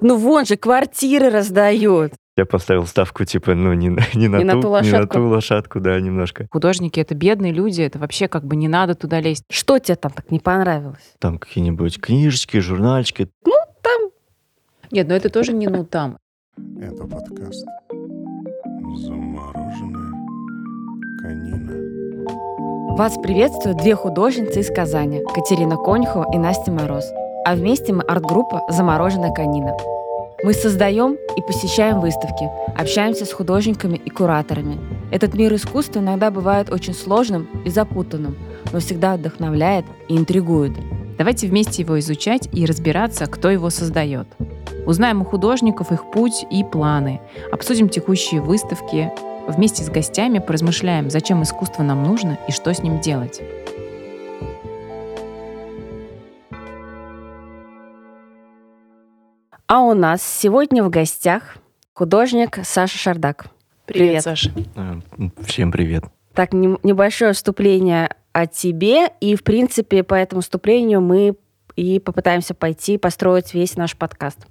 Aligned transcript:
Ну 0.00 0.16
вон 0.16 0.44
же, 0.46 0.56
квартиры 0.56 1.30
раздают. 1.30 2.12
Я 2.36 2.46
поставил 2.46 2.84
ставку, 2.86 3.24
типа, 3.24 3.54
ну, 3.54 3.72
не, 3.74 3.90
на- 3.90 4.02
не, 4.14 4.26
на, 4.28 4.38
Не 4.38 4.44
на 4.44 4.54
ту, 4.54 4.62
ту 4.62 4.66
не 4.68 4.72
на 4.72 4.98
лошадку. 4.98 5.14
ту 5.14 5.28
лошадку, 5.28 5.80
да, 5.80 6.00
немножко. 6.00 6.48
Художники— 6.50 6.98
это 7.00 7.14
бедные 7.14 7.52
люди, 7.52 7.80
это 7.82 7.98
вообще 8.00 8.26
как 8.26 8.44
бы 8.44 8.56
не 8.56 8.66
надо 8.66 8.94
туда 8.96 9.20
лезть. 9.20 9.44
Что 9.50 9.78
тебе 9.78 9.94
там 9.96 10.10
так 10.10 10.30
не 10.32 10.40
понравилось? 10.40 11.14
Там 11.20 11.38
какие-нибудь 11.38 12.00
книжечки, 12.00 12.58
журнальчики. 12.58 13.28
Там 13.82 14.10
Нет, 14.90 15.06
но 15.08 15.14
это 15.14 15.28
тоже 15.30 15.52
не 15.52 15.68
ну 15.68 15.84
там. 15.84 16.18
Это 16.80 17.04
подкаст 17.04 17.64
«Замороженная 18.96 20.12
конина». 21.20 22.96
Вас 22.96 23.14
приветствуют 23.22 23.78
две 23.78 23.94
художницы 23.94 24.60
из 24.60 24.68
Казани, 24.74 25.22
Катерина 25.34 25.76
Конюхова 25.76 26.32
и 26.32 26.38
Настя 26.38 26.70
Мороз. 26.72 27.04
А 27.44 27.54
вместе 27.54 27.92
мы 27.92 28.02
арт-группа 28.02 28.62
«Замороженная 28.70 29.30
конина». 29.30 29.76
Мы 30.42 30.54
создаем 30.54 31.18
и 31.36 31.42
посещаем 31.42 32.00
выставки, 32.00 32.50
общаемся 32.74 33.26
с 33.26 33.32
художниками 33.32 33.96
и 33.96 34.08
кураторами. 34.08 34.78
Этот 35.10 35.34
мир 35.34 35.54
искусства 35.54 36.00
иногда 36.00 36.30
бывает 36.30 36.72
очень 36.72 36.94
сложным 36.94 37.46
и 37.66 37.70
запутанным, 37.70 38.36
но 38.72 38.80
всегда 38.80 39.16
вдохновляет 39.16 39.84
и 40.08 40.16
интригует. 40.16 40.72
Давайте 41.18 41.46
вместе 41.46 41.82
его 41.82 41.98
изучать 41.98 42.48
и 42.52 42.64
разбираться, 42.64 43.26
кто 43.26 43.50
его 43.50 43.68
создает. 43.68 44.26
Узнаем 44.86 45.20
у 45.20 45.24
художников 45.26 45.92
их 45.92 46.10
путь 46.10 46.46
и 46.50 46.64
планы, 46.64 47.20
обсудим 47.52 47.90
текущие 47.90 48.40
выставки, 48.40 49.12
вместе 49.46 49.84
с 49.84 49.90
гостями 49.90 50.38
поразмышляем, 50.38 51.10
зачем 51.10 51.42
искусство 51.42 51.82
нам 51.82 52.04
нужно 52.04 52.38
и 52.48 52.52
что 52.52 52.72
с 52.72 52.82
ним 52.82 53.00
делать. 53.00 53.42
А 59.66 59.80
у 59.80 59.94
нас 59.94 60.22
сегодня 60.22 60.84
в 60.84 60.90
гостях 60.90 61.56
художник 61.94 62.58
Саша 62.64 62.98
Шардак. 62.98 63.46
Привет. 63.86 64.22
Саша. 64.22 64.52
А, 64.76 64.98
Всем 65.46 65.72
привет. 65.72 66.04
Так, 66.34 66.52
небольшое 66.52 67.32
вступление 67.32 68.14
о 68.32 68.46
тебе, 68.46 69.08
и, 69.20 69.36
в 69.36 69.42
принципе, 69.42 70.02
по 70.02 70.14
этому 70.14 70.42
вступлению 70.42 71.00
мы 71.00 71.36
и 71.76 71.98
попытаемся 71.98 72.52
пойти 72.52 72.98
построить 72.98 73.54
весь 73.54 73.76
наш 73.76 73.96
подкаст. 73.96 74.46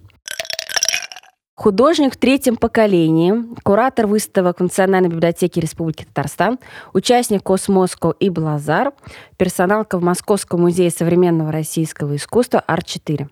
Художник 1.53 2.16
в 2.16 2.17
третьем 2.17 2.55
поколении, 2.55 3.36
куратор 3.61 4.08
выставок 4.08 4.59
в 4.59 4.64
Национальной 4.64 5.09
библиотеке 5.09 5.61
Республики 5.61 6.05
Татарстан, 6.05 6.58
участник 6.94 7.44
Космоско 7.44 8.16
и 8.20 8.31
Блазар, 8.31 8.94
персоналка 9.38 10.00
в 10.00 10.03
Московском 10.03 10.61
музее 10.61 10.89
современного 10.89 11.52
российского 11.52 12.16
искусства 12.16 12.64
Ар-4. 12.67 13.27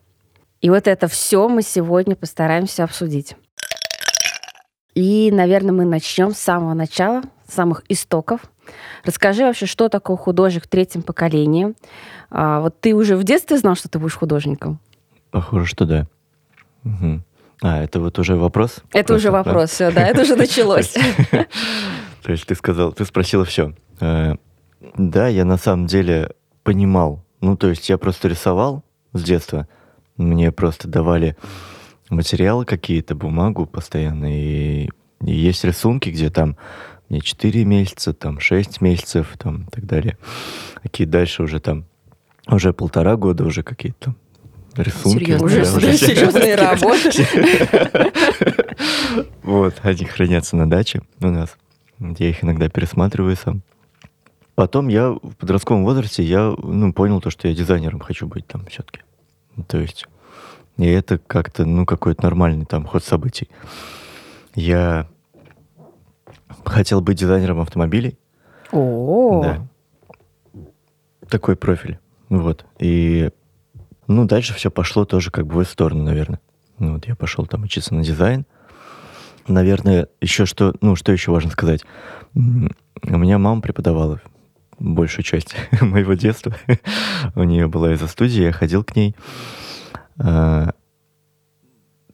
И 0.62 0.70
вот 0.70 0.88
это 0.88 1.08
все 1.08 1.50
мы 1.50 1.64
сегодня 1.64 2.16
постараемся 2.16 2.84
обсудить. 2.84 3.36
И, 4.94 5.32
наверное, 5.32 5.72
мы 5.72 5.86
начнем 5.86 6.32
с 6.32 6.38
самого 6.38 6.74
начала, 6.74 7.24
с 7.48 7.54
самых 7.54 7.84
истоков. 7.90 8.42
Расскажи 9.04 9.44
вообще, 9.44 9.66
что 9.66 9.90
такое 9.90 10.18
художник 10.18 10.66
в 10.66 10.68
третьем 10.68 11.02
поколении. 11.02 11.74
А, 12.30 12.60
вот 12.60 12.80
ты 12.80 12.94
уже 12.94 13.16
в 13.16 13.24
детстве 13.24 13.58
знал, 13.58 13.76
что 13.76 13.90
ты 13.90 14.00
будешь 14.00 14.16
художником? 14.16 14.80
Похоже, 15.32 15.66
что 15.66 15.86
да. 15.86 16.08
Мгм. 16.84 17.24
А, 17.64 17.84
это 17.84 18.00
вот 18.00 18.20
уже 18.20 18.36
вопрос? 18.36 18.82
Это 18.94 19.16
уже 19.16 19.30
Просто, 19.30 19.44
да? 19.44 19.52
вопрос, 19.52 19.70
все, 19.72 19.92
да, 19.92 20.08
это 20.08 20.22
уже 20.22 20.36
началось. 20.38 20.94
То 22.24 22.32
есть 22.32 22.46
ты 22.46 22.56
сказал, 22.56 22.92
ты 22.92 23.06
спросила 23.06 23.46
все. 23.46 23.74
Да, 24.00 25.28
я 25.28 25.46
на 25.46 25.58
самом 25.58 25.88
деле 25.88 26.32
понимал. 26.64 27.24
Ну, 27.40 27.58
то 27.58 27.70
есть 27.70 27.90
я 27.90 27.98
просто 27.98 28.28
рисовал 28.28 28.84
с 29.14 29.24
детства. 29.24 29.68
Мне 30.18 30.52
просто 30.52 30.88
давали 30.88 31.36
материалы 32.10 32.66
какие-то, 32.66 33.16
бумагу 33.16 33.66
постоянно. 33.66 34.26
И, 34.32 34.90
и 35.26 35.32
есть 35.32 35.64
рисунки, 35.64 36.10
где 36.10 36.30
там 36.30 36.58
мне 37.10 37.22
4 37.22 37.66
месяца, 37.66 38.14
там 38.14 38.40
6 38.40 38.82
месяцев, 38.82 39.36
там 39.38 39.64
и 39.64 39.70
так 39.72 39.86
далее. 39.86 40.18
Какие 40.82 41.08
дальше 41.08 41.44
уже 41.44 41.60
там, 41.60 41.86
уже 42.48 42.74
полтора 42.74 43.16
года 43.18 43.44
уже 43.46 43.64
какие-то 43.64 44.16
рисунки. 44.76 45.26
Серьезно? 45.26 45.46
Уже 45.46 45.62
да, 45.62 45.98
серьезные 45.98 46.56
работы. 46.56 47.26
Вот, 49.44 49.76
они 49.82 50.06
хранятся 50.06 50.56
на 50.56 50.70
даче 50.70 51.02
у 51.20 51.28
нас. 51.28 51.58
Я 52.00 52.30
их 52.30 52.44
иногда 52.44 52.70
пересматриваю 52.70 53.36
сам. 53.36 53.62
Потом 54.56 54.88
я 54.88 55.10
в 55.10 55.36
подростковом 55.38 55.84
возрасте 55.84 56.24
я 56.24 56.54
ну, 56.58 56.94
понял 56.94 57.20
то, 57.20 57.30
что 57.30 57.48
я 57.48 57.54
дизайнером 57.54 58.00
хочу 58.00 58.28
быть 58.28 58.48
там 58.48 58.66
все-таки. 58.68 59.02
То 59.64 59.78
есть, 59.78 60.06
и 60.78 60.88
это 60.88 61.18
как-то, 61.18 61.66
ну, 61.66 61.86
какой-то 61.86 62.24
нормальный 62.24 62.66
там 62.66 62.86
ход 62.86 63.04
событий. 63.04 63.50
Я 64.56 65.08
хотел 66.66 67.02
быть 67.02 67.20
дизайнером 67.20 67.60
автомобилей. 67.62 68.18
О, 68.72 69.42
Да. 69.44 69.68
Такой 71.30 71.56
профиль. 71.56 72.00
Вот. 72.30 72.66
И, 72.80 73.30
ну, 74.08 74.26
дальше 74.26 74.54
все 74.54 74.70
пошло 74.72 75.06
тоже 75.06 75.32
как 75.32 75.48
бы 75.48 75.56
в 75.56 75.60
эту 75.60 75.70
сторону, 75.72 76.04
наверное. 76.04 76.40
Ну, 76.78 76.94
вот 76.94 77.08
я 77.08 77.16
пошел 77.16 77.46
там 77.46 77.64
учиться 77.64 77.94
на 77.94 78.04
дизайн. 78.04 78.46
Наверное, 79.48 80.08
еще 80.20 80.46
что, 80.46 80.74
ну, 80.82 80.96
что 80.96 81.12
еще 81.12 81.32
важно 81.32 81.52
сказать. 81.52 81.84
У 82.34 82.40
меня 83.18 83.38
мама 83.38 83.62
преподавала 83.62 84.22
большую 84.82 85.24
часть 85.24 85.56
моего 85.82 86.14
детства. 86.14 86.54
У 87.36 87.44
нее 87.44 87.68
была 87.68 87.94
из-за 87.94 88.08
студии, 88.08 88.42
я 88.44 88.52
ходил 88.52 88.84
к 88.84 88.96
ней. 88.96 89.16
А, 90.18 90.72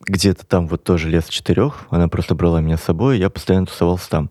Где-то 0.02 0.46
там 0.46 0.68
вот 0.68 0.84
тоже 0.84 1.10
лет 1.10 1.26
с 1.26 1.30
четырех. 1.30 1.86
Она 1.90 2.08
просто 2.08 2.36
брала 2.36 2.62
меня 2.62 2.78
с 2.78 2.84
собой, 2.84 3.18
я 3.20 3.30
постоянно 3.30 3.66
тусовался 3.66 4.10
там. 4.10 4.30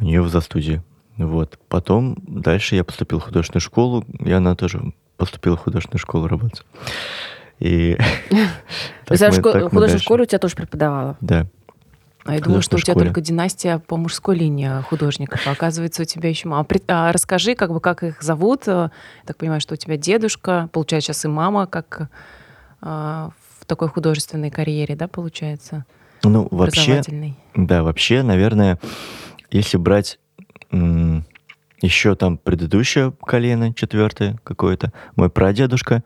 У 0.00 0.04
нее 0.04 0.22
в 0.22 0.28
застудии. 0.28 0.82
Вот. 1.18 1.58
Потом 1.68 2.16
дальше 2.26 2.74
я 2.74 2.84
поступил 2.84 3.18
в 3.20 3.24
художественную 3.24 3.60
школу, 3.60 4.04
и 4.18 4.32
она 4.32 4.54
тоже 4.56 4.92
поступила 5.16 5.56
в 5.56 5.60
художественную 5.60 6.00
школу 6.00 6.26
работать. 6.26 6.64
И 7.60 7.96
в 8.30 9.10
мы- 9.10 9.16
шко- 9.16 9.52
так 9.52 9.62
мы 9.62 9.68
в 9.68 9.70
художественной 9.70 9.86
дальше. 9.88 9.98
школе 10.04 10.22
у 10.22 10.26
тебя 10.26 10.38
тоже 10.38 10.56
преподавала? 10.56 11.16
Да. 11.20 11.46
А 12.24 12.34
я 12.34 12.40
думала, 12.40 12.62
что 12.62 12.76
у 12.76 12.78
тебя 12.78 12.92
школе. 12.92 13.06
только 13.06 13.20
династия 13.20 13.78
по 13.78 13.96
мужской 13.96 14.36
линии 14.36 14.80
художников. 14.82 15.40
А 15.46 15.50
оказывается, 15.52 16.02
у 16.02 16.04
тебя 16.04 16.28
еще. 16.28 16.48
При- 16.64 16.82
а 16.88 17.10
расскажи, 17.12 17.54
как 17.54 17.72
бы, 17.72 17.80
как 17.80 18.02
их 18.04 18.22
зовут. 18.22 18.68
Э, 18.68 18.70
Я 18.72 18.90
так 19.26 19.36
понимаю, 19.36 19.60
что 19.60 19.74
у 19.74 19.76
тебя 19.76 19.96
дедушка, 19.96 20.68
получается, 20.72 21.12
сейчас 21.12 21.24
и 21.24 21.28
мама, 21.28 21.66
как 21.66 22.08
а, 22.80 23.30
в 23.60 23.64
такой 23.66 23.88
художественной 23.88 24.50
карьере, 24.50 24.96
да, 24.96 25.06
получается? 25.08 25.84
Ну, 26.24 26.48
вообще, 26.50 27.02
да, 27.54 27.82
вообще, 27.82 28.22
наверное, 28.22 28.78
если 29.50 29.76
брать 29.76 30.18
м, 30.70 31.24
еще 31.80 32.14
там 32.14 32.38
предыдущее 32.38 33.12
колено, 33.24 33.74
четвертое 33.74 34.38
какое-то, 34.44 34.92
мой 35.16 35.30
прадедушка, 35.30 36.02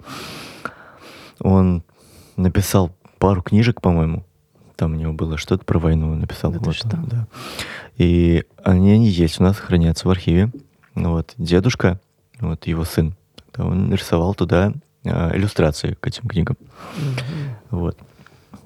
он 1.40 1.82
написал 2.36 2.94
пару 3.18 3.42
книжек, 3.42 3.80
по-моему. 3.80 4.24
Там 4.76 4.92
у 4.92 4.96
него 4.96 5.12
было 5.12 5.38
что-то 5.38 5.64
про 5.64 5.78
войну 5.78 6.14
написал. 6.14 6.52
Ты 6.52 6.58
вот, 6.58 6.74
что? 6.74 6.88
да. 6.88 7.26
И 7.96 8.44
они, 8.62 8.92
они 8.92 9.08
есть 9.08 9.40
у 9.40 9.42
нас, 9.42 9.56
хранятся 9.56 10.06
в 10.06 10.10
архиве. 10.10 10.50
Вот, 10.94 11.34
дедушка, 11.38 11.98
вот 12.40 12.66
его 12.66 12.84
сын, 12.84 13.14
он 13.56 13.92
рисовал 13.92 14.34
туда 14.34 14.72
а, 15.04 15.34
иллюстрации 15.34 15.94
к 15.98 16.06
этим 16.06 16.28
книгам. 16.28 16.56
Вот. 17.70 17.98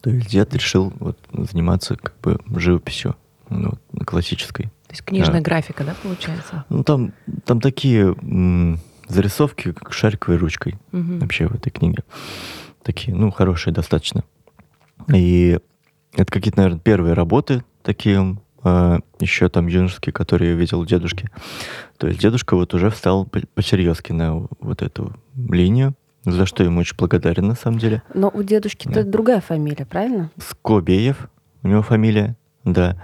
То 0.00 0.10
есть 0.10 0.28
дед 0.28 0.54
решил 0.54 0.92
вот, 0.98 1.18
заниматься 1.32 1.96
как 1.96 2.18
бы 2.20 2.38
живописью 2.58 3.16
ну, 3.48 3.72
вот, 3.92 4.04
классической. 4.06 4.66
То 4.86 4.92
есть 4.92 5.04
книжная 5.04 5.40
Да. 5.40 5.44
графика, 5.44 5.84
да, 5.84 5.94
получается? 6.02 6.64
Ну, 6.68 6.82
там, 6.82 7.12
там 7.44 7.60
такие 7.60 8.14
м, 8.22 8.80
зарисовки, 9.08 9.72
как 9.72 9.92
шариковой 9.92 10.38
ручкой 10.38 10.78
Мгм. 10.92 11.18
вообще 11.20 11.46
в 11.46 11.54
этой 11.54 11.70
книге. 11.70 12.02
Такие, 12.82 13.14
ну, 13.14 13.30
хорошие 13.30 13.72
достаточно. 13.74 14.24
И 15.12 15.58
это 16.14 16.30
какие-то, 16.32 16.58
наверное, 16.58 16.80
первые 16.80 17.14
работы 17.14 17.64
такие, 17.82 18.36
а, 18.62 18.98
еще 19.20 19.48
там 19.48 19.66
юношеские, 19.68 20.12
которые 20.12 20.50
я 20.50 20.56
видел 20.56 20.80
у 20.80 20.86
дедушки. 20.86 21.28
То 21.98 22.06
есть 22.08 22.20
дедушка 22.20 22.56
вот 22.56 22.74
уже 22.74 22.90
встал 22.90 23.24
по- 23.26 23.40
посерьезки 23.54 24.12
на 24.12 24.46
вот 24.60 24.82
эту 24.82 25.14
линию, 25.36 25.94
за 26.24 26.44
что 26.46 26.62
ему 26.62 26.80
очень 26.80 26.96
благодарен 26.96 27.46
на 27.48 27.54
самом 27.54 27.78
деле. 27.78 28.02
Но 28.14 28.30
у 28.32 28.42
дедушки-то 28.42 29.02
Да. 29.04 29.10
другая 29.10 29.40
фамилия, 29.40 29.86
правильно? 29.86 30.30
Скобеев, 30.38 31.28
у 31.62 31.68
него 31.68 31.82
фамилия, 31.82 32.36
да. 32.64 33.02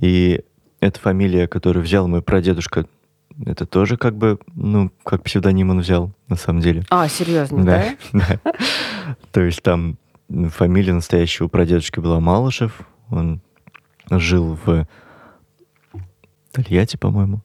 И 0.00 0.42
эта 0.80 0.98
фамилия, 1.00 1.46
которую 1.48 1.84
взял 1.84 2.08
мой 2.08 2.22
прадедушка, 2.22 2.86
это 3.44 3.66
тоже 3.66 3.96
как 3.96 4.16
бы, 4.16 4.38
ну, 4.54 4.90
как 5.04 5.22
псевдоним 5.22 5.70
он 5.70 5.80
взял, 5.80 6.10
на 6.28 6.36
самом 6.36 6.60
деле. 6.60 6.84
А, 6.90 7.06
серьезно, 7.08 7.64
да? 7.64 7.84
Да. 8.12 8.40
То 9.30 9.42
есть 9.42 9.62
там 9.62 9.98
фамилия 10.28 10.92
настоящего 10.92 11.48
прадедушки 11.48 12.00
была 12.00 12.20
Малышев. 12.20 12.80
Он 13.10 13.40
жил 14.10 14.58
в 14.64 14.86
Тольятти, 16.52 16.96
по-моему. 16.96 17.42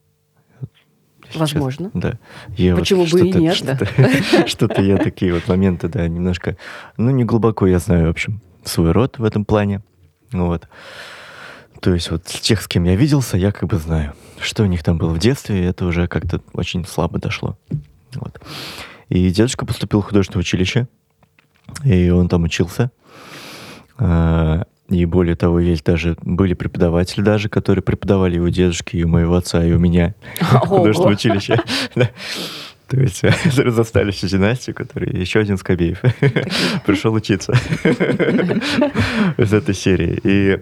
Возможно. 1.34 1.90
Да. 1.94 2.18
Я 2.56 2.74
вот 2.74 2.80
Почему 2.80 3.02
бы 3.02 3.06
и 3.06 3.08
что-то- 3.08 3.38
нет, 3.38 3.58
да? 3.62 3.76
что-то- 3.76 4.48
Что-то 4.48 4.82
я 4.82 4.98
такие 4.98 5.32
вот 5.32 5.48
моменты, 5.48 5.88
да, 5.88 6.06
немножко, 6.06 6.56
ну, 6.98 7.10
не 7.10 7.24
глубоко 7.24 7.66
я 7.66 7.78
знаю, 7.78 8.08
в 8.08 8.10
общем. 8.10 8.40
свой 8.64 8.92
род 8.92 9.18
в 9.18 9.24
этом 9.24 9.44
плане. 9.44 9.82
Вот. 10.32 10.68
То 11.80 11.94
есть 11.94 12.10
вот 12.10 12.24
тех, 12.24 12.60
с 12.62 12.68
кем 12.68 12.84
я 12.84 12.94
виделся, 12.96 13.36
я 13.36 13.50
как 13.50 13.68
бы 13.68 13.76
знаю, 13.78 14.12
что 14.40 14.62
у 14.62 14.66
них 14.66 14.82
там 14.84 14.98
было 14.98 15.12
в 15.12 15.18
детстве, 15.18 15.58
и 15.60 15.64
это 15.64 15.86
уже 15.86 16.06
как-то 16.06 16.40
очень 16.52 16.84
слабо 16.84 17.18
дошло. 17.18 17.56
Вот. 18.14 18.40
И 19.08 19.30
дедушка 19.30 19.64
поступил 19.66 20.00
в 20.02 20.04
художественное 20.06 20.40
училище, 20.42 20.86
и 21.84 22.10
он 22.10 22.28
там 22.28 22.44
учился. 22.44 22.90
А, 23.98 24.64
и 24.88 25.04
более 25.06 25.36
того, 25.36 25.60
есть 25.60 25.84
даже 25.84 26.16
были 26.22 26.54
преподаватели 26.54 27.22
даже, 27.22 27.48
которые 27.48 27.82
преподавали 27.82 28.36
его 28.36 28.48
дедушке, 28.48 28.98
и 28.98 29.04
у 29.04 29.08
моего 29.08 29.36
отца, 29.36 29.64
и 29.64 29.72
у 29.72 29.78
меня 29.78 30.14
в 30.40 30.58
художественном 30.58 31.12
училище. 31.14 31.60
То 32.88 33.00
есть 33.00 33.22
застали 33.72 34.10
всю 34.10 34.26
династию, 34.26 34.76
который 34.76 35.18
еще 35.18 35.40
один 35.40 35.56
Скобеев 35.56 36.00
пришел 36.84 37.14
учиться 37.14 37.54
из 39.38 39.54
этой 39.54 39.74
серии. 39.74 40.20
И 40.22 40.60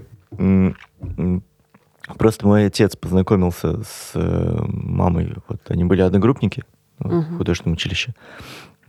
просто 2.16 2.46
мой 2.46 2.66
отец 2.66 2.94
познакомился 2.94 3.82
с 3.82 4.12
э, 4.14 4.58
мамой. 4.64 5.34
Вот 5.48 5.60
они 5.70 5.84
были 5.84 6.02
одногруппники 6.02 6.62
в 7.00 7.36
художественном 7.36 7.74
училище. 7.74 8.14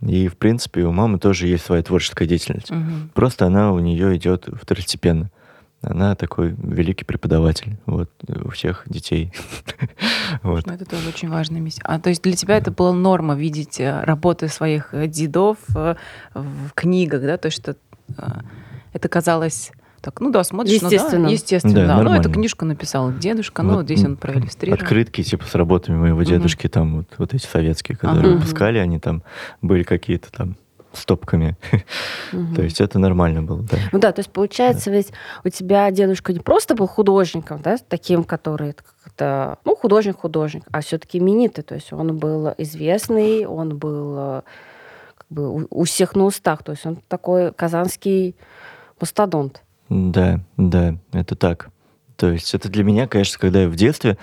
И, 0.02 0.28
в 0.28 0.36
принципе, 0.36 0.82
у 0.82 0.92
мамы 0.92 1.18
тоже 1.18 1.46
есть 1.46 1.64
своя 1.64 1.82
творческая 1.82 2.26
деятельность. 2.26 2.70
Мгм. 2.70 3.10
Просто 3.14 3.46
она 3.46 3.72
у 3.72 3.78
нее 3.78 4.16
идет 4.16 4.48
второстепенно. 4.52 5.30
Она 5.80 6.14
такой 6.14 6.54
великий 6.58 7.04
преподаватель 7.04 7.76
вот, 7.86 8.08
у 8.28 8.50
всех 8.50 8.84
детей. 8.86 9.32
Вот. 10.42 10.66
Ну, 10.66 10.72
это 10.72 10.86
тоже 10.86 11.10
очень 11.10 11.28
важная 11.28 11.60
миссия. 11.60 11.82
А 11.84 12.00
то 12.00 12.08
есть 12.08 12.22
для 12.22 12.32
тебя 12.32 12.56
это 12.56 12.70
была 12.70 12.94
норма 12.94 13.34
видеть 13.34 13.78
э, 13.78 14.02
работы 14.02 14.48
своих 14.48 14.94
э, 14.94 15.06
дедов 15.06 15.58
э, 15.76 15.94
в 16.32 16.70
книгах, 16.74 17.20
да? 17.20 17.36
То 17.36 17.46
есть 17.46 17.58
что 17.58 17.76
это 18.94 19.08
казалось 19.08 19.72
так, 20.02 20.20
ну 20.20 20.30
да, 20.30 20.42
смотришь, 20.44 20.82
ну 20.82 20.88
Естественно. 20.90 21.26
да, 21.28 21.32
естественно, 21.32 21.74
Да, 21.74 21.80
да. 21.80 21.94
Ну, 21.94 22.00
эту 22.00 22.10
нормально. 22.10 22.32
книжку 22.34 22.64
написал 22.64 23.12
дедушка, 23.12 23.62
ну, 23.62 23.70
Вот, 23.70 23.76
вот 23.76 23.84
здесь 23.86 24.04
он 24.04 24.16
проиллюстрировал. 24.16 24.82
Открытки, 24.82 25.22
типа, 25.22 25.46
с 25.46 25.54
работами 25.54 25.96
моего 25.96 26.22
дедушки, 26.24 26.68
там 26.68 26.96
вот, 26.98 27.06
вот 27.18 27.34
эти 27.34 27.46
советские, 27.46 27.96
которые 27.96 28.26
Ага. 28.32 28.34
выпускали, 28.34 28.78
они 28.78 28.98
там 28.98 29.22
были 29.62 29.84
какие-то 29.84 30.30
там 30.32 30.56
стопками. 30.92 31.56
То 32.54 32.62
есть 32.62 32.80
это 32.80 32.98
нормально 32.98 33.42
было, 33.42 33.62
да. 33.62 33.78
Ну 33.92 33.98
да, 33.98 34.12
то 34.12 34.20
есть 34.20 34.30
получается, 34.30 34.90
ведь 34.90 35.12
у 35.44 35.48
тебя 35.48 35.90
дедушка 35.90 36.32
не 36.34 36.40
просто 36.40 36.74
был 36.74 36.86
художником, 36.86 37.62
да, 37.62 37.78
таким, 37.88 38.24
который 38.24 38.74
как-то, 38.74 39.58
ну, 39.64 39.74
художник-художник, 39.74 40.64
а 40.70 40.80
все-таки 40.82 41.18
именитый, 41.18 41.64
то 41.64 41.74
есть 41.74 41.92
он 41.92 42.18
был 42.18 42.52
известный, 42.58 43.46
он 43.46 43.78
был 43.78 44.14
э, 44.18 44.42
как 45.16 45.26
бы 45.30 45.48
у, 45.50 45.66
у 45.70 45.84
всех 45.84 46.14
на 46.14 46.24
устах, 46.24 46.62
то 46.62 46.72
есть 46.72 46.84
он 46.84 46.96
такой 47.08 47.52
казанский 47.52 48.36
мастодонт. 49.00 49.62
Да, 49.92 50.40
да, 50.56 50.96
это 51.12 51.36
так. 51.36 51.68
То 52.16 52.30
есть 52.30 52.54
это 52.54 52.70
для 52.70 52.82
меня, 52.82 53.06
конечно, 53.06 53.38
когда 53.38 53.62
я 53.62 53.68
в 53.68 53.74
детстве, 53.74 54.16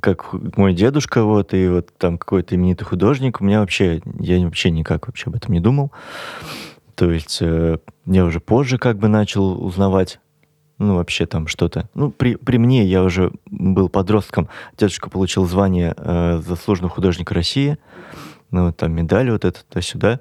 как 0.00 0.34
мой 0.56 0.74
дедушка, 0.74 1.24
вот, 1.24 1.54
и 1.54 1.66
вот 1.68 1.88
там 1.96 2.18
какой-то 2.18 2.54
именитый 2.54 2.86
художник, 2.86 3.40
у 3.40 3.44
меня 3.44 3.60
вообще, 3.60 4.02
я 4.18 4.44
вообще 4.44 4.70
никак 4.70 5.06
вообще 5.06 5.28
об 5.28 5.36
этом 5.36 5.54
не 5.54 5.60
думал. 5.60 5.92
То 6.94 7.10
есть 7.10 7.38
э, 7.40 7.78
я 8.04 8.24
уже 8.24 8.40
позже 8.40 8.76
как 8.76 8.98
бы 8.98 9.08
начал 9.08 9.64
узнавать, 9.64 10.20
ну, 10.78 10.96
вообще 10.96 11.24
там 11.24 11.46
что-то. 11.46 11.88
Ну, 11.94 12.10
при, 12.10 12.34
при 12.34 12.58
мне 12.58 12.84
я 12.84 13.02
уже 13.02 13.32
был 13.46 13.88
подростком, 13.88 14.48
дедушка 14.76 15.08
получил 15.08 15.46
звание 15.46 15.94
э, 15.96 16.42
заслуженного 16.44 16.92
художника 16.92 17.32
России, 17.32 17.78
ну, 18.54 18.66
вот 18.66 18.76
там 18.76 18.92
медаль 18.92 19.30
вот 19.30 19.44
это 19.44 19.64
туда-сюда. 19.64 20.20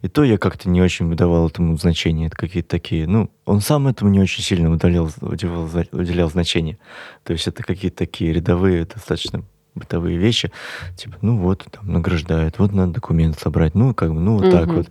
И 0.00 0.08
то 0.08 0.24
я 0.24 0.38
как-то 0.38 0.70
не 0.70 0.80
очень 0.80 1.06
выдавал 1.06 1.48
этому 1.48 1.76
значения. 1.76 2.26
Это 2.28 2.36
какие-то 2.36 2.70
такие, 2.70 3.06
ну, 3.06 3.30
он 3.44 3.60
сам 3.60 3.86
этому 3.86 4.10
не 4.10 4.20
очень 4.20 4.42
сильно 4.42 4.70
уделял, 4.70 5.10
уделял, 5.20 5.68
уделял 5.92 6.30
значение. 6.30 6.78
То 7.24 7.34
есть 7.34 7.46
это 7.46 7.62
какие-то 7.62 7.98
такие 7.98 8.32
рядовые, 8.32 8.86
достаточно 8.86 9.44
бытовые 9.74 10.16
вещи. 10.16 10.50
Типа, 10.96 11.16
ну 11.20 11.36
вот, 11.38 11.66
там, 11.70 11.92
награждают, 11.92 12.58
вот 12.58 12.72
надо 12.72 12.94
документ 12.94 13.38
собрать, 13.38 13.74
ну, 13.74 13.92
как 13.92 14.14
бы, 14.14 14.20
ну, 14.20 14.38
вот 14.38 14.50
так 14.50 14.66
Мгм. 14.66 14.76
вот. 14.76 14.88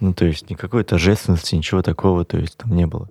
Ну, 0.00 0.12
то 0.12 0.24
есть 0.24 0.50
никакой 0.50 0.82
торжественности, 0.82 1.54
ничего 1.54 1.82
такого, 1.82 2.24
то 2.24 2.36
есть 2.36 2.56
там 2.56 2.74
не 2.74 2.86
было. 2.86 3.08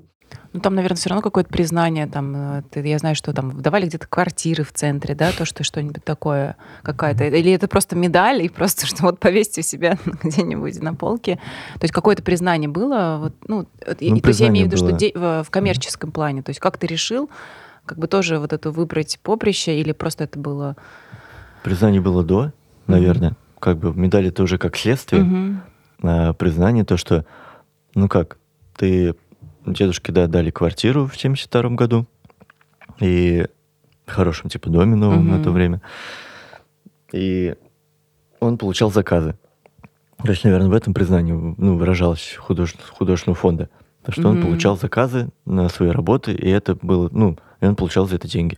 Ну, 0.54 0.60
там, 0.60 0.76
наверное, 0.76 0.96
все 0.98 1.10
равно 1.10 1.22
какое-то 1.22 1.50
признание. 1.50 2.06
Там, 2.08 2.36
э, 2.36 2.64
ты- 2.70 2.88
я 2.88 2.98
знаю, 3.00 3.16
что 3.16 3.34
там 3.34 3.62
давали 3.62 3.88
где-то 3.88 4.08
квартиры 4.08 4.64
в 4.64 4.72
центре, 4.72 5.16
да, 5.16 5.32
то, 5.32 5.46
что 5.46 5.64
что-нибудь 5.64 6.04
такое 6.04 6.56
какая-то. 6.84 7.24
Или 7.26 7.52
это 7.52 7.68
просто 7.68 7.96
медаль, 7.96 8.44
и 8.44 8.50
просто, 8.50 8.86
что 8.88 9.04
вот 9.04 9.20
повесьте 9.20 9.62
у 9.62 9.64
себя 9.64 9.98
где-нибудь 10.24 10.82
на 10.82 10.94
полке. 10.94 11.36
То 11.76 11.84
есть 11.84 11.94
какое-то 11.94 12.22
признание 12.24 12.70
было? 12.70 13.18
Вот, 13.22 13.34
ну, 13.48 13.66
Ну, 13.88 13.94
и 14.00 14.22
то 14.22 14.28
есть 14.30 14.40
я 14.42 14.48
имею 14.50 14.68
в 14.68 14.72
виду, 14.72 14.78
что 14.78 14.92
де- 14.92 15.12
в 15.16 15.46
коммерческом 15.50 16.12
плане. 16.12 16.44
То 16.44 16.50
есть 16.52 16.60
как 16.60 16.78
ты 16.78 16.88
решил 16.88 17.30
как 17.86 17.98
бы 17.98 18.08
тоже 18.08 18.40
вот 18.40 18.54
это 18.54 18.72
выбрать 18.72 19.20
поприще, 19.24 19.78
или 19.80 19.92
просто 19.92 20.24
это 20.24 20.40
было... 20.40 20.78
Признание 21.64 22.00
было 22.02 22.24
до, 22.24 22.54
наверное. 22.88 23.34
Как 23.60 23.78
бы 23.78 23.94
медаль 23.94 24.28
это 24.28 24.44
уже 24.44 24.58
как 24.58 24.76
следствие. 24.78 25.24
Мгм. 25.24 25.62
а, 26.04 26.34
признание, 26.34 26.84
то, 26.86 26.96
что, 26.98 27.26
ну 27.96 28.08
как, 28.08 28.38
ты 28.78 29.16
дедушке, 29.66 30.12
да, 30.12 30.28
дали 30.28 30.50
квартиру 30.52 31.08
в 31.08 31.16
72 31.20 31.70
году, 31.72 32.06
и 33.00 33.46
в 34.06 34.12
хорошем, 34.12 34.50
типа, 34.50 34.70
доме 34.70 34.96
новом 34.96 35.30
на 35.30 35.42
то 35.42 35.52
время, 35.52 35.82
и 37.12 37.56
он 38.40 38.58
получал 38.58 38.92
заказы. 38.92 39.36
То 40.24 40.30
есть, 40.32 40.44
наверное, 40.44 40.70
в 40.70 40.74
этом 40.74 40.94
признании 40.94 41.34
ну, 41.34 41.78
выражалось 41.78 42.38
худож- 42.40 42.76
художественного 42.92 43.36
фонда. 43.36 43.70
То, 44.06 44.12
что 44.12 44.28
он 44.30 44.36
Мгм. 44.36 44.44
получал 44.44 44.78
заказы 44.78 45.30
на 45.46 45.70
свои 45.70 45.90
работы, 45.90 46.34
и 46.34 46.50
это 46.50 46.76
было, 46.82 47.10
ну, 47.12 47.38
и 47.62 47.66
он 47.66 47.76
получал 47.76 48.08
за 48.08 48.16
это 48.16 48.28
деньги. 48.28 48.58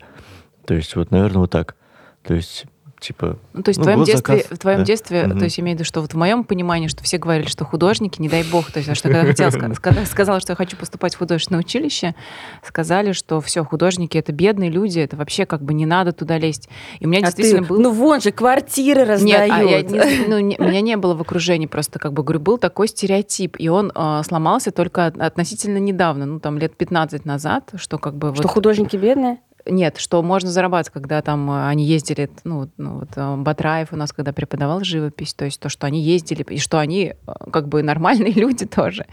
То 0.65 0.73
есть, 0.73 0.95
вот, 0.95 1.11
наверное, 1.11 1.39
вот 1.39 1.51
так. 1.51 1.75
То 2.23 2.33
есть, 2.33 2.65
типа, 3.07 3.37
Ну, 3.53 3.63
то 3.63 3.69
есть 3.69 3.77
Ну, 3.79 3.83
в 3.83 3.85
твоем 3.85 4.03
детстве, 4.03 4.45
в 4.49 4.57
твоем 4.57 4.79
да. 4.79 4.85
детстве, 4.85 5.27
Мгм. 5.27 5.37
то 5.39 5.43
есть 5.45 5.59
имею 5.59 5.75
в 5.75 5.79
виду, 5.79 5.85
что 5.85 6.01
вот 6.01 6.13
в 6.13 6.17
моем 6.17 6.43
понимании, 6.43 6.87
что 6.87 7.03
все 7.03 7.17
говорили, 7.17 7.47
что 7.47 7.65
художники, 7.65 8.21
не 8.21 8.29
дай 8.29 8.43
бог, 8.43 8.71
то 8.71 8.79
есть, 8.79 8.89
а 8.89 8.95
что 8.95 9.09
когда 9.09 9.25
хотела, 9.25 9.51
когда 9.51 10.05
сказала, 10.05 10.39
что 10.39 10.51
я 10.53 10.55
хочу 10.55 10.75
поступать 10.77 11.15
в 11.15 11.17
художественное 11.19 11.59
училище, 11.61 12.15
сказали, 12.63 13.11
что 13.11 13.41
все, 13.41 13.63
художники 13.63 14.17
это 14.17 14.31
бедные 14.31 14.69
люди, 14.69 14.99
это 14.99 15.15
вообще 15.17 15.45
как 15.45 15.61
бы 15.61 15.73
не 15.73 15.85
надо 15.85 16.11
туда 16.11 16.37
лезть. 16.37 16.69
И 16.99 17.05
у 17.05 17.09
меня 17.09 17.19
А 17.19 17.23
действительно 17.23 17.61
ты, 17.63 17.67
был... 17.69 17.79
ну 17.79 17.91
вон 17.91 18.21
же 18.21 18.31
квартиры 18.31 19.05
раздают. 19.05 19.23
Нет, 19.25 19.51
а 19.51 19.63
я 19.63 19.81
не- 19.81 20.25
ну, 20.27 20.39
не- 20.39 20.57
меня 20.59 20.81
не 20.81 20.97
было 20.97 21.13
в 21.15 21.21
окружении, 21.21 21.67
просто 21.67 21.99
как 21.99 22.13
бы 22.13 22.23
говорю, 22.23 22.39
был 22.39 22.57
такой 22.57 22.87
стереотип, 22.87 23.55
и 23.59 23.69
он 23.69 23.91
а, 23.95 24.23
сломался 24.23 24.71
только 24.71 25.05
от- 25.07 25.17
относительно 25.19 25.77
недавно, 25.77 26.25
ну 26.25 26.39
там 26.39 26.57
лет 26.57 26.75
15 26.75 27.25
назад, 27.25 27.71
что 27.75 27.97
как 27.97 28.15
бы 28.15 28.33
Что 28.33 28.43
вот- 28.43 28.51
художники 28.51 28.95
бедные? 28.97 29.37
Нет, 29.65 29.97
что 29.97 30.21
можно 30.21 30.49
зарабатывать, 30.51 30.93
когда 30.93 31.21
там 31.21 31.49
э, 31.49 31.67
они 31.67 31.85
ездили, 31.85 32.29
ну, 32.43 32.69
ну, 32.77 32.99
вот 32.99 33.09
э, 33.15 33.35
Батраев 33.37 33.91
у 33.91 33.95
нас, 33.95 34.13
когда 34.13 34.31
преподавал 34.31 34.83
живопись, 34.83 35.33
то 35.33 35.45
есть 35.45 35.59
то, 35.59 35.69
что 35.69 35.87
они 35.87 36.01
ездили, 36.01 36.43
и 36.43 36.59
что 36.59 36.79
они 36.79 37.13
э, 37.15 37.31
как 37.51 37.67
бы 37.67 37.81
нормальные 37.81 38.31
люди 38.35 38.65
тоже, 38.65 39.05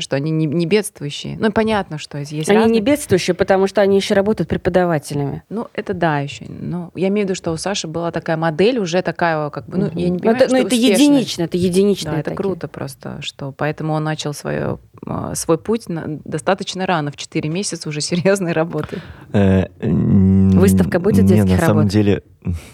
что 0.00 0.16
они 0.16 0.30
не, 0.30 0.46
не 0.46 0.66
бедствующие. 0.66 1.36
Ну, 1.38 1.52
понятно, 1.52 1.98
что 1.98 2.18
есть 2.18 2.32
Они 2.32 2.58
разные- 2.58 2.72
не 2.72 2.80
бедствующие, 2.80 3.34
потому 3.34 3.66
что 3.66 3.80
они 3.82 3.96
еще 3.96 4.14
работают 4.14 4.48
преподавателями. 4.48 5.42
Ну, 5.48 5.68
это 5.74 5.92
да, 5.94 6.20
еще. 6.20 6.46
Ну, 6.48 6.90
я 6.94 7.08
имею 7.08 7.26
в 7.26 7.30
виду, 7.30 7.36
что 7.36 7.52
у 7.52 7.56
Саши 7.56 7.86
была 7.86 8.10
такая 8.10 8.36
модель 8.36 8.78
уже 8.78 9.02
такая, 9.02 9.50
как 9.50 9.66
бы, 9.68 9.78
ну, 9.78 9.90
я 9.94 10.08
не 10.08 10.18
понимаю, 10.18 10.36
это, 10.36 10.44
ну, 10.52 10.58
что 10.58 10.66
это 10.66 10.74
успешная. 10.76 10.94
единично, 11.06 11.42
это 11.42 11.56
единичные 11.56 12.12
Да, 12.12 12.20
это 12.20 12.30
такие. 12.30 12.36
круто 12.36 12.68
просто, 12.68 13.18
что 13.20 13.52
поэтому 13.52 13.92
он 13.92 14.04
начал 14.04 14.32
свое, 14.34 14.78
э, 15.06 15.32
свой 15.34 15.58
путь 15.58 15.88
на- 15.88 16.18
достаточно 16.24 16.86
рано, 16.86 17.10
в 17.10 17.16
4 17.16 17.48
месяца 17.48 17.88
уже 17.88 18.00
серьезной 18.00 18.52
работы. 18.52 19.00
Э, 19.32 19.66
Выставка 19.80 20.98
будет 21.00 21.26
детских 21.26 21.50
на 21.50 21.58
самом 21.58 21.76
работ? 21.78 21.92
деле, 21.92 22.22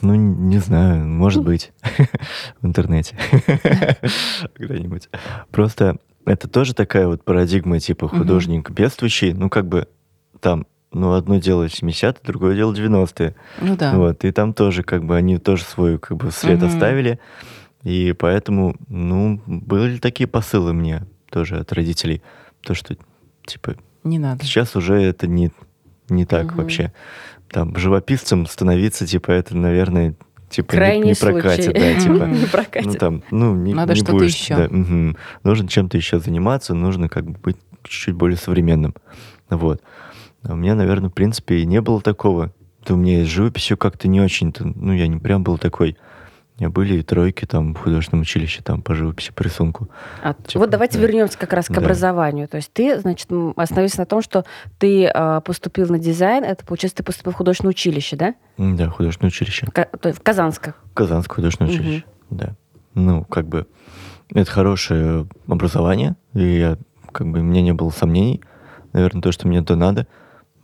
ну, 0.03 0.15
не 0.15 0.59
знаю, 0.59 1.05
может 1.07 1.43
быть, 1.43 1.73
в 2.61 2.67
интернете 2.67 3.17
когда-нибудь. 4.57 5.09
Просто 5.51 5.97
это 6.27 6.49
тоже 6.49 6.75
такая 6.75 7.07
вот 7.07 7.25
парадигма, 7.25 7.81
типа 7.81 8.09
художник 8.09 8.71
бедствующий, 8.71 9.33
ну, 9.33 9.49
как 9.49 9.67
бы 9.67 9.89
там, 10.41 10.67
ну, 10.93 11.13
одно 11.15 11.37
дело 11.39 11.67
70-е, 11.67 12.17
другое 12.25 12.57
дело 12.57 12.73
90-е. 12.73 13.35
Ну 13.61 13.77
да. 13.77 13.95
Вот, 13.97 14.25
и 14.25 14.33
там 14.33 14.53
тоже, 14.55 14.83
как 14.83 15.05
бы, 15.05 15.17
они 15.17 15.39
тоже 15.39 15.65
свой, 15.65 15.99
как 15.99 16.17
бы, 16.17 16.31
след 16.31 16.59
Мгм. 16.59 16.67
оставили. 16.67 17.19
И 17.83 18.13
поэтому, 18.19 18.77
ну, 18.89 19.41
были 19.47 19.99
такие 19.99 20.27
посылы 20.27 20.73
мне 20.75 21.03
тоже 21.31 21.59
от 21.59 21.73
родителей. 21.73 22.23
То, 22.63 22.75
что, 22.75 22.97
типа, 23.47 23.77
Не 24.05 24.19
надо. 24.19 24.45
Сейчас 24.45 24.77
уже 24.77 24.95
это 25.01 25.27
не, 25.27 25.51
не 26.09 26.27
так 26.27 26.47
Мгм. 26.47 26.57
вообще. 26.57 26.93
Там 27.51 27.77
живописцем 27.77 28.47
становиться, 28.47 29.07
типа, 29.07 29.31
это, 29.33 29.57
наверное, 29.57 30.15
типа 30.51 30.73
не- 30.73 30.77
Крайний 30.79 31.09
не, 31.11 31.15
прокатит, 31.15 31.65
случай. 31.65 31.81
да, 31.81 32.01
типа. 32.01 32.25
Не 32.25 32.47
прокатит. 32.47 32.87
Ну 32.87 32.93
там, 32.95 33.23
ну 33.31 33.55
не, 33.55 33.73
Надо 33.75 33.95
не 33.95 33.99
что-то 34.01 34.13
будешь, 34.13 34.35
еще. 34.37 34.57
да, 34.57 34.69
мгм. 34.69 35.17
Нужно 35.45 35.69
чем-то 35.69 35.97
еще 35.97 36.19
заниматься, 36.21 36.75
нужно 36.75 37.09
как 37.09 37.25
бы 37.25 37.39
быть 37.43 37.57
чуть-чуть 37.85 38.15
более 38.15 38.37
современным. 38.37 38.95
Вот. 39.49 39.81
А 40.43 40.53
у 40.53 40.57
меня, 40.57 40.75
наверное, 40.75 41.11
в 41.11 41.15
принципе, 41.15 41.59
и 41.59 41.67
не 41.67 41.81
было 41.81 42.01
такого. 42.01 42.53
Да 42.87 42.95
у 42.95 42.97
меня 42.97 43.25
с 43.25 43.29
живописью 43.29 43.77
как-то 43.77 44.09
не 44.09 44.21
очень-то, 44.21 44.65
ну, 44.65 44.93
я 44.93 45.07
не 45.07 45.19
прям 45.19 45.43
был 45.43 45.59
такой 45.59 45.97
У 46.61 46.63
меня 46.65 46.71
были 46.71 46.99
и 46.99 47.03
тройки 47.03 47.47
там 47.47 47.73
в 47.75 47.79
художественном 47.79 48.21
училище, 48.21 48.61
там 48.63 48.83
по 48.83 48.95
живописи, 48.95 49.33
по 49.33 49.43
рисунку. 49.43 49.89
А, 50.23 50.35
Типа, 50.35 50.59
вот 50.61 50.69
давайте 50.71 50.99
да. 50.99 51.07
вернемся 51.07 51.39
как 51.39 51.55
раз 51.55 51.69
к 51.69 51.73
Да. 51.73 51.81
образованию. 51.81 52.49
То 52.49 52.59
есть 52.59 52.71
ты, 52.75 53.01
значит, 53.01 53.29
остановился 53.57 53.99
на 54.01 54.05
том, 54.05 54.21
что 54.21 54.45
ты 54.79 55.07
а, 55.07 55.41
поступил 55.41 55.89
на 55.89 55.99
дизайн, 55.99 56.45
это 56.45 56.67
получается, 56.67 56.99
ты 56.99 57.03
поступил 57.03 57.33
в 57.33 57.37
художественное 57.37 57.71
училище, 57.71 58.17
да? 58.17 58.35
Да, 58.59 58.91
художественное 58.91 59.29
училище. 59.31 59.69
Ка- 59.73 59.87
то 59.87 60.11
есть 60.11 60.21
в 60.21 60.23
Казанское. 60.23 60.75
Казанское 60.93 61.35
художественное 61.37 61.71
Мгм. 61.73 61.81
училище, 61.81 62.05
да. 62.29 62.57
Ну, 62.93 63.25
как 63.25 63.49
бы, 63.49 63.67
это 64.35 64.51
хорошее 64.51 65.27
образование, 65.49 66.15
и 66.35 66.59
я, 66.59 66.77
как 67.11 67.27
бы, 67.29 67.39
у 67.41 67.43
меня 67.43 67.63
не 67.63 67.73
было 67.73 67.89
сомнений, 67.89 68.43
наверное, 68.93 69.23
то, 69.23 69.33
что 69.33 69.49
мне 69.49 69.61
это 69.61 69.77
надо. 69.77 70.07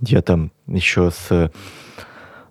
Я 0.01 0.21
там 0.21 0.53
еще 0.67 1.11
с, 1.11 1.51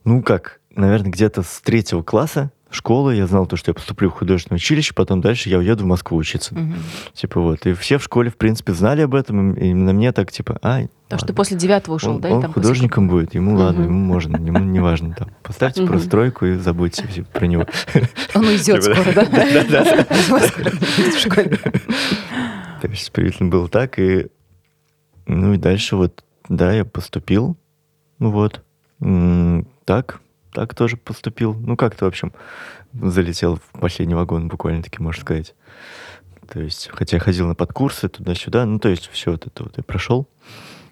ну, 0.04 0.24
как, 0.24 0.62
наверное, 0.72 1.12
где-то 1.12 1.44
с 1.44 1.62
третьего 1.62 2.02
класса 2.02 2.52
школы 2.76 3.16
я 3.16 3.26
знал 3.28 3.48
то, 3.48 3.56
что 3.58 3.72
я 3.72 3.74
поступлю 3.74 4.10
в 4.10 4.14
художественное 4.14 4.58
училище, 4.58 4.94
потом 4.94 5.22
дальше 5.22 5.50
я 5.50 5.58
уеду 5.58 5.84
в 5.84 5.88
Москву 5.88 6.18
учиться. 6.18 6.54
Мгм. 6.54 6.76
Типа 7.14 7.42
вот. 7.42 7.66
И 7.66 7.74
все 7.74 7.98
в 7.98 8.04
школе, 8.04 8.30
в 8.30 8.38
принципе, 8.38 8.74
знали 8.74 9.02
об 9.02 9.16
этом, 9.16 9.54
и 9.54 9.74
на 9.74 9.94
мне 9.94 10.12
так, 10.12 10.32
типа, 10.32 10.60
ай, 10.62 10.90
Потому 11.06 11.20
что 11.20 11.28
ты 11.28 11.32
ладно. 11.32 11.36
после 11.36 11.58
девятого 11.58 11.96
ушел, 11.96 12.16
он, 12.16 12.22
да? 12.22 12.30
он 12.30 12.42
там 12.42 12.54
после- 12.54 12.64
художником 12.70 13.08
будет, 13.08 13.34
ему 13.36 13.56
ладно, 13.56 13.82
Мгм. 13.84 13.90
ему 13.90 14.06
можно, 14.06 14.38
ему 14.38 14.60
не 14.60 14.80
важно 14.80 15.14
там. 15.14 15.30
Поставьте 15.44 15.82
Мгм. 15.82 15.92
просто 15.92 16.10
тройку 16.10 16.46
и 16.46 16.56
забудьте 16.58 17.26
про 17.34 17.46
него. 17.48 17.66
Он 18.36 18.46
уйдет 18.48 18.82
Типа, 18.84 18.96
скоро, 18.96 19.14
да? 19.14 19.26
В 21.16 21.20
школе. 21.20 21.58
То 22.82 22.88
есть 22.88 23.12
приблизительно 23.12 23.50
было 23.50 23.68
так, 23.68 23.98
и 24.00 24.28
ну 25.28 25.54
и 25.54 25.58
дальше 25.58 25.96
вот, 25.96 26.24
да, 26.50 26.72
я 26.74 26.86
поступил, 26.86 27.58
ну 28.20 28.30
вот, 28.32 28.64
так, 29.86 30.22
так 30.56 30.74
тоже 30.74 30.96
поступил, 30.96 31.54
ну 31.54 31.76
как-то, 31.76 32.06
в 32.06 32.08
общем, 32.08 32.34
залетел 32.94 33.58
в 33.58 33.80
последний 33.80 34.16
вагон, 34.16 34.48
буквально-таки, 34.48 35.04
можно 35.04 35.22
сказать. 35.22 35.54
То 36.48 36.62
есть, 36.62 36.90
хотя 36.94 37.18
я 37.18 37.22
ходил 37.22 37.48
на 37.48 37.56
подкурсы 37.56 38.08
туда-сюда, 38.08 38.66
ну 38.66 38.80
то 38.80 38.88
есть 38.88 39.10
все 39.12 39.32
вот 39.32 39.46
это 39.46 39.64
вот 39.64 39.78
я 39.78 39.84
прошел. 39.84 40.28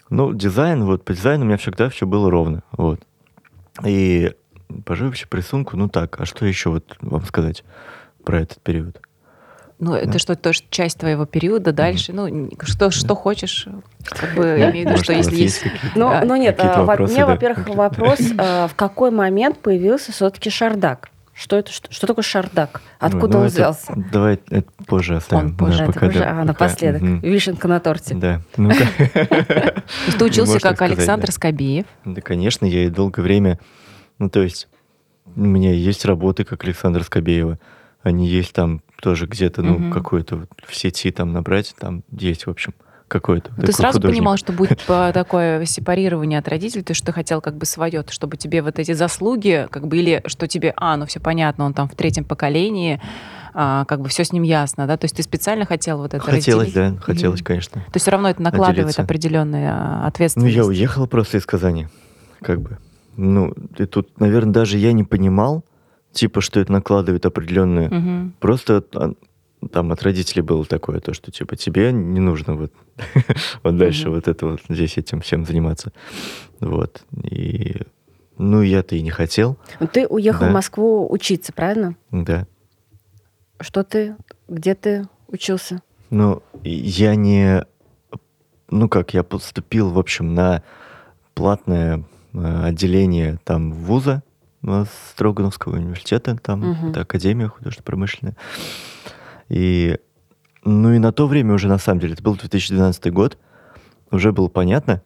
Ну, 0.09 0.33
дизайн, 0.33 0.83
вот 0.83 1.05
по 1.05 1.13
дизайну 1.13 1.45
у 1.45 1.47
меня 1.47 1.57
всегда 1.57 1.89
все 1.89 2.05
было 2.05 2.29
ровно, 2.29 2.63
вот. 2.73 2.99
И 3.85 4.33
по 4.85 4.95
живописи, 4.95 5.27
по 5.27 5.37
рисунку, 5.37 5.77
ну 5.77 5.87
так, 5.87 6.19
а 6.19 6.25
что 6.25 6.45
еще 6.45 6.69
вот 6.69 6.97
вам 6.99 7.23
сказать 7.25 7.63
про 8.23 8.41
этот 8.41 8.61
период? 8.61 8.99
Ну, 9.79 9.93
это 9.95 10.13
Да. 10.13 10.19
что, 10.19 10.35
тоже 10.35 10.61
часть 10.69 10.99
твоего 10.99 11.25
периода 11.25 11.73
дальше. 11.73 12.13
Ну, 12.13 12.27
н- 12.27 12.51
что, 12.61 12.89
что 12.91 13.15
хочешь. 13.15 13.67
Как 14.05 14.33
бы, 14.35 14.45
я 14.57 14.67
Ну, 14.67 14.71
имею 14.71 14.87
в 14.87 14.91
виду, 14.91 15.03
что 15.03 15.13
если 15.13 15.35
есть... 15.35 15.63
Ну, 15.95 16.09
Да. 16.09 16.23
ну 16.25 16.35
нет, 16.35 16.57
а, 16.59 16.83
у 16.83 16.85
меня, 17.07 17.17
да, 17.17 17.25
во-первых, 17.25 17.67
вопрос, 17.69 18.19
а, 18.37 18.67
в 18.67 18.75
какой 18.75 19.11
момент 19.11 19.59
появился 19.59 20.11
все-таки 20.11 20.49
шардак? 20.49 21.09
Что 21.35 21.57
это? 21.57 21.71
Что, 21.71 21.91
что 21.91 22.05
такое 22.05 22.21
шардак? 22.23 22.81
Откуда 22.99 23.33
ну 23.33 23.39
он 23.39 23.45
это- 23.47 23.55
взялся? 23.55 23.93
Давай 24.11 24.39
это 24.49 24.71
позже 24.85 25.15
оставим. 25.15 25.45
Он 25.47 25.57
позже, 25.57 25.79
да, 25.79 25.83
это 25.85 25.93
пока, 25.93 26.07
да, 26.07 26.19
а, 26.19 26.29
пока. 26.29 26.43
напоследок. 26.43 27.01
Мгм. 27.01 27.19
Вишенка 27.21 27.67
на 27.67 27.79
торте. 27.79 28.13
Да. 28.15 28.41
Ну, 28.55 28.69
ты 30.19 30.25
учился 30.25 30.59
как 30.59 30.75
сказать, 30.75 30.97
Александр 30.97 31.25
да. 31.27 31.31
Скобеев. 31.33 31.85
Да, 32.05 32.21
конечно, 32.21 32.65
я 32.65 32.85
и 32.85 32.89
долгое 32.89 33.21
время... 33.23 33.59
Ну, 34.19 34.29
то 34.29 34.41
есть, 34.43 34.67
у 35.35 35.41
меня 35.41 35.73
есть 35.73 36.05
работы, 36.05 36.43
как 36.43 36.63
Александра 36.63 37.01
Скобеева. 37.03 37.57
Они 38.03 38.27
есть 38.27 38.53
там 38.53 38.81
тоже 39.03 39.25
где-то, 39.27 39.61
ну, 39.61 39.79
Мгм. 39.79 39.91
какой-то 39.91 40.47
в 40.65 40.73
сети 40.75 41.11
там 41.11 41.33
набрать, 41.33 41.75
там 41.77 42.03
есть, 42.09 42.45
в 42.47 42.49
общем, 42.49 42.73
какой-то. 43.09 43.51
Ну, 43.57 43.63
ты 43.63 43.73
сразу 43.73 43.97
художник. 43.99 44.17
понимал, 44.19 44.37
что 44.37 44.53
будет 44.53 44.79
такое 44.87 45.65
сепарирование 45.65 46.39
от 46.39 46.47
родителей, 46.47 46.83
то, 46.83 46.93
что 46.93 47.07
ты 47.07 47.11
хотел 47.11 47.41
как 47.41 47.57
бы 47.57 47.65
свое, 47.65 48.05
чтобы 48.09 48.37
тебе 48.37 48.61
вот 48.61 48.79
эти 48.79 48.93
заслуги, 48.93 49.67
как 49.69 49.87
бы, 49.87 49.97
или 49.97 50.23
что 50.25 50.47
тебе, 50.47 50.73
а, 50.77 50.95
ну 50.95 51.05
все 51.05 51.19
понятно, 51.19 51.65
он 51.65 51.73
там 51.73 51.89
в 51.89 51.95
третьем 51.95 52.23
поколении, 52.23 53.01
а, 53.53 53.83
как 53.85 53.99
бы 53.99 54.07
все 54.07 54.23
с 54.23 54.31
ним 54.31 54.43
ясно, 54.43 54.87
да, 54.87 54.95
то 54.95 55.03
есть 55.03 55.17
ты 55.17 55.21
специально 55.21 55.65
хотел 55.65 55.97
вот 55.97 56.13
это 56.13 56.23
Хотелось, 56.23 56.67
разделить? 56.73 56.95
да, 56.95 57.01
хотелось, 57.01 57.41
Мгм. 57.41 57.45
конечно. 57.45 57.81
То 57.81 57.91
есть 57.95 58.03
все 58.03 58.11
равно 58.11 58.29
это 58.29 58.41
накладывает 58.41 58.77
Отделиться. 58.79 59.01
определенную 59.01 59.69
а, 59.69 60.11
Ну, 60.37 60.45
я 60.45 60.63
уехал 60.65 61.07
просто 61.07 61.37
из 61.39 61.45
Казани, 61.45 61.87
как 62.41 62.61
бы. 62.61 62.77
Ну, 63.17 63.53
и 63.77 63.85
тут, 63.85 64.17
наверное, 64.19 64.53
даже 64.53 64.77
я 64.77 64.93
не 64.93 65.03
понимал, 65.03 65.65
типа, 66.13 66.41
что 66.41 66.59
это 66.59 66.71
накладывает 66.71 67.25
определенную 67.25 67.93
Мгм. 67.93 68.33
Просто 68.39 68.83
а, 68.93 69.13
там 69.71 69.91
от 69.91 70.03
родителей 70.03 70.41
было 70.41 70.63
такое, 70.65 70.99
то, 70.99 71.13
что 71.13 71.31
типа 71.31 71.55
тебе 71.55 71.91
не 71.91 72.19
нужно 72.19 72.55
вот, 72.55 72.71
вот 73.63 73.77
дальше 73.77 74.05
Мгм. 74.07 74.15
вот 74.15 74.27
это 74.27 74.45
вот 74.47 74.61
здесь 74.69 74.97
этим 74.97 75.21
всем 75.21 75.45
заниматься. 75.45 75.91
Вот. 76.59 77.03
И 77.23 77.77
ну 78.37 78.61
я-то 78.61 78.95
и 78.95 79.01
не 79.01 79.11
хотел, 79.11 79.57
Ну, 79.79 79.87
Ты 79.87 80.07
уехал 80.07 80.41
Да. 80.41 80.49
в 80.49 80.53
Москву 80.53 81.11
учиться, 81.11 81.51
правильно? 81.53 81.95
да. 82.11 82.47
Что 83.59 83.83
ты, 83.83 84.15
где 84.49 84.75
ты 84.75 85.07
учился? 85.27 85.81
Но 86.09 86.41
я 86.63 87.15
не, 87.15 87.65
ну 88.69 88.89
как, 88.89 89.13
я 89.13 89.23
поступил, 89.23 89.89
в 89.91 89.99
общем, 89.99 90.33
на 90.33 90.63
платное 91.33 92.03
э, 92.33 92.63
отделение 92.65 93.39
там 93.45 93.71
вуза 93.71 94.21
Строгановского 95.11 95.75
университета, 95.75 96.35
там 96.37 96.61
Мгм. 96.71 96.89
это 96.89 97.01
Академия 97.01 97.47
художественно-промышленная. 97.47 98.35
И, 99.49 99.97
ну 100.63 100.93
и 100.93 100.99
на 100.99 101.11
то 101.11 101.27
время 101.27 101.53
уже, 101.53 101.67
на 101.67 101.77
самом 101.77 101.99
деле, 101.99 102.13
это 102.13 102.23
был 102.23 102.35
2012 102.35 103.11
год, 103.11 103.37
уже 104.11 104.31
было 104.31 104.47
понятно, 104.47 105.01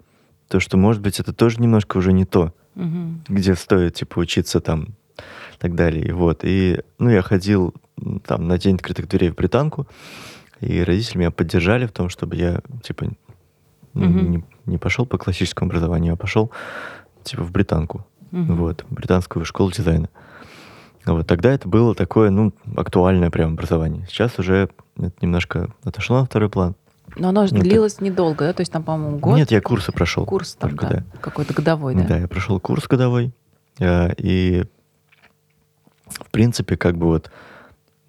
то, 0.47 0.59
что, 0.59 0.77
может 0.77 1.01
быть, 1.01 1.19
это 1.19 1.33
тоже 1.33 1.59
немножко 1.61 1.97
уже 1.97 2.13
не 2.13 2.25
то, 2.25 2.53
Мгм. 2.75 3.23
где 3.27 3.55
стоит, 3.55 3.95
типа, 3.95 4.19
учиться 4.19 4.59
там 4.61 4.95
и 5.15 5.57
так 5.59 5.73
далее. 5.75 6.05
И 6.07 6.11
вот, 6.11 6.41
и, 6.43 6.81
ну, 6.99 7.09
я 7.09 7.21
ходил 7.21 7.73
там 8.25 8.47
на 8.47 8.57
День 8.59 8.75
открытых 8.75 9.07
дверей 9.09 9.31
в 9.31 9.35
Британку, 9.35 9.87
и 10.61 10.81
родители 10.83 11.17
меня 11.19 11.31
поддержали 11.31 11.87
в 11.87 11.91
том, 11.91 12.09
чтобы 12.09 12.35
я, 12.35 12.61
типа, 12.83 13.07
ну, 13.93 14.05
Мгм. 14.05 14.31
не, 14.31 14.43
не 14.67 14.77
пошел 14.77 15.05
по 15.07 15.17
классическому 15.17 15.69
образованию, 15.69 16.13
а 16.13 16.17
пошел, 16.17 16.51
типа, 17.23 17.43
в 17.43 17.51
Британку, 17.51 18.05
Мгм. 18.31 18.55
вот, 18.55 18.85
британскую 18.89 19.45
школу 19.45 19.71
дизайна. 19.71 20.09
Вот 21.05 21.25
тогда 21.25 21.51
это 21.53 21.69
было 21.69 21.95
такое, 21.95 22.29
ну, 22.29 22.51
актуальное 22.75 23.29
прям 23.29 23.53
образование. 23.53 24.05
Сейчас 24.09 24.37
уже 24.39 24.69
это 24.97 25.13
немножко 25.21 25.69
отошло 25.83 26.19
на 26.19 26.25
второй 26.25 26.49
план. 26.49 26.75
Но 27.15 27.29
оно 27.29 27.47
же 27.47 27.53
Ну, 27.53 27.59
так- 27.61 27.69
длилось 27.69 28.01
недолго, 28.01 28.45
да? 28.45 28.53
То 28.53 28.61
есть 28.61 28.71
там, 28.71 28.83
по-моему, 28.83 29.17
год. 29.17 29.37
Нет, 29.37 29.49
я 29.51 29.61
курсы 29.61 29.91
прошел. 29.93 30.25
Курс 30.25 30.55
там, 30.55 30.71
только, 30.71 30.87
да, 30.87 31.03
какой-то 31.21 31.53
годовой, 31.53 31.95
да? 31.95 32.03
Да, 32.03 32.17
я 32.17 32.27
прошел 32.27 32.59
курс 32.59 32.87
годовой. 32.87 33.31
э, 33.79 34.13
И, 34.17 34.65
в 36.07 36.29
принципе, 36.31 36.75
как 36.77 36.97
бы 36.97 37.05
вот, 37.07 37.31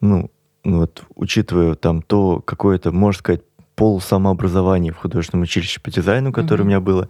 ну, 0.01 0.31
ну 0.65 0.79
вот, 0.79 1.05
учитывая 1.15 1.75
там 1.75 2.03
то 2.03 2.41
какое-то, 2.41 2.91
можно 2.91 3.19
сказать, 3.21 3.43
полусамообразование 3.77 4.93
в 4.93 4.97
художественном 4.97 5.43
училище 5.45 5.81
по 5.81 5.91
дизайну, 5.91 6.33
которое 6.33 6.63
Мгм. 6.63 6.67
у 6.67 6.69
меня 6.69 6.81
было, 6.81 7.09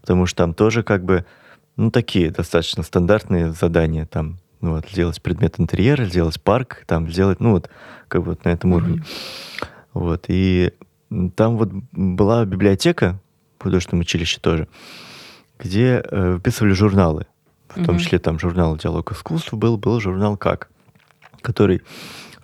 потому 0.00 0.26
что 0.26 0.38
там 0.38 0.54
тоже 0.54 0.82
как 0.82 1.04
бы, 1.04 1.24
ну, 1.80 1.90
такие 1.90 2.30
достаточно 2.30 2.82
стандартные 2.82 3.52
задания, 3.52 4.04
там, 4.04 4.38
ну, 4.60 4.72
вот, 4.72 4.86
сделать 4.90 5.20
предмет 5.22 5.58
интерьера, 5.58 6.04
сделать 6.04 6.38
парк, 6.40 6.84
там, 6.86 7.10
сделать, 7.10 7.40
ну, 7.40 7.52
вот, 7.52 7.70
как 8.06 8.22
бы 8.22 8.32
вот 8.32 8.44
на 8.44 8.50
этом 8.50 8.70
Мгм. 8.70 8.76
уровне. 8.78 9.04
Вот, 9.94 10.26
и 10.28 10.72
там 11.36 11.56
вот 11.56 11.70
была 11.92 12.44
библиотека 12.44 13.18
в 13.58 13.62
художественном 13.62 14.02
училище 14.02 14.40
тоже, 14.40 14.68
где 15.58 16.02
э, 16.04 16.32
выписывали 16.34 16.72
журналы. 16.72 17.26
В 17.70 17.76
том 17.76 17.94
Мгм. 17.94 17.98
числе 17.98 18.18
там 18.18 18.38
журнал 18.38 18.76
«Диалог 18.76 19.10
искусств» 19.12 19.54
был, 19.54 19.78
был 19.78 20.00
журнал 20.00 20.36
«Как», 20.36 20.68
который 21.40 21.80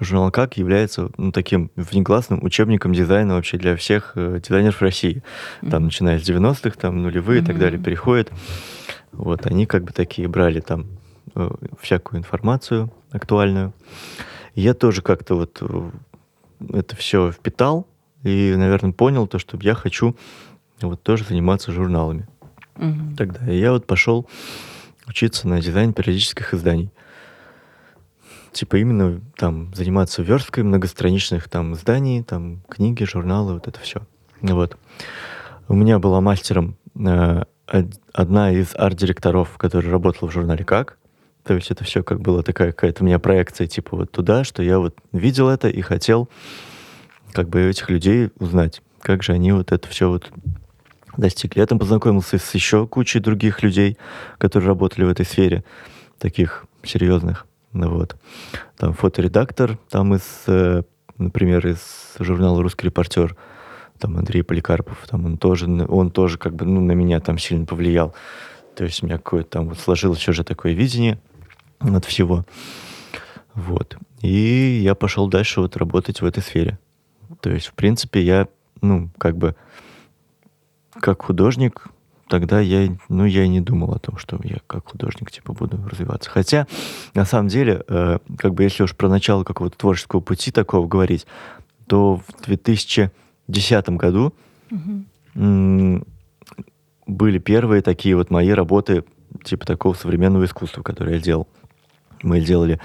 журнал 0.01 0.31
«Как» 0.31 0.57
является 0.57 1.11
ну, 1.19 1.31
таким 1.31 1.71
внегласным 1.77 2.43
учебником 2.43 2.95
дизайна 2.95 3.35
вообще 3.35 3.59
для 3.59 3.77
всех 3.77 4.13
э, 4.15 4.41
дизайнеров 4.43 4.81
России. 4.81 5.23
Там, 5.71 5.85
начиная 5.85 6.19
с 6.19 6.23
90-х, 6.23 6.77
там, 6.81 7.03
нулевые 7.03 7.43
и 7.43 7.45
так 7.45 7.59
далее, 7.59 7.79
переходят. 7.79 8.33
Вот, 9.13 9.47
они 9.47 9.67
как 9.67 9.85
бы 9.85 9.93
такие 9.93 10.29
брали 10.29 10.61
там 10.61 10.87
э, 11.35 11.51
всякую 11.81 12.21
информацию 12.21 12.93
актуальную. 13.11 13.73
Я 14.55 14.75
тоже 14.75 15.03
как-то 15.03 15.35
вот 15.35 15.59
э, 15.61 15.91
это 16.73 16.97
все 16.97 17.31
впитал 17.33 17.87
и, 18.23 18.55
наверное, 18.57 18.93
понял 18.93 19.27
то, 19.27 19.39
что 19.39 19.59
я 19.61 19.75
хочу 19.75 20.17
вот 20.81 21.03
тоже 21.03 21.25
заниматься 21.25 21.73
журналами 21.73 22.27
Мгм. 22.77 23.17
тогда. 23.17 23.51
И 23.51 23.59
я 23.59 23.73
вот 23.73 23.87
пошел 23.87 24.29
учиться 25.07 25.49
на 25.49 25.61
дизайн 25.61 25.93
периодических 25.93 26.53
изданий. 26.53 26.91
Типа 28.53 28.77
именно 28.77 29.21
там 29.37 29.75
заниматься 29.75 30.23
версткой 30.23 30.65
многостраничных 30.65 31.49
там 31.49 31.75
изданий, 31.75 32.23
там 32.23 32.63
книги, 32.69 33.05
журналы, 33.05 33.55
вот 33.55 33.69
это 33.69 33.79
все. 33.81 34.03
Вот. 34.41 34.77
У 35.69 35.75
меня 35.75 35.99
была 35.99 36.21
мастером 36.21 36.77
э, 36.95 37.45
одна 37.67 38.53
из 38.53 38.75
арт-директоров, 38.75 39.57
которая 39.59 39.91
работала 39.91 40.29
в 40.29 40.33
журнале 40.33 40.65
«Как». 40.65 40.99
То 41.45 41.55
есть 41.55 41.71
это 41.71 41.85
все 41.85 42.03
как 42.03 42.21
была 42.21 42.43
такая 42.43 42.73
какая-то 42.73 43.05
у 43.05 43.07
меня 43.07 43.21
проекция 43.21 43.69
типа 43.69 43.97
вот 43.97 44.11
туда, 44.11 44.43
что 44.43 44.65
я 44.65 44.81
вот 44.81 44.97
видел 45.13 45.49
это 45.49 45.69
и 45.69 45.81
хотел 45.81 46.29
как 47.33 47.49
бы 47.49 47.61
этих 47.63 47.89
людей 47.89 48.31
узнать, 48.41 48.83
как 49.01 49.23
же 49.23 49.33
они 49.33 49.53
вот 49.53 49.71
это 49.71 49.87
все 49.89 50.09
вот 50.09 50.33
достигли. 51.17 51.61
Я 51.61 51.67
там 51.67 51.79
познакомился 51.79 52.39
с 52.39 52.55
еще 52.55 52.87
кучей 52.87 53.21
других 53.21 53.63
людей, 53.63 53.97
которые 54.39 54.69
работали 54.69 55.05
в 55.05 55.09
этой 55.09 55.25
сфере, 55.25 55.65
таких 56.19 56.67
серьезных. 56.83 57.47
Ну 57.73 57.91
вот. 57.91 58.17
Там 58.77 58.93
фоторедактор, 58.93 59.79
там 59.89 60.15
из, 60.15 60.25
э, 60.47 60.83
например, 61.19 61.67
из 61.67 62.15
журнала 62.19 62.63
«Русский 62.63 62.87
репортер», 62.87 63.37
там 63.99 64.17
Андрей 64.17 64.43
Поликарпов, 64.43 65.07
там 65.09 65.25
он 65.25 65.39
тоже, 65.39 65.67
он 65.67 66.11
тоже 66.11 66.39
как 66.39 66.55
бы 66.55 66.65
ну, 66.65 66.81
на 66.81 66.93
меня 66.93 67.21
там 67.21 67.39
сильно 67.39 67.67
повлиял. 67.67 68.15
То 68.77 68.85
есть 68.85 69.03
у 69.03 69.07
меня 69.07 69.17
какое-то 69.17 69.51
там 69.51 69.69
вот 69.69 69.79
сложилось 69.79 70.27
уже 70.29 70.45
такое 70.45 70.73
видение 70.73 71.19
от 71.81 72.05
всего. 72.05 72.45
Вот. 73.55 73.97
И 74.21 74.81
я 74.83 74.95
пошел 74.95 75.29
дальше 75.29 75.61
вот 75.61 75.77
работать 75.77 76.21
в 76.21 76.25
этой 76.25 76.43
сфере. 76.43 76.79
То 77.41 77.51
есть, 77.51 77.67
в 77.67 77.75
принципе, 77.75 78.23
я, 78.23 78.49
ну, 78.83 79.11
как 79.19 79.37
бы, 79.37 79.57
как 80.93 81.23
художник, 81.23 81.89
тогда 82.29 82.61
я, 82.61 82.97
ну, 83.09 83.25
я 83.25 83.45
и 83.45 83.49
не 83.49 83.61
думал 83.61 83.93
о 83.93 83.99
том, 83.99 84.19
что 84.19 84.39
я 84.45 84.59
как 84.67 84.91
художник, 84.91 85.31
типа, 85.31 85.53
буду 85.53 85.79
развиваться. 85.89 86.31
Хотя, 86.31 86.67
на 87.15 87.25
самом 87.25 87.49
деле, 87.49 87.83
э, 87.89 88.19
как 88.39 88.55
бы, 88.55 88.63
если 88.63 88.83
уж 88.83 88.95
про 88.95 89.09
начало 89.09 89.45
какого-то 89.45 89.77
творческого 89.77 90.21
пути 90.21 90.51
такого 90.51 90.87
говорить, 90.87 91.27
то 91.87 92.17
в 92.17 92.57
2010 93.49 93.89
году 93.91 94.35
м, 95.35 96.05
были 97.07 97.39
первые 97.39 97.83
такие 97.83 98.17
вот 98.17 98.31
мои 98.31 98.51
работы, 98.51 99.05
типа, 99.45 99.65
такого 99.67 99.95
современного 99.95 100.45
искусства, 100.45 100.83
которые 100.83 101.17
я 101.17 101.23
делал. 101.23 101.49
Мы 102.23 102.41
делали 102.41 102.81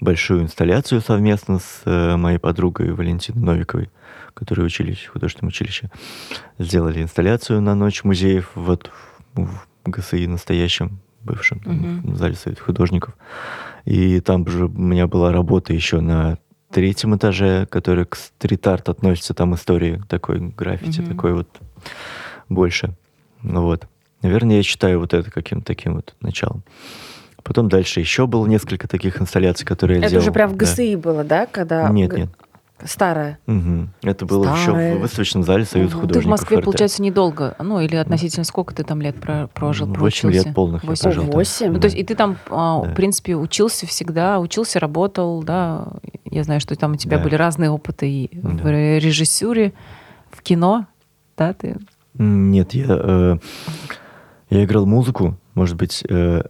большую 0.00 0.42
инсталляцию 0.42 1.00
совместно 1.00 1.58
с 1.58 1.80
э, 1.86 2.16
моей 2.16 2.38
подругой 2.38 2.92
Валентиной 2.92 3.42
Новиковой, 3.42 3.90
которые 4.34 4.66
учились 4.66 4.98
в 4.98 5.12
художественном 5.12 5.48
училище. 5.48 5.90
Сделали 6.58 7.02
инсталляцию 7.02 7.62
на 7.62 7.74
Ночь 7.74 8.04
музеев 8.04 8.50
вот 8.54 8.90
в, 9.32 9.46
в 9.46 9.90
ГСИ 9.90 10.26
настоящем, 10.26 10.98
бывшем, 11.22 11.62
Мгм. 11.64 12.12
в 12.12 12.16
зале 12.18 12.34
Совета 12.34 12.62
художников. 12.62 13.16
И 13.86 14.20
там 14.20 14.46
же 14.46 14.66
у 14.66 14.68
меня 14.68 15.06
была 15.06 15.32
работа 15.32 15.72
еще 15.72 16.00
на 16.00 16.38
третьем 16.74 17.16
этаже, 17.16 17.66
которая 17.66 18.04
к 18.04 18.16
стрит-арт 18.16 18.88
относится, 18.88 19.32
там 19.32 19.54
истории 19.54 20.02
такой, 20.08 20.40
граффити 20.40 21.00
Мгм. 21.00 21.08
такой 21.10 21.32
вот 21.32 21.48
больше. 22.48 22.94
Ну 23.42 23.62
вот. 23.62 23.86
Наверное, 24.22 24.56
я 24.56 24.62
считаю 24.62 24.98
вот 24.98 25.14
это 25.14 25.30
каким-то 25.30 25.64
таким 25.66 25.94
вот 25.94 26.14
началом. 26.20 26.64
Потом 27.44 27.68
дальше 27.68 28.00
еще 28.00 28.26
было 28.26 28.46
несколько 28.46 28.88
таких 28.88 29.20
инсталляций, 29.20 29.66
которые 29.66 29.98
я 30.00 30.06
Это 30.06 30.10
делал. 30.12 30.22
уже 30.24 30.32
прям 30.32 30.50
в 30.50 30.56
да. 30.56 30.64
ГСИ 30.64 30.96
было, 30.96 31.22
да? 31.24 31.46
Когда 31.46 31.88
Нет, 31.90 32.12
нет. 32.16 32.30
Старая. 32.84 33.38
Мгм. 33.46 33.90
Это 34.02 34.26
было 34.26 34.44
еще 34.52 34.62
Старое. 34.64 34.96
в 34.96 35.00
выставочном 35.00 35.42
зале 35.42 35.64
Союз 35.64 35.90
Мгм. 35.92 36.00
художников. 36.02 36.22
Ты 36.22 36.28
в 36.28 36.30
Москве, 36.30 36.58
РТ. 36.58 36.64
получается, 36.64 37.02
недолго. 37.02 37.56
Ну, 37.58 37.80
или 37.80 37.96
относительно 37.96 38.44
сколько 38.44 38.74
ты 38.74 38.84
там 38.84 39.00
лет 39.00 39.16
про- 39.20 39.46
прожил, 39.48 39.86
Восемь 39.86 40.30
лет 40.30 40.54
полных 40.54 40.82
я 40.84 40.90
Восемь. 40.90 41.02
прожил. 41.02 41.24
Восемь? 41.24 41.72
Ну, 41.72 41.80
то 41.80 41.86
есть 41.86 41.96
и 41.96 42.04
ты 42.04 42.14
там, 42.14 42.36
а, 42.50 42.82
Да. 42.82 42.90
в 42.90 42.94
принципе, 42.94 43.36
учился 43.36 43.86
всегда, 43.86 44.38
учился, 44.38 44.78
работал, 44.80 45.42
да. 45.42 45.88
Я 46.30 46.44
знаю, 46.44 46.60
что 46.60 46.76
там 46.76 46.92
у 46.92 46.96
тебя 46.96 47.16
Да. 47.16 47.24
были 47.24 47.34
разные 47.36 47.70
опыты 47.70 48.08
и 48.10 48.30
в 48.42 48.62
Да. 48.62 48.70
режиссуре, 48.70 49.72
в 50.30 50.42
кино, 50.42 50.86
да, 51.38 51.54
ты... 51.54 51.76
Нет, 52.18 52.74
я, 52.74 52.86
э, 52.88 53.36
я 54.50 54.64
играл 54.64 54.84
музыку, 54.86 55.36
может 55.54 55.76
быть, 55.76 56.04
э, 56.08 56.42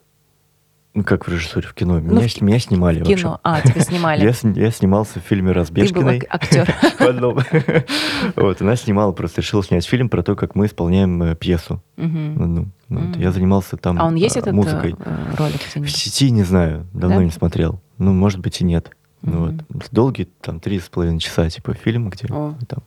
ну 0.94 1.02
как 1.04 1.26
в 1.26 1.30
режиссуре 1.32 1.66
в 1.66 1.74
кино. 1.74 1.98
Меня, 2.00 2.20
в 2.26 2.30
с- 2.30 2.40
меня 2.40 2.58
снимали 2.58 3.00
в 3.02 3.06
кино. 3.06 3.30
вообще. 3.32 3.40
А, 3.42 3.60
тебя 3.60 3.80
снимали. 3.80 4.22
Я, 4.24 4.62
я 4.64 4.70
снимался 4.70 5.20
в 5.20 5.22
фильме 5.24 5.48
Ты 5.48 5.54
был 5.54 5.60
«Разбежкиной». 5.60 6.18
ак- 6.18 6.26
актер. 6.34 6.74
в 6.98 7.00
одном. 7.02 7.38
Вот, 8.36 8.60
она 8.62 8.76
снимала, 8.76 9.12
просто 9.12 9.40
решила 9.40 9.62
снять 9.64 9.84
фильм 9.86 10.08
про 10.08 10.22
то, 10.22 10.34
как 10.36 10.54
мы 10.54 10.66
исполняем 10.66 11.22
э, 11.22 11.34
пьесу. 11.34 11.82
Вот, 11.96 12.06
Мгм. 12.06 12.72
Я 13.18 13.32
занимался 13.32 13.76
там 13.76 14.00
А 14.00 14.06
он 14.06 14.14
есть 14.14 14.36
э, 14.36 14.40
этот 14.40 14.52
музыкой. 14.52 14.94
э, 14.98 15.34
ролик? 15.36 15.60
В 15.74 15.88
сети 15.90 16.30
не 16.30 16.42
знаю, 16.44 16.86
давно 16.92 17.16
Да? 17.18 17.24
не 17.24 17.30
смотрел. 17.30 17.80
Ну, 17.98 18.12
может 18.12 18.38
быть, 18.40 18.60
и 18.60 18.64
нет. 18.64 18.90
Ну, 19.22 19.46
вот. 19.70 19.88
Долгий, 19.90 20.28
там, 20.42 20.60
три 20.60 20.78
с 20.78 20.88
половиной 20.88 21.18
часа, 21.18 21.48
типа, 21.48 21.72
фильм, 21.74 22.10
где 22.10 22.26
О. 22.30 22.54
там 22.68 22.80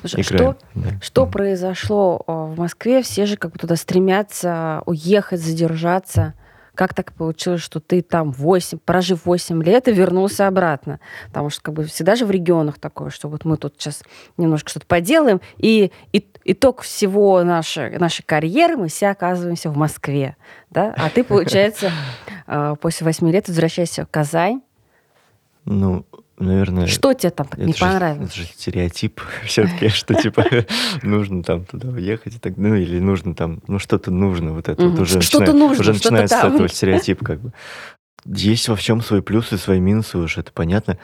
Слушай, 0.00 0.22
играем. 0.22 0.52
что, 0.54 0.56
Да. 0.74 0.88
что 1.02 1.26
произошло 1.26 2.22
в 2.26 2.54
Москве? 2.58 3.02
Все 3.02 3.26
же 3.26 3.36
как 3.36 3.52
бы 3.52 3.58
туда 3.58 3.74
стремятся 3.76 4.82
уехать, 4.86 5.40
задержаться. 5.40 6.34
Как 6.74 6.94
так 6.94 7.12
получилось, 7.12 7.60
что 7.60 7.80
ты 7.80 8.02
там 8.02 8.32
8, 8.32 8.78
прожив 8.84 9.26
8 9.26 9.62
лет 9.62 9.88
и 9.88 9.92
вернулся 9.92 10.46
обратно? 10.48 11.00
Потому 11.28 11.50
что 11.50 11.62
как 11.62 11.74
бы 11.74 11.84
всегда 11.84 12.16
же 12.16 12.26
в 12.26 12.30
регионах 12.30 12.78
такое, 12.78 13.10
что 13.10 13.28
вот 13.28 13.44
мы 13.44 13.56
тут 13.56 13.74
сейчас 13.78 14.02
немножко 14.36 14.70
что-то 14.70 14.86
поделаем, 14.86 15.40
и, 15.56 15.92
и 16.12 16.26
итог 16.44 16.82
всего 16.82 17.42
нашей, 17.42 17.98
нашей 17.98 18.22
карьеры 18.22 18.76
мы 18.76 18.88
все 18.88 19.08
оказываемся 19.08 19.70
в 19.70 19.76
Москве. 19.76 20.36
Да? 20.70 20.94
А 20.96 21.10
ты, 21.10 21.24
получается, 21.24 21.92
э, 22.46 22.76
после 22.80 23.04
8 23.04 23.30
лет 23.30 23.48
возвращаешься 23.48 24.04
в 24.04 24.08
Казань. 24.10 24.62
Ну, 25.64 26.04
наверное... 26.38 26.86
Что 26.86 27.14
тебе 27.14 27.30
там 27.30 27.46
не 27.56 27.72
же- 27.72 27.78
понравилось? 27.78 28.30
Это 28.30 28.36
же 28.36 28.44
стереотип 28.46 29.20
все-таки, 29.44 29.88
что 29.88 30.14
типа 30.14 30.44
нужно 31.02 31.42
там 31.42 31.64
туда 31.64 31.88
уехать, 31.88 32.36
и 32.36 32.38
так, 32.38 32.56
ну 32.56 32.74
или 32.74 32.98
нужно 32.98 33.34
там, 33.34 33.60
ну 33.66 33.78
что-то 33.78 34.10
нужно, 34.10 34.52
вот 34.52 34.68
это 34.68 34.88
вот 34.88 35.00
уже, 35.00 35.20
Что-то 35.20 35.52
нужно, 35.52 35.80
уже 35.80 35.92
начинается 35.92 36.40
с 36.40 36.44
этого 36.44 36.68
стереотип 36.68 37.24
как 37.24 37.40
бы. 37.40 37.52
Есть 38.24 38.68
во 38.68 38.76
всем 38.76 39.02
свои 39.02 39.20
плюсы, 39.20 39.58
свои 39.58 39.80
минусы, 39.80 40.16
уж 40.18 40.38
это 40.38 40.50
понятно. 40.52 40.98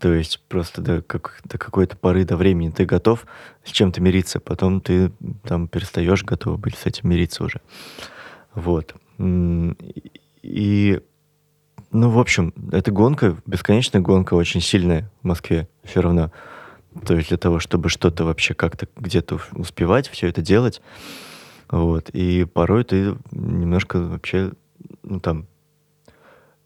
То 0.00 0.12
есть 0.12 0.40
просто 0.48 0.80
до, 0.80 1.02
как, 1.02 1.40
до 1.44 1.58
какой-то 1.58 1.96
поры, 1.96 2.24
до 2.24 2.36
времени 2.36 2.70
ты 2.70 2.84
готов 2.84 3.26
с 3.64 3.70
чем-то 3.70 4.00
мириться, 4.00 4.38
потом 4.38 4.80
ты 4.80 5.10
там 5.44 5.66
перестаешь 5.66 6.24
готов 6.24 6.58
быть 6.60 6.76
с 6.76 6.86
этим 6.86 7.08
мириться 7.10 7.44
уже. 7.44 7.60
Вот. 8.54 8.94
И, 10.42 11.00
ну, 11.90 12.10
в 12.10 12.18
общем, 12.18 12.52
эта 12.72 12.90
гонка, 12.90 13.36
бесконечная 13.46 14.00
гонка, 14.00 14.34
очень 14.34 14.60
сильная 14.60 15.10
в 15.22 15.26
Москве 15.26 15.68
все 15.84 16.00
равно. 16.00 16.30
То 17.06 17.14
есть 17.14 17.28
для 17.28 17.38
того, 17.38 17.60
чтобы 17.60 17.88
что-то 17.88 18.24
вообще 18.24 18.54
как-то 18.54 18.88
где-то 18.96 19.40
успевать, 19.52 20.08
все 20.08 20.28
это 20.28 20.42
делать. 20.42 20.82
Вот. 21.70 22.10
И 22.10 22.44
порой 22.44 22.84
ты 22.84 23.16
немножко 23.30 24.00
вообще, 24.00 24.52
ну, 25.02 25.20
там, 25.20 25.46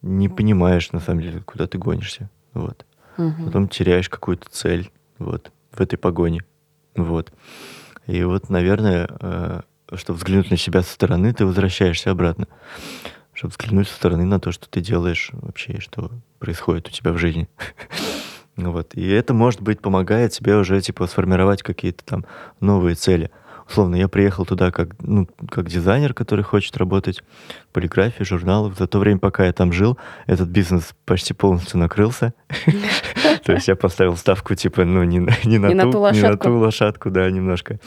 не 0.01 0.29
понимаешь, 0.29 0.91
на 0.93 1.01
самом 1.01 1.23
деле, 1.23 1.41
куда 1.41 1.67
ты 1.67 1.79
гонишься. 1.79 2.31
Вот. 2.55 2.85
Мгм. 3.17 3.45
Потом 3.45 3.69
теряешь 3.69 4.09
какую-то 4.09 4.49
цель 4.51 4.91
вот, 5.19 5.53
в 5.71 5.81
этой 5.81 5.97
погоне. 5.97 6.45
Вот. 6.97 7.33
И 8.07 8.23
вот, 8.25 8.49
наверное, 8.51 9.09
э, 9.21 9.61
чтобы 9.95 10.19
взглянуть 10.19 10.51
на 10.51 10.57
себя 10.57 10.83
со 10.83 10.93
стороны, 10.93 11.33
ты 11.33 11.47
возвращаешься 11.47 12.11
обратно. 12.11 12.49
Чтобы 13.33 13.53
взглянуть 13.53 13.89
со 13.89 13.95
стороны 13.95 14.25
на 14.25 14.41
то, 14.41 14.53
что 14.53 14.69
ты 14.69 14.81
делаешь 14.81 15.31
вообще, 15.33 15.75
и 15.75 15.81
что 15.81 16.11
происходит 16.39 16.89
у 16.89 16.91
тебя 16.91 17.13
в 17.13 17.19
жизни. 17.19 17.49
Вот. 18.55 18.95
И 18.95 19.09
это, 19.09 19.33
может 19.33 19.63
быть, 19.63 19.81
помогает 19.81 20.33
тебе 20.33 20.57
уже 20.57 20.79
типа 20.83 21.07
сформировать 21.07 21.63
какие-то 21.63 22.05
там 22.05 22.27
новые 22.61 22.97
цели. 22.97 23.31
Условно, 23.73 23.95
я 23.95 24.07
приехал 24.07 24.45
туда 24.45 24.71
как, 24.71 24.91
ну, 25.01 25.27
как 25.51 25.67
дизайнер, 25.67 26.13
который 26.13 26.45
хочет 26.45 26.77
работать 26.77 27.23
в 27.71 27.73
полиграфии, 27.73 28.23
журналах. 28.23 28.77
За 28.77 28.87
то 28.87 28.99
время, 28.99 29.19
пока 29.19 29.47
я 29.47 29.55
там 29.55 29.73
жил, 29.73 29.97
этот 30.27 30.51
бизнес 30.51 30.95
почти 31.07 31.33
полностью 31.33 31.79
накрылся. 31.79 32.35
То 33.45 33.53
есть 33.53 33.69
я 33.69 33.75
поставил 33.75 34.15
ставку, 34.19 34.55
типа, 34.55 34.85
ну, 34.85 35.05
не 35.05 35.21
на 35.21 35.33
ту 35.33 35.49
не 35.49 35.59
на 35.59 35.91
ту 36.37 36.59
лошадку, 36.59 37.09
да, 37.09 37.31
немножко. 37.31 37.81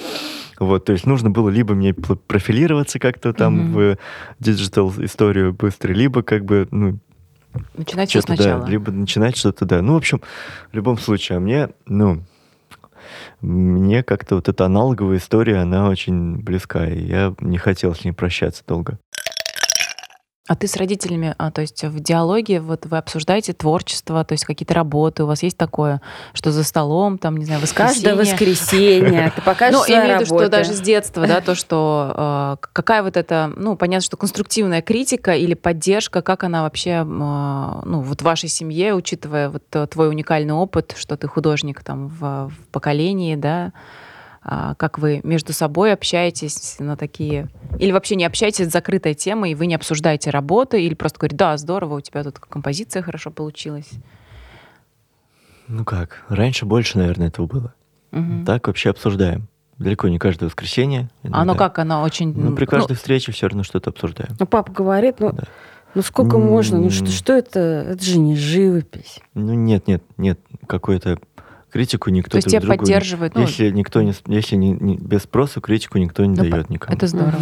Вот, 0.58 0.86
то 0.86 0.94
есть 0.94 1.06
нужно 1.06 1.30
было 1.30 1.50
либо 1.50 1.76
мне 1.76 1.94
профилироваться 1.94 2.98
как-то 2.98 3.34
там 3.34 3.74
в 3.74 3.98
digital 4.40 4.92
историю 4.98 5.54
быстро, 5.54 5.92
либо 5.92 6.24
как 6.24 6.46
бы, 6.46 6.68
ну, 6.72 6.98
Начинать 7.76 8.10
что-то, 8.10 8.36
сначала. 8.36 8.64
да, 8.64 8.70
либо 8.70 8.92
начинать 8.92 9.38
что-то, 9.38 9.66
да. 9.66 9.82
Ну, 9.82 9.94
в 9.94 9.98
общем, 9.98 10.22
в 10.72 10.76
любом 10.76 10.98
случае, 10.98 11.38
а 11.38 11.40
мне, 11.40 11.70
ну, 11.86 12.24
мне 13.42 14.04
как-то 14.04 14.36
вот 14.36 14.50
эта 14.50 14.66
аналоговая 14.66 15.18
история, 15.18 15.58
она 15.58 15.90
очень 15.90 16.38
близка, 16.38 16.88
и 16.88 17.00
я 17.00 17.36
не 17.40 17.58
хотел 17.58 17.94
с 17.96 18.04
ней 18.04 18.12
прощаться 18.12 18.64
долго. 18.68 19.00
А 20.48 20.56
ты 20.56 20.68
с 20.68 20.78
родителями, 20.78 21.34
а, 21.40 21.50
то 21.50 21.62
есть 21.62 21.84
в 21.84 22.00
диалоге 22.00 22.62
вот 22.62 22.86
вы 22.86 22.98
обсуждаете 22.98 23.54
творчество, 23.54 24.24
то 24.24 24.34
есть 24.34 24.46
какие-то 24.46 24.76
работы, 24.76 25.24
у 25.24 25.26
вас 25.28 25.42
есть 25.42 25.58
такое, 25.58 26.02
что 26.34 26.52
за 26.52 26.64
столом, 26.64 27.18
там, 27.18 27.38
не 27.38 27.46
знаю, 27.46 27.62
Каждое 27.74 28.16
воскресенье. 28.16 28.16
воскресенье 28.16 29.34
ты 29.36 29.42
покажешь 29.42 29.80
Ну, 29.80 29.84
свои 29.84 29.98
имею 29.98 30.18
в 30.18 30.22
виду, 30.22 30.38
что 30.38 30.50
даже 30.50 30.74
с 30.74 30.82
детства, 30.82 31.26
да, 31.26 31.42
то, 31.42 31.56
что 31.56 32.58
э, 32.62 32.68
какая 32.74 33.02
вот 33.02 33.18
эта, 33.18 33.52
ну, 33.56 33.76
понятно, 33.76 34.06
что 34.06 34.18
конструктивная 34.18 34.84
критика 34.84 35.34
или 35.36 35.56
поддержка, 35.56 36.22
как 36.22 36.44
она 36.44 36.62
вообще, 36.62 36.92
э, 36.92 37.04
ну, 37.04 38.02
вот 38.02 38.22
в 38.22 38.24
вашей 38.24 38.48
семье, 38.48 38.94
учитывая 38.94 39.50
вот 39.50 39.64
э, 39.74 39.88
твой 39.88 40.10
уникальный 40.10 40.54
опыт, 40.54 40.94
что 40.96 41.18
ты 41.18 41.28
художник 41.28 41.84
там 41.84 42.08
в, 42.08 42.52
поколении, 42.72 43.36
да, 43.36 43.74
как 44.46 45.00
вы 45.00 45.22
между 45.24 45.54
собой 45.54 45.92
общаетесь 45.94 46.78
на 46.80 46.96
такие... 46.96 47.50
Или 47.80 47.92
вообще 47.92 48.16
не 48.16 48.26
общаетесь, 48.26 48.62
это 48.62 48.70
закрытая 48.70 49.14
тема, 49.16 49.50
и 49.50 49.56
вы 49.56 49.66
не 49.66 49.76
обсуждаете 49.76 50.30
работы, 50.30 50.84
или 50.84 50.94
просто 50.94 51.20
говорите, 51.20 51.38
да, 51.38 51.58
здорово, 51.58 51.96
у 51.96 52.02
тебя 52.02 52.24
тут 52.24 52.40
композиция 52.40 53.02
хорошо 53.02 53.32
получилась. 53.32 53.90
Ну 55.68 55.84
как, 55.84 56.24
раньше 56.30 56.66
больше, 56.66 56.98
наверное, 57.00 57.28
этого 57.28 57.48
было. 57.48 57.74
Мгм. 58.12 58.46
Так 58.46 58.68
вообще 58.68 58.92
обсуждаем. 58.92 59.48
Далеко 59.80 60.08
не 60.08 60.20
каждое 60.20 60.46
воскресенье. 60.46 61.10
А 61.24 61.28
оно 61.28 61.54
иногда. 61.54 61.66
как, 61.66 61.80
оно 61.80 62.04
очень... 62.04 62.34
Ну, 62.34 62.56
при 62.56 62.66
ну, 62.66 62.70
каждой 62.70 62.96
встрече 62.96 63.32
все 63.32 63.48
равно 63.48 63.64
что-то 63.64 63.90
обсуждаем. 63.90 64.36
Ну, 64.40 64.46
папа 64.46 64.72
говорит, 64.72 65.20
ну, 65.20 65.32
Да. 65.34 65.44
Ну 65.96 66.02
сколько 66.02 66.36
М. 66.36 66.46
можно? 66.46 66.78
Ну 66.78 66.90
что, 66.90 67.08
что 67.08 67.34
это? 67.34 67.60
Это 67.60 68.04
же 68.04 68.20
не 68.20 68.36
живопись. 68.36 69.22
Ну 69.34 69.54
нет, 69.54 69.88
нет, 69.88 70.04
нет, 70.18 70.40
какой-то 70.68 71.20
критику 71.76 72.10
никто 72.10 72.32
То 72.32 72.38
есть 72.38 72.48
тебя 72.48 72.62
другу 72.62 72.74
не- 72.74 72.78
поддерживают. 72.80 73.36
ну, 73.36 73.42
Если 73.42 73.70
никто 73.70 74.02
не, 74.02 74.14
если 74.28 74.56
не, 74.56 74.72
не- 74.72 74.96
без 74.96 75.24
спроса 75.24 75.60
критику 75.60 75.98
никто 75.98 76.24
не 76.24 76.30
Ну, 76.38 76.50
дает 76.50 76.70
никому. 76.70 76.96
это 76.96 77.06
здорово. 77.08 77.42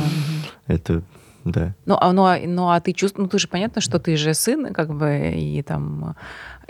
Это, 0.66 1.04
да. 1.46 1.76
Ну, 1.86 1.98
а, 2.02 2.12
ну, 2.14 2.24
а, 2.26 2.40
ну, 2.44 2.70
а 2.70 2.80
ты 2.80 2.94
чувствуешь, 2.94 3.26
ну, 3.26 3.30
ты 3.30 3.38
же 3.38 3.48
понятно, 3.48 3.80
что 3.80 4.00
ты 4.00 4.16
же 4.18 4.34
сын, 4.34 4.74
как 4.74 4.92
бы, 4.96 5.34
и 5.36 5.62
там, 5.62 6.16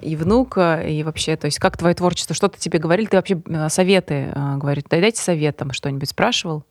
и 0.01 0.17
внук, 0.17 0.57
и 0.57 1.03
вообще, 1.05 1.37
то 1.37 1.45
есть, 1.45 1.59
как 1.59 1.77
твое 1.77 1.95
творчество, 1.95 2.35
что-то 2.35 2.59
тебе 2.59 2.79
говорили, 2.79 3.05
ты 3.07 3.15
вообще 3.15 3.41
э, 3.45 3.69
советы 3.69 4.31
э, 4.35 4.57
говорит, 4.57 4.87
дай 4.89 4.99
дайте 4.99 5.21
совет, 5.21 5.55
там, 5.55 5.71
что-нибудь 5.71 6.09
спрашивал? 6.09 6.65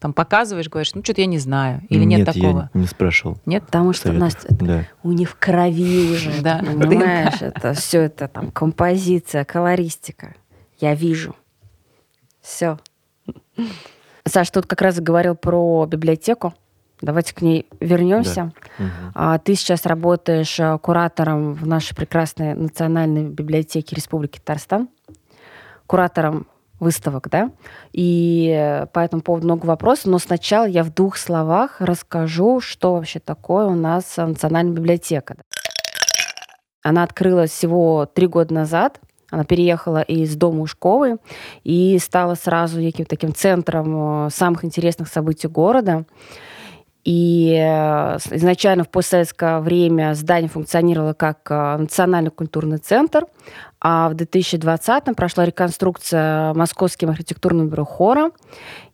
Там 0.00 0.12
показываешь, 0.12 0.68
говоришь, 0.68 0.94
ну, 0.94 1.02
что-то 1.02 1.22
я 1.22 1.26
не 1.26 1.38
знаю, 1.38 1.82
или 1.88 2.04
нет, 2.04 2.26
такого? 2.26 2.70
я 2.74 2.80
не 2.80 2.86
спрашивал. 2.86 3.38
Нет? 3.46 3.64
Потому 3.66 3.92
что, 3.92 4.08
советов. 4.08 4.20
Настя, 4.22 4.48
это 4.54 4.64
Да. 4.64 4.84
у 5.02 5.12
них 5.12 5.30
в 5.30 5.36
крови 5.36 6.12
уже, 6.12 6.42
Да. 6.42 6.58
понимаешь? 6.58 7.40
Это 7.40 7.72
все 7.74 8.02
это 8.02 8.28
там 8.28 8.50
композиция, 8.50 9.44
колористика. 9.44 10.34
Я 10.78 10.94
вижу. 10.94 11.34
Все. 12.42 12.78
Саш, 14.26 14.50
тут 14.50 14.66
как 14.66 14.82
раз 14.82 15.00
говорил 15.00 15.34
про 15.34 15.86
библиотеку. 15.86 16.52
Давайте 17.00 17.34
к 17.34 17.42
ней 17.42 17.66
вернемся. 17.80 18.52
Мгм. 18.78 18.90
А, 19.14 19.38
Ты 19.38 19.54
сейчас 19.54 19.84
работаешь 19.86 20.58
а, 20.60 20.78
куратором 20.78 21.52
в 21.54 21.66
нашей 21.66 21.94
прекрасной 21.94 22.54
национальной 22.54 23.24
библиотеке 23.28 23.94
Республики 23.94 24.38
Татарстан, 24.38 24.88
куратором 25.86 26.46
выставок, 26.80 27.28
да? 27.30 27.50
И 27.92 28.84
по 28.92 29.00
этому 29.00 29.22
поводу 29.22 29.46
много 29.46 29.66
вопросов, 29.66 30.06
но 30.06 30.18
сначала 30.18 30.66
я 30.66 30.82
в 30.82 30.92
двух 30.92 31.16
словах 31.16 31.76
расскажу, 31.80 32.60
что 32.60 32.94
вообще 32.94 33.18
такое 33.18 33.66
у 33.66 33.74
нас 33.74 34.16
национальная 34.16 34.74
библиотека. 34.74 35.36
Она 36.82 37.02
открылась 37.02 37.50
всего 37.50 38.06
три 38.06 38.28
года 38.28 38.54
назад. 38.54 39.00
Она 39.30 39.44
переехала 39.44 40.02
из 40.02 40.36
дома 40.36 40.60
Ушковой 40.60 41.16
и 41.64 41.98
стала 41.98 42.36
сразу 42.36 42.80
неким 42.80 43.06
таким 43.06 43.34
центром 43.34 44.26
э, 44.26 44.30
самых 44.30 44.64
интересных 44.64 45.08
событий 45.08 45.48
города. 45.48 46.04
И 47.04 47.52
э, 47.56 48.18
изначально 48.30 48.84
в 48.84 48.88
постсоветское 48.88 49.58
время 49.58 50.14
здание 50.14 50.48
функционировало 50.48 51.12
как 51.12 51.50
э, 51.50 51.76
национальный 51.76 52.30
культурный 52.30 52.78
центр, 52.78 53.26
а 53.88 54.08
в 54.08 54.14
2020-м 54.14 55.14
прошла 55.14 55.44
реконструкция 55.44 56.52
Московским 56.54 57.08
архитектурным 57.08 57.68
бюро 57.68 57.84
хора, 57.84 58.32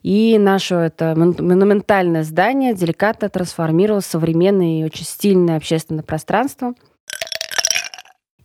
и 0.02 0.36
наше 0.38 0.74
это 0.74 1.14
мон- 1.16 1.34
монументальное 1.38 2.22
здание 2.24 2.74
деликатно 2.74 3.30
трансформировалось 3.30 4.04
в 4.04 4.10
современное 4.10 4.80
и 4.80 4.84
очень 4.84 5.06
стильное 5.06 5.56
общественное 5.56 6.02
пространство. 6.02 6.74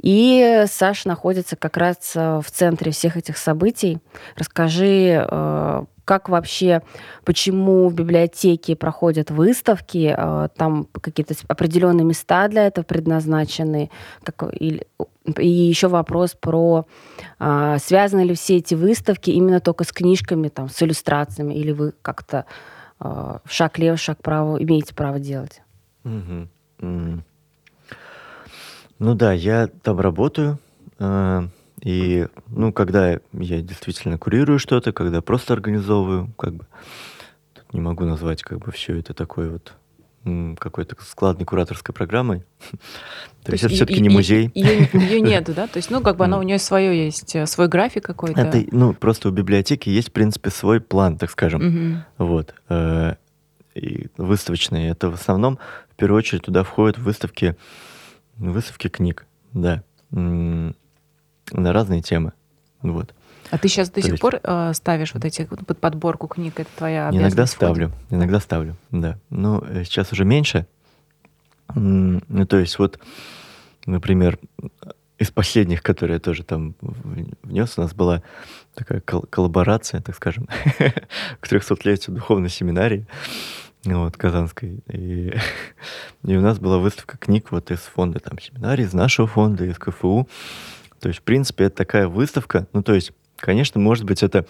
И 0.01 0.63
Саша 0.71 1.09
находится 1.09 1.57
как 1.57 1.75
раз 1.75 2.13
э, 2.15 2.39
в 2.41 2.49
центре 2.49 2.93
всех 2.93 3.17
этих 3.17 3.37
событий. 3.37 3.99
Расскажи, 4.37 5.27
э, 5.29 5.85
как 6.07 6.29
вообще, 6.29 6.81
почему 7.25 7.89
в 7.89 7.93
библиотеке 7.93 8.77
проходят 8.77 9.29
выставки, 9.29 10.15
э, 10.17 10.47
там 10.55 10.87
какие-то 11.01 11.35
определенные 11.49 12.05
места 12.05 12.47
для 12.47 12.65
этого 12.65 12.85
предназначены, 12.85 13.91
как, 14.23 14.45
или- 14.53 14.87
и 15.37 15.47
еще 15.47 15.89
вопрос 15.89 16.33
про 16.39 16.85
а, 17.39 17.77
связаны 17.79 18.21
ли 18.21 18.33
все 18.35 18.55
эти 18.55 18.73
выставки 18.73 19.31
именно 19.31 19.59
только 19.59 19.83
с 19.83 19.91
книжками, 19.91 20.47
там, 20.47 20.69
с 20.69 20.81
иллюстрациями, 20.81 21.53
или 21.55 21.73
вы 21.73 21.91
как-то 22.01 22.45
а, 22.99 23.41
шаг 23.45 23.77
лево, 23.77 23.97
шаг 23.97 24.21
право 24.23 24.63
имеете 24.63 24.95
право 24.95 25.19
делать? 25.19 25.61
Мгм. 26.05 26.49
М. 26.79 27.23
Ну 28.99 29.13
да, 29.13 29.33
я 29.33 29.67
там 29.83 29.99
работаю, 29.99 30.57
э, 30.99 31.47
и, 31.87 32.27
ну, 32.47 32.73
когда 32.73 33.11
я 33.31 33.61
действительно 33.61 34.17
курирую 34.17 34.59
что-то, 34.59 34.91
когда 34.91 35.21
просто 35.21 35.53
организовываю, 35.53 36.33
как 36.37 36.53
бы, 36.53 36.67
тут 37.53 37.73
не 37.73 37.79
могу 37.79 38.03
назвать, 38.03 38.43
как 38.43 38.59
бы, 38.59 38.73
все 38.73 38.99
это 38.99 39.13
такой 39.13 39.49
вот 39.49 39.73
какой-то 40.59 40.97
складной 41.01 41.45
кураторской 41.45 41.95
программой. 41.95 42.43
То 43.45 43.53
есть 43.53 43.63
это 43.63 43.73
все-таки 43.73 44.01
не 44.01 44.09
музей. 44.09 44.51
Ее, 44.53 45.21
нету, 45.21 45.53
да? 45.53 45.67
То 45.67 45.77
есть, 45.77 45.89
ну, 45.89 46.01
как 46.01 46.17
бы 46.17 46.25
она 46.25 46.37
у 46.39 46.43
нее 46.43 46.59
свое 46.59 47.05
есть, 47.05 47.33
э, 47.37 47.45
свой 47.45 47.69
график 47.69 48.03
какой-то. 48.03 48.41
Это, 48.41 48.65
ну, 48.75 48.93
просто 48.93 49.29
у 49.29 49.31
библиотеки 49.31 49.87
есть, 49.87 50.09
в 50.09 50.11
принципе, 50.11 50.49
свой 50.49 50.81
план, 50.81 51.17
так 51.17 51.31
скажем. 51.31 52.03
Вот. 52.17 52.53
э, 52.67 53.15
И 53.75 54.07
выставочные. 54.17 54.89
Это 54.89 55.09
в 55.09 55.13
основном, 55.13 55.57
в 55.89 55.95
первую 55.95 56.17
очередь, 56.17 56.41
туда 56.41 56.63
входят 56.65 56.97
выставки, 56.97 57.55
выставки 58.35 58.89
книг, 58.89 59.25
да, 59.53 59.83
на 61.51 61.73
разные 61.73 62.01
темы. 62.01 62.33
Вот. 62.81 63.13
А 63.49 63.57
ты 63.57 63.69
сейчас 63.69 63.89
до 63.89 64.01
сих 64.01 64.19
пор 64.19 64.39
э, 64.43 64.73
ставишь 64.73 65.13
вот 65.13 65.23
эти 65.23 65.45
под 65.45 65.79
подборку 65.79 66.27
книг, 66.27 66.59
это 66.59 66.69
твоя? 66.75 67.09
Иногда 67.11 67.45
входит? 67.45 67.49
ставлю, 67.49 67.91
иногда 68.09 68.39
ставлю, 68.39 68.75
да. 68.91 69.17
Но 69.29 69.63
э, 69.67 69.83
сейчас 69.85 70.11
уже 70.11 70.25
меньше. 70.25 70.67
Ну, 71.73 72.45
то 72.47 72.57
есть 72.57 72.79
вот, 72.79 72.99
например, 73.85 74.39
из 75.17 75.31
последних, 75.31 75.81
которые 75.81 76.15
я 76.15 76.19
тоже 76.19 76.43
там 76.43 76.75
внес, 76.81 77.77
у 77.77 77.81
нас 77.81 77.93
была 77.93 78.21
такая 78.73 79.01
кол- 79.01 79.25
коллаборация, 79.29 80.01
так 80.01 80.15
скажем, 80.15 80.47
к 81.39 81.51
300-летию 81.51 82.15
духовной 82.15 82.49
семинарии 82.49 83.07
вот, 83.83 84.17
Казанской. 84.17 84.81
И, 84.87 85.33
и 86.23 86.35
у 86.35 86.41
нас 86.41 86.59
была 86.59 86.77
выставка 86.77 87.17
книг 87.17 87.51
вот 87.51 87.71
из 87.71 87.79
фонда 87.79 88.19
там 88.19 88.39
семинарий, 88.39 88.83
из 88.83 88.93
нашего 88.93 89.27
фонда, 89.27 89.65
из 89.65 89.77
КФУ. 89.77 90.27
То 90.99 91.09
есть, 91.09 91.19
в 91.19 91.23
принципе, 91.23 91.65
это 91.65 91.77
такая 91.77 92.07
выставка. 92.07 92.67
Ну, 92.73 92.83
то 92.83 92.93
есть, 92.93 93.11
конечно, 93.37 93.79
может 93.79 94.05
быть, 94.05 94.23
это 94.23 94.45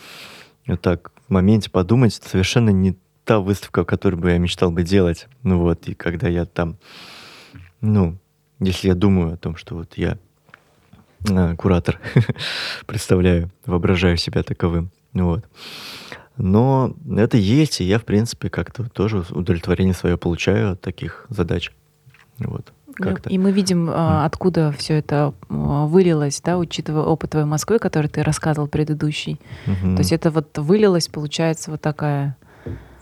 вот 0.66 0.82
так 0.82 1.12
в 1.28 1.32
моменте 1.32 1.70
подумать, 1.70 2.18
это 2.18 2.30
совершенно 2.30 2.70
не 2.70 2.98
та 3.26 3.40
выставка, 3.40 3.84
которую 3.84 4.22
бы 4.22 4.32
я 4.32 4.38
мечтал 4.38 4.72
бы 4.72 4.84
делать. 4.84 5.28
Ну 5.44 5.60
вот, 5.60 5.88
и 5.88 5.94
когда 5.94 6.28
я 6.28 6.46
там, 6.46 6.78
ну, 7.82 8.18
если 8.60 8.88
я 8.88 8.96
думаю 8.96 9.34
о 9.34 9.38
том, 9.38 9.56
что 9.56 9.76
вот 9.76 9.98
я 9.98 10.18
а, 11.30 11.56
куратор, 11.56 12.00
представляю, 12.86 13.52
воображаю 13.66 14.18
себя 14.18 14.44
таковым. 14.44 14.92
Ну 15.14 15.30
Вот. 15.30 15.46
Но 16.38 16.96
это 17.18 17.38
есть, 17.38 17.82
и 17.82 17.84
я, 17.84 17.98
в 17.98 18.06
принципе, 18.06 18.50
как-то 18.50 18.88
тоже 18.88 19.26
удовлетворение 19.32 19.96
свое 19.96 20.18
получаю 20.18 20.74
от 20.74 20.82
таких 20.82 21.26
задач. 21.30 21.72
Вот. 22.38 22.72
Как-то. 23.04 23.30
И 23.30 23.38
мы 23.38 23.52
видим, 23.52 23.90
а, 23.92 24.26
откуда 24.26 24.72
все 24.78 24.96
это 24.96 25.34
а, 25.50 25.86
вылилось, 25.86 26.42
да, 26.44 26.58
учитывая 26.58 27.04
опыт 27.04 27.32
твоей 27.32 27.46
Москвы, 27.46 27.80
который 27.80 28.08
ты 28.08 28.24
рассказывал 28.24 28.68
предыдущий. 28.68 29.40
Мгм. 29.66 29.96
То 29.96 30.02
есть 30.02 30.12
это 30.12 30.32
вот 30.32 30.58
вылилось, 30.58 31.08
получается, 31.08 31.72
вот 31.72 31.82
такая 31.82 32.36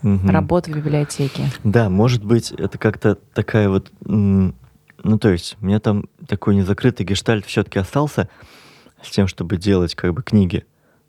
Мгм. 0.02 0.28
работа 0.30 0.70
в 0.70 0.74
библиотеке. 0.74 1.50
Да, 1.64 1.88
может 1.88 2.24
быть, 2.24 2.52
это 2.52 2.78
как-то 2.78 3.16
такая 3.34 3.68
вот... 3.68 3.90
Ну, 4.04 5.18
то 5.20 5.28
есть, 5.28 5.56
у 5.60 5.66
меня 5.66 5.78
там 5.78 6.06
такой 6.26 6.56
незакрытый 6.56 7.06
гештальт 7.06 7.44
все-таки 7.46 7.78
остался 7.78 8.28
с 9.02 9.10
тем, 9.10 9.28
чтобы 9.28 9.56
делать 9.56 9.94
как 9.94 10.12
бы 10.14 10.22
книги. 10.22 10.64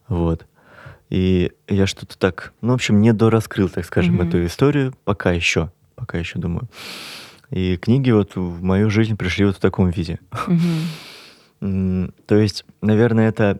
Вот. 0.07 0.45
И 1.09 1.51
я 1.67 1.87
что-то 1.87 2.17
так, 2.17 2.53
ну, 2.61 2.73
в 2.73 2.75
общем, 2.75 3.01
не 3.01 3.13
дораскрыл, 3.13 3.69
так 3.69 3.85
скажем, 3.85 4.15
Мгм. 4.15 4.27
эту 4.27 4.45
историю 4.45 4.93
пока 5.03 5.31
еще. 5.31 5.71
Пока 5.95 6.17
еще 6.17 6.37
думаю. 6.37 6.67
И 7.49 7.77
книги 7.77 8.11
вот 8.11 8.35
в 8.35 8.61
мою 8.61 8.89
жизнь 8.89 9.15
пришли 9.15 9.45
вот 9.45 9.57
в 9.57 9.59
таком 9.59 9.89
виде. 9.89 10.19
То 11.59 12.35
есть, 12.35 12.65
наверное, 12.81 13.29
это... 13.29 13.59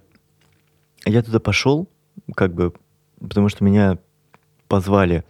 Я 1.05 1.23
туда 1.23 1.39
пошел, 1.39 1.87
как 2.35 2.53
бы, 2.53 2.73
потому 3.19 3.49
что 3.49 3.63
меня 3.63 3.97
позвали 4.67 5.23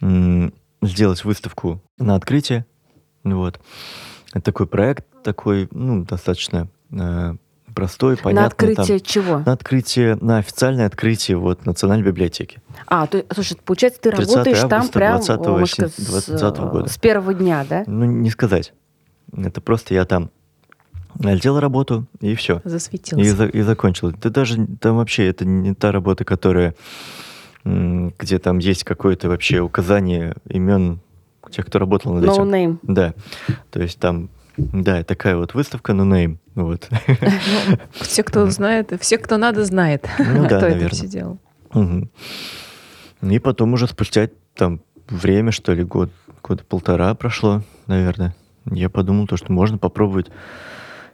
сделать 0.00 1.24
выставку 1.24 1.82
на 1.98 2.14
открытие. 2.14 2.64
Вот. 3.24 3.60
Это 4.32 4.44
такой 4.44 4.66
проект, 4.66 5.06
такой, 5.22 5.68
ну, 5.70 6.04
достаточно 6.04 6.68
э, 6.90 7.36
простой, 7.76 8.16
понятный. 8.16 8.40
На 8.40 8.46
открытие 8.46 8.98
там. 8.98 9.06
чего? 9.06 9.38
На 9.46 9.52
открытие, 9.52 10.16
на 10.16 10.38
официальное 10.38 10.86
открытие 10.86 11.36
вот 11.36 11.64
Национальной 11.66 12.04
библиотеки. 12.06 12.60
А, 12.88 13.06
то, 13.06 13.24
слушай, 13.32 13.56
получается, 13.64 14.00
ты 14.00 14.10
30 14.10 14.34
работаешь 14.34 14.60
там 14.68 14.88
прям 14.88 15.16
20 15.18 15.28
о, 15.46 15.50
можно 15.50 15.66
сказать, 15.66 15.94
сентя- 15.98 16.20
с, 16.20 16.40
20 16.40 16.58
года. 16.70 16.88
с 16.88 16.96
первого 16.98 17.34
дня, 17.34 17.64
да? 17.68 17.84
Ну, 17.86 18.04
не 18.06 18.30
сказать. 18.30 18.72
Это 19.36 19.60
просто 19.60 19.94
я 19.94 20.04
там 20.06 20.30
сделал 21.18 21.60
работу, 21.60 22.06
и 22.20 22.34
все. 22.34 22.60
И, 22.64 22.68
Засветился. 22.68 23.36
за- 23.36 23.46
и 23.46 23.60
закончил. 23.62 24.10
Да 24.12 24.30
даже 24.30 24.66
там 24.80 24.96
вообще 24.96 25.26
это 25.28 25.44
не 25.44 25.74
та 25.74 25.92
работа, 25.92 26.24
которая 26.24 26.74
где 27.64 28.38
там 28.38 28.58
есть 28.58 28.84
какое-то 28.84 29.28
вообще 29.28 29.60
указание 29.60 30.34
имен 30.48 31.00
тех, 31.50 31.66
кто 31.66 31.78
работал 31.80 32.12
над 32.14 32.24
No 32.24 32.32
этим. 32.32 32.42
name. 32.54 32.78
Да. 32.82 33.14
То 33.70 33.80
есть 33.82 33.98
там, 33.98 34.28
да, 34.56 35.02
такая 35.04 35.36
вот 35.36 35.54
выставка, 35.54 35.92
no 35.92 36.04
name. 36.06 36.38
Вот. 36.54 36.88
Ну, 36.90 37.78
все, 38.00 38.22
кто 38.22 38.46
знает, 38.50 38.92
все, 39.00 39.18
кто 39.18 39.36
надо, 39.36 39.64
знает, 39.64 40.06
Ну 40.18 40.42
да, 40.42 40.56
кто 40.56 40.56
это 40.66 40.68
наверное. 40.70 40.88
все 40.90 41.06
делал. 41.06 41.38
Мгм. 41.72 42.10
И 43.22 43.38
потом 43.38 43.72
уже 43.74 43.86
спустя 43.86 44.28
там 44.54 44.80
время, 45.08 45.52
что 45.52 45.72
ли, 45.72 45.84
год, 45.84 46.10
года 46.42 46.64
полтора 46.64 47.14
прошло, 47.14 47.62
наверное. 47.86 48.34
я 48.70 48.88
подумал, 48.88 49.26
то, 49.26 49.36
что 49.36 49.52
можно 49.52 49.78
попробовать. 49.78 50.28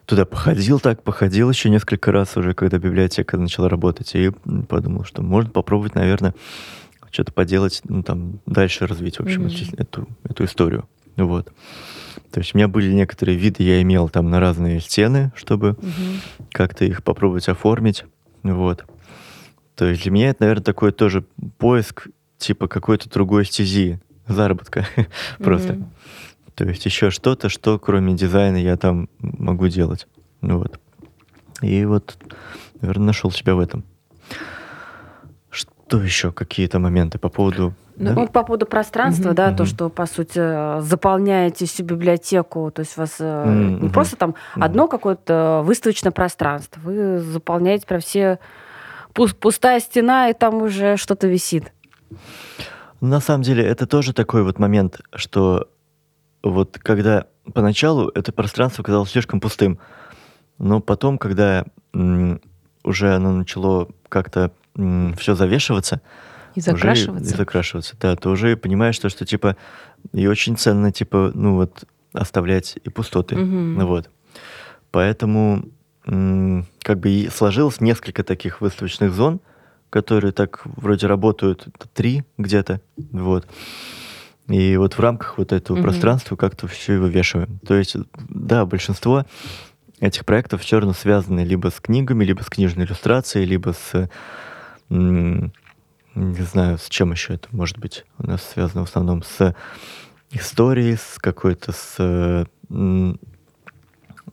Туда 0.07 0.25
походил 0.25 0.81
так, 0.81 1.03
походил 1.03 1.49
еще 1.51 1.71
несколько 1.71 2.11
раз 2.13 2.37
уже, 2.37 2.55
когда 2.55 2.79
библиотека 2.79 3.37
начала 3.37 3.69
работать, 3.69 4.15
и 4.15 4.31
подумал, 4.69 5.05
что 5.05 5.23
можно 5.23 5.51
попробовать, 5.51 5.95
наверное, 5.95 6.35
что-то 7.11 7.33
поделать, 7.33 7.83
ну, 7.85 8.03
там, 8.03 8.41
дальше 8.47 8.87
развить, 8.87 9.19
в 9.19 9.23
общем, 9.23 9.43
Мгм. 9.45 9.53
эту, 9.79 10.09
эту 10.25 10.45
историю. 10.45 10.89
Вот. 11.17 11.53
То 12.31 12.41
есть 12.41 12.55
у 12.55 12.59
меня 12.59 12.69
были 12.69 12.93
некоторые 12.93 13.37
виды, 13.37 13.63
я 13.63 13.83
имел 13.83 14.09
там 14.09 14.31
на 14.31 14.41
разные 14.41 14.81
стены, 14.81 15.33
чтобы 15.37 15.73
Мгм. 15.73 16.21
как-то 16.51 16.85
их 16.85 17.03
попробовать 17.03 17.49
оформить. 17.49 18.05
Вот. 18.43 18.85
То 19.75 19.87
есть 19.87 20.03
для 20.03 20.11
меня 20.11 20.31
это, 20.31 20.43
наверное, 20.43 20.65
такой 20.65 20.93
тоже 20.93 21.25
поиск 21.59 22.09
типа 22.39 22.69
какой-то 22.69 23.11
другой 23.11 23.45
стези 23.45 24.01
заработка 24.27 24.87
просто. 25.39 25.79
То 26.55 26.65
есть 26.65 26.85
еще 26.85 27.11
что-то, 27.11 27.49
что 27.49 27.79
кроме 27.79 28.15
дизайна 28.15 28.57
я 28.57 28.77
там 28.77 29.09
могу 29.21 29.69
делать. 29.69 30.07
Вот. 30.41 30.81
И 31.63 31.85
вот, 31.85 32.17
наверное, 32.81 33.07
нашел 33.07 33.31
себя 33.31 33.55
в 33.55 33.61
этом. 33.61 33.85
Что 35.51 36.03
еще? 36.03 36.33
Какие-то 36.33 36.79
моменты 36.79 37.19
по 37.19 37.29
поводу... 37.29 37.75
Ну, 37.97 38.07
да? 38.07 38.15
Ну, 38.15 38.27
по 38.27 38.43
поводу 38.43 38.67
пространства, 38.67 39.27
Мгм. 39.29 39.35
да, 39.35 39.51
то, 39.53 39.63
Мгм. 39.65 39.67
что, 39.67 39.89
по 39.91 40.07
сути, 40.07 40.39
э, 40.39 40.81
заполняете 40.81 41.67
всю 41.67 41.85
библиотеку, 41.85 42.71
то 42.71 42.81
есть 42.81 42.97
у 42.97 43.01
вас 43.03 43.21
Мгм, 43.21 43.83
не 43.83 43.89
просто 43.91 44.17
там 44.17 44.35
Мгм. 44.57 44.65
одно 44.65 44.89
какое-то 44.89 45.63
выставочное 45.65 46.13
пространство, 46.13 46.81
вы 46.81 47.19
заполняете 47.19 47.87
прям 47.87 48.01
все 48.01 48.39
пус- 49.15 49.35
пустая 49.35 49.79
стена, 49.81 50.31
и 50.31 50.33
там 50.33 50.63
уже 50.63 50.97
что-то 50.97 51.27
висит. 51.29 51.73
На 53.01 53.21
самом 53.21 53.43
деле, 53.43 53.65
это 53.65 53.87
тоже 53.87 54.13
такой 54.13 54.43
вот 54.43 54.59
момент, 54.59 55.01
что 55.15 55.69
вот 56.43 56.79
когда 56.79 57.27
поначалу 57.53 58.09
это 58.15 58.33
пространство 58.33 58.83
казалось 58.83 59.11
слишком 59.11 59.41
пустым, 59.41 59.79
но 60.59 60.81
потом, 60.81 61.19
когда 61.19 61.65
уже 62.85 63.15
оно 63.15 63.33
начало 63.33 63.89
как-то 64.09 64.53
все 65.19 65.35
завешиваться, 65.35 66.01
И 66.55 66.61
уже 66.61 66.73
закрашиваться. 66.73 67.35
и 67.35 67.37
закрашиваться, 67.37 67.97
да, 68.01 68.17
то 68.17 68.31
уже 68.31 68.57
понимаешь, 68.57 68.95
что, 68.95 69.09
что 69.09 69.25
типа 69.25 69.57
и 70.13 70.27
очень 70.27 70.57
ценно, 70.57 70.93
типа, 70.93 71.33
ну 71.35 71.55
вот 71.57 71.85
оставлять 72.13 72.79
и 72.83 72.89
пустоты, 72.91 73.37
Мгм. 73.37 73.79
ну 73.79 73.87
вот. 73.87 74.11
Поэтому 74.91 75.65
как 76.05 76.99
бы 76.99 77.09
и 77.11 77.29
сложилось 77.29 77.81
несколько 77.81 78.25
таких 78.25 78.61
выставочных 78.61 79.13
зон, 79.13 79.41
которые 79.89 80.33
так 80.33 80.63
вроде 80.65 81.07
работают 81.07 81.67
три 81.95 82.25
где-то, 82.39 82.81
вот. 82.97 83.47
И 84.49 84.77
вот 84.77 84.95
в 84.95 85.01
рамках 85.01 85.39
вот 85.39 85.53
этого 85.53 85.77
Мгм. 85.77 85.83
пространства 85.85 86.37
как-то 86.37 86.67
все 86.67 86.95
и 86.95 86.99
вывешиваем. 86.99 87.61
То 87.67 87.75
есть, 87.75 87.97
да, 88.29 88.67
большинство 88.67 89.25
этих 90.01 90.27
проектов 90.27 90.63
все 90.63 90.79
равно 90.81 90.93
связаны 90.95 91.41
либо 91.45 91.69
с 91.71 91.81
книгами, 91.81 92.25
либо 92.25 92.43
с 92.43 92.47
книжной 92.47 92.85
иллюстрацией, 92.85 93.47
либо 93.47 93.73
с, 93.73 94.11
м, 94.91 95.53
не 96.15 96.43
знаю, 96.43 96.79
с 96.79 96.89
чем 96.89 97.13
еще 97.13 97.35
это 97.35 97.49
может 97.53 97.79
быть 97.79 98.05
у 98.19 98.27
нас 98.27 98.43
связано 98.43 98.85
в 98.85 98.89
основном 98.89 99.23
с 99.23 99.55
историей, 100.31 100.97
с 100.97 101.19
какой-то 101.19 101.73
с 101.73 102.47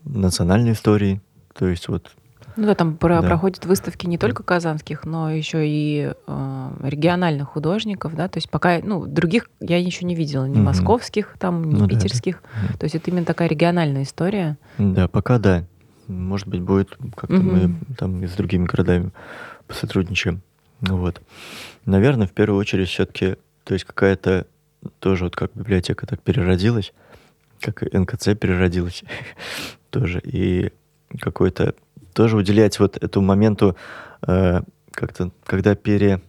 национальной 0.05 0.73
историей. 0.73 1.21
То 1.53 1.67
есть 1.67 1.87
вот 1.87 2.11
Ну 2.55 2.65
да, 2.65 2.75
там 2.75 2.97
про- 2.97 3.21
Да. 3.21 3.27
проходят 3.27 3.65
выставки 3.65 4.05
не 4.05 4.17
только 4.17 4.43
казанских, 4.43 5.05
но 5.05 5.31
еще 5.31 5.65
и 5.65 6.11
э, 6.27 6.69
региональных 6.83 7.49
художников, 7.49 8.15
да, 8.15 8.27
то 8.27 8.37
есть 8.37 8.49
пока, 8.49 8.79
ну, 8.83 9.05
других 9.05 9.49
я 9.61 9.77
еще 9.77 10.03
не 10.05 10.13
видела, 10.15 10.43
ни 10.45 10.55
Мгм. 10.55 10.65
московских, 10.65 11.35
там, 11.39 11.63
ни 11.63 11.73
Ну 11.73 11.79
да, 11.81 11.85
да. 11.85 11.95
питерских, 11.95 12.41
Мгм. 12.63 12.77
то 12.77 12.83
есть 12.85 12.95
это 12.95 13.11
именно 13.11 13.25
такая 13.25 13.47
региональная 13.47 14.03
история. 14.03 14.57
Да, 14.77 15.07
пока 15.07 15.37
да. 15.39 15.63
Может 16.07 16.47
быть, 16.47 16.61
будет 16.61 16.97
как-то 17.15 17.35
мы 17.37 17.67
Мгм. 17.67 17.79
там 17.97 18.23
и 18.23 18.27
с 18.27 18.31
другими 18.31 18.65
городами 18.65 19.11
посотрудничаем. 19.67 20.41
Ну 20.81 20.97
Вот. 20.97 21.21
Наверное, 21.85 22.27
в 22.27 22.31
первую 22.31 22.59
очередь 22.59 22.89
все-таки, 22.89 23.35
то 23.63 23.73
есть 23.73 23.85
какая-то 23.85 24.45
тоже 24.99 25.25
вот 25.25 25.35
как 25.35 25.51
библиотека 25.55 26.05
так 26.07 26.21
переродилась, 26.21 26.93
как 27.59 27.83
и 27.83 27.97
НКЦ 27.97 28.29
переродилась 28.39 29.03
тоже, 29.89 30.21
и 30.23 30.71
какой-то 31.19 31.73
тоже 32.13 32.37
уделять 32.37 32.79
вот 32.79 32.97
этому 33.01 33.25
моменту 33.25 33.75
э, 34.27 34.61
как-то, 34.91 35.31
когда 35.45 35.75
пере 35.75 36.21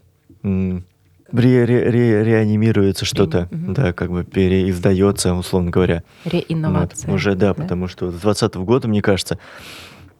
м, 0.43 0.85
ре- 1.33 1.65
ре- 1.65 1.91
ре- 1.91 2.25
реанимируется 2.25 3.05
что-то, 3.05 3.49
Мгм. 3.51 3.75
да, 3.75 3.93
как 3.93 4.11
бы 4.11 4.25
переиздается, 4.25 5.35
условно 5.35 5.71
говоря. 5.71 6.03
Реинновация. 6.25 7.09
Вот, 7.09 7.15
уже, 7.17 7.35
да, 7.35 7.55
потому 7.55 7.87
что 7.89 8.11
с 8.11 8.21
20 8.21 8.55
года, 8.57 8.89
мне 8.89 9.03
кажется, 9.03 9.39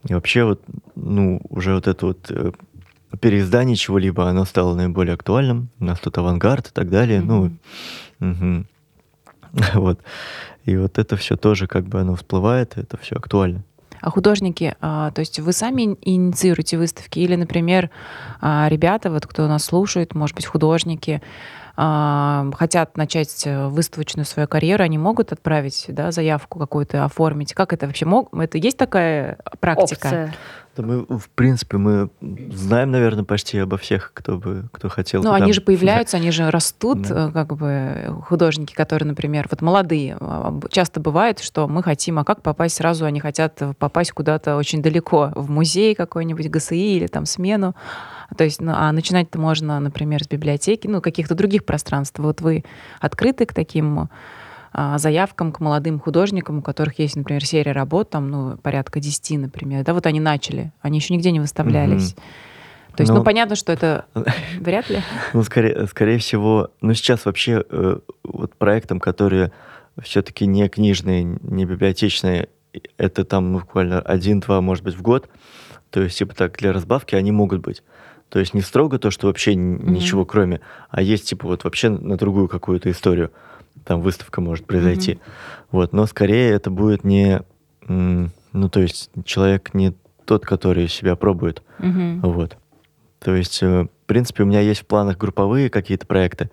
и 0.07 0.13
вообще 0.13 0.43
вот, 0.45 0.61
ну, 0.95 1.41
уже 1.49 1.75
вот 1.75 1.87
это 1.87 2.05
вот 2.07 2.27
э, 2.29 2.51
переиздание 3.19 3.75
чего-либо, 3.75 4.29
оно 4.29 4.45
стало 4.45 4.75
наиболее 4.75 5.13
актуальным. 5.13 5.69
У 5.79 5.85
нас 5.85 5.99
тут 5.99 6.17
авангард 6.17 6.67
и 6.67 6.71
так 6.71 6.89
далее. 6.89 7.21
Ну, 7.21 7.51
мгм. 8.19 8.67
вот. 9.73 9.99
И 10.65 10.77
вот 10.77 10.97
это 10.97 11.15
все 11.17 11.35
тоже 11.37 11.67
как 11.67 11.85
бы 11.85 12.01
оно 12.01 12.15
всплывает, 12.15 12.77
это 12.77 12.97
все 12.97 13.15
актуально. 13.15 13.63
А 13.99 14.09
художники, 14.09 14.75
а, 14.81 15.11
то 15.11 15.19
есть 15.19 15.39
вы 15.39 15.53
сами 15.53 15.95
инициируете 16.01 16.77
выставки 16.77 17.19
или, 17.19 17.35
например, 17.35 17.91
а, 18.39 18.67
ребята, 18.67 19.11
вот 19.11 19.27
кто 19.27 19.47
нас 19.47 19.65
слушает, 19.65 20.15
может 20.15 20.35
быть, 20.35 20.45
художники, 20.47 21.21
а, 21.77 22.49
хотят 22.57 22.97
начать 22.97 23.43
э, 23.45 23.67
выставочную 23.67 24.25
свою 24.25 24.47
карьеру, 24.47 24.83
они 24.83 24.97
могут 24.97 25.31
отправить 25.31 25.85
да, 25.87 26.11
заявку 26.11 26.59
какую-то 26.59 27.05
оформить? 27.05 27.53
Как 27.53 27.73
это 27.73 27.87
вообще 27.87 28.05
мог? 28.05 28.35
Это 28.35 28.57
есть 28.57 28.77
такая 28.77 29.37
практика? 29.59 30.07
Опция. 30.07 30.35
Да 30.77 30.83
мы, 30.83 31.01
в 31.19 31.29
принципе, 31.35 31.75
мы 31.77 32.09
знаем, 32.53 32.91
наверное, 32.91 33.25
почти 33.25 33.57
обо 33.57 33.77
всех, 33.77 34.11
кто 34.13 34.37
бы, 34.37 34.69
кто 34.71 34.87
хотел. 34.87 35.21
Ну, 35.21 35.33
они 35.33 35.51
же 35.51 35.59
появляются, 35.59 36.15
они 36.15 36.31
же 36.31 36.49
растут, 36.49 37.01
Да. 37.01 37.27
э, 37.27 37.31
как 37.31 37.55
бы 37.57 38.21
художники, 38.25 38.73
которые, 38.73 39.07
например, 39.07 39.47
вот 39.51 39.61
молодые. 39.61 40.15
а, 40.21 40.49
б- 40.51 40.69
Часто 40.71 41.01
бывает, 41.01 41.39
что 41.39 41.67
мы 41.67 41.83
хотим, 41.83 42.19
а 42.19 42.23
как 42.23 42.41
попасть 42.41 42.75
сразу? 42.75 43.03
Они 43.05 43.19
хотят 43.19 43.59
попасть 43.79 44.13
куда-то 44.13 44.55
очень 44.55 44.81
далеко, 44.81 45.33
в 45.35 45.49
музей 45.49 45.93
какой-нибудь, 45.93 46.49
ГСИ 46.49 46.95
или 46.95 47.07
там 47.07 47.25
смену. 47.25 47.75
То 48.37 48.45
есть, 48.45 48.61
ну, 48.61 48.71
а 48.73 48.89
начинать-то 48.93 49.37
можно, 49.37 49.77
например, 49.81 50.23
с 50.23 50.27
библиотеки, 50.27 50.87
ну, 50.87 51.01
каких-то 51.01 51.35
других 51.35 51.65
пространств. 51.65 52.17
Вот 52.19 52.39
вы 52.39 52.63
открыты 53.01 53.45
к 53.45 53.53
таким 53.53 53.99
а, 53.99 54.09
заявкам 54.73 55.51
к 55.51 55.59
молодым 55.59 55.99
художникам, 55.99 56.59
у 56.59 56.61
которых 56.61 56.99
есть, 56.99 57.15
например, 57.15 57.45
серия 57.45 57.71
работ, 57.73 58.09
там, 58.09 58.29
ну, 58.29 58.57
порядка 58.57 58.99
10, 58.99 59.39
например, 59.39 59.83
да, 59.83 59.93
вот 59.93 60.05
они 60.05 60.19
начали, 60.19 60.71
они 60.81 60.99
еще 60.99 61.13
нигде 61.13 61.31
не 61.31 61.39
выставлялись. 61.39 62.15
То 62.95 63.01
есть, 63.01 63.11
ну, 63.11 63.19
Ну, 63.19 63.23
понятно, 63.23 63.55
что 63.55 63.71
это 63.71 64.05
вряд 64.59 64.89
ли. 64.89 64.99
Ну, 65.33 65.43
скорее, 65.43 65.87
скорее 65.87 66.17
всего, 66.17 66.71
ну, 66.81 66.93
сейчас 66.93 67.25
вообще 67.25 67.63
э, 67.69 67.99
вот 68.23 68.55
проектам, 68.55 68.99
которые 68.99 69.51
все-таки 70.01 70.45
не 70.45 70.67
книжные, 70.69 71.23
не 71.41 71.65
библиотечные, 71.65 72.49
это 72.97 73.25
там 73.25 73.51
ну, 73.51 73.59
буквально 73.59 73.99
один-два, 73.99 74.61
может 74.61 74.83
быть, 74.83 74.95
в 74.95 75.01
год. 75.01 75.29
То 75.89 76.01
есть, 76.01 76.17
типа 76.17 76.35
так, 76.35 76.57
для 76.57 76.71
разбавки 76.71 77.15
они 77.15 77.31
могут 77.31 77.61
быть. 77.61 77.83
То 78.29 78.39
есть 78.39 78.53
не 78.53 78.61
строго 78.61 78.97
то, 78.97 79.11
что 79.11 79.27
вообще 79.27 79.55
Мгм. 79.55 79.91
ничего 79.91 80.23
кроме, 80.25 80.61
а 80.89 81.01
есть 81.01 81.27
типа 81.27 81.47
вот 81.47 81.65
вообще 81.65 81.89
на 81.89 82.17
другую 82.17 82.47
какую-то 82.47 82.89
историю. 82.89 83.31
Там 83.85 84.01
выставка 84.01 84.41
может 84.41 84.65
произойти. 84.65 85.19
Вот, 85.71 85.93
но 85.93 86.05
скорее 86.05 86.51
это 86.51 86.69
будет 86.69 87.03
не, 87.03 87.41
ну 87.87 88.69
то 88.69 88.79
есть 88.79 89.09
человек 89.25 89.73
не 89.73 89.93
тот, 90.25 90.45
который 90.45 90.87
себя 90.87 91.15
пробует. 91.15 91.63
Мгм. 91.79 92.21
Вот. 92.21 92.57
То 93.19 93.35
есть, 93.35 93.61
э, 93.61 93.83
в 93.83 94.05
принципе, 94.05 94.43
у 94.43 94.45
меня 94.45 94.61
есть 94.61 94.81
в 94.81 94.85
планах 94.85 95.17
групповые 95.17 95.69
какие-то 95.69 96.07
проекты, 96.07 96.49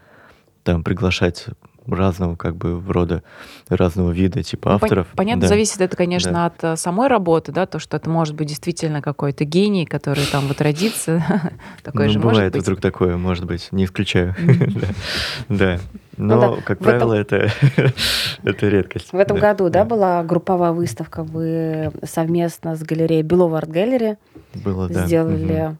там 0.64 0.84
приглашать 0.84 1.46
разного 1.88 2.36
как 2.36 2.56
бы 2.56 2.82
рода, 2.88 3.22
разного 3.68 4.10
вида 4.10 4.42
типа 4.42 4.70
Ну, 4.70 4.74
авторов. 4.76 5.06
Понятно, 5.16 5.42
Да. 5.42 5.48
зависит 5.48 5.80
это, 5.80 5.96
конечно, 5.96 6.32
Да. 6.32 6.46
от 6.46 6.64
э, 6.64 6.76
самой 6.76 7.08
работы, 7.08 7.52
да, 7.52 7.66
то, 7.66 7.78
что 7.78 7.96
это 7.96 8.08
может 8.10 8.34
быть 8.34 8.48
действительно 8.48 9.00
какой-то 9.02 9.44
гений, 9.44 9.86
который 9.86 10.24
там 10.26 10.46
вот 10.48 10.60
родится. 10.60 11.22
Такое 11.82 12.06
Ну, 12.06 12.12
же 12.12 12.18
может 12.18 12.34
бывает 12.36 12.52
быть. 12.52 12.62
вдруг 12.62 12.80
такое, 12.80 13.16
может 13.16 13.44
быть, 13.46 13.68
не 13.72 13.84
исключаю. 13.84 14.34
Да. 15.48 15.78
Ну 16.16 16.34
Но, 16.34 16.56
да, 16.56 16.62
как 16.62 16.78
в 16.80 16.82
этом- 16.82 16.84
правило, 17.08 17.14
это 17.14 17.48
это 18.42 18.68
редкость. 18.68 19.12
В 19.12 19.16
этом 19.16 19.38
году, 19.38 19.68
да, 19.70 19.84
была 19.84 20.22
групповая 20.24 20.72
выставка, 20.72 21.22
вы 21.22 21.92
совместно 22.04 22.74
с 22.74 22.82
галереей 22.82 23.22
Белова 23.22 23.58
Арт 23.58 23.68
Gallery 23.68 24.16
Было, 24.64 24.88
да. 24.88 25.06
сделали 25.06 25.76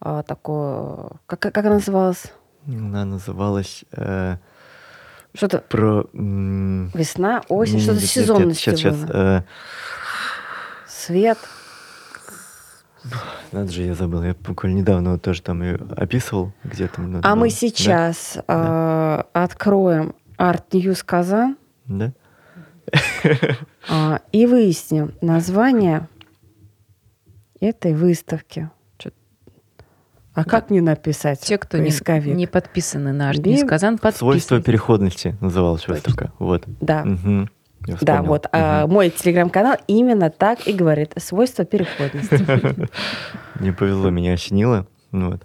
а, 0.00 0.22
такое... 0.24 1.10
Как, 1.26 1.38
как 1.40 1.56
она 1.58 1.74
называлась? 1.74 2.24
Она 2.66 3.04
называлась 3.04 3.84
э, 3.92 4.36
Что-то 5.38 5.58
про... 5.58 6.04
весна, 6.12 7.42
осень, 7.48 7.78
что-то 7.78 8.00
нет, 8.00 8.10
с 8.10 8.16
нет, 8.16 8.16
нет, 8.16 8.26
сезонностью 8.26 8.76
Сейчас, 8.76 8.96
сейчас. 8.96 9.08
было. 9.08 9.16
э, 9.16 9.42
Свет. 10.88 11.38
Надо 13.52 13.70
же, 13.70 13.82
я 13.82 13.94
забыл. 13.94 14.24
Я 14.24 14.34
буквально 14.34 14.78
недавно 14.78 15.16
тоже 15.16 15.42
там 15.42 15.62
ее 15.62 15.78
описывал 15.96 16.52
где-то. 16.64 17.00
А 17.22 17.36
мы 17.36 17.42
было. 17.42 17.50
сейчас 17.50 18.36
а, 18.48 19.26
откроем 19.32 20.16
Art 20.38 20.64
News 20.72 21.02
Казан. 21.04 21.56
Да? 21.86 22.12
А, 23.88 24.20
И 24.32 24.46
выясним 24.46 25.14
название 25.20 26.08
этой 27.60 27.94
выставки. 27.94 28.70
А 30.38 30.44
как 30.44 30.70
не 30.70 30.80
написать? 30.80 31.40
Те, 31.40 31.58
кто 31.58 31.78
не, 31.78 31.84
поисковик? 31.86 32.34
не 32.36 32.46
подписаны 32.46 33.12
на 33.12 33.24
Би- 33.32 33.38
Артбиз 33.38 33.64
Казан, 33.68 33.98
Свойство 34.14 34.62
переходности 34.62 35.36
называлась 35.40 35.88
выставка. 35.88 36.32
Вот. 36.38 36.62
Да. 36.80 37.04
Я 37.86 37.96
Да, 38.00 38.22
вот. 38.22 38.46
а, 38.52 38.84
Мгм. 38.84 38.92
мой 38.92 39.10
телеграм-канал 39.10 39.76
именно 39.88 40.30
так 40.30 40.66
и 40.68 40.72
говорит. 40.72 41.12
Свойство 41.16 41.64
переходности. 41.64 42.44
Мне 43.60 43.72
повезло, 43.72 44.10
меня 44.10 44.34
осенило. 44.34 44.86
Ну 45.10 45.30
Вот. 45.32 45.42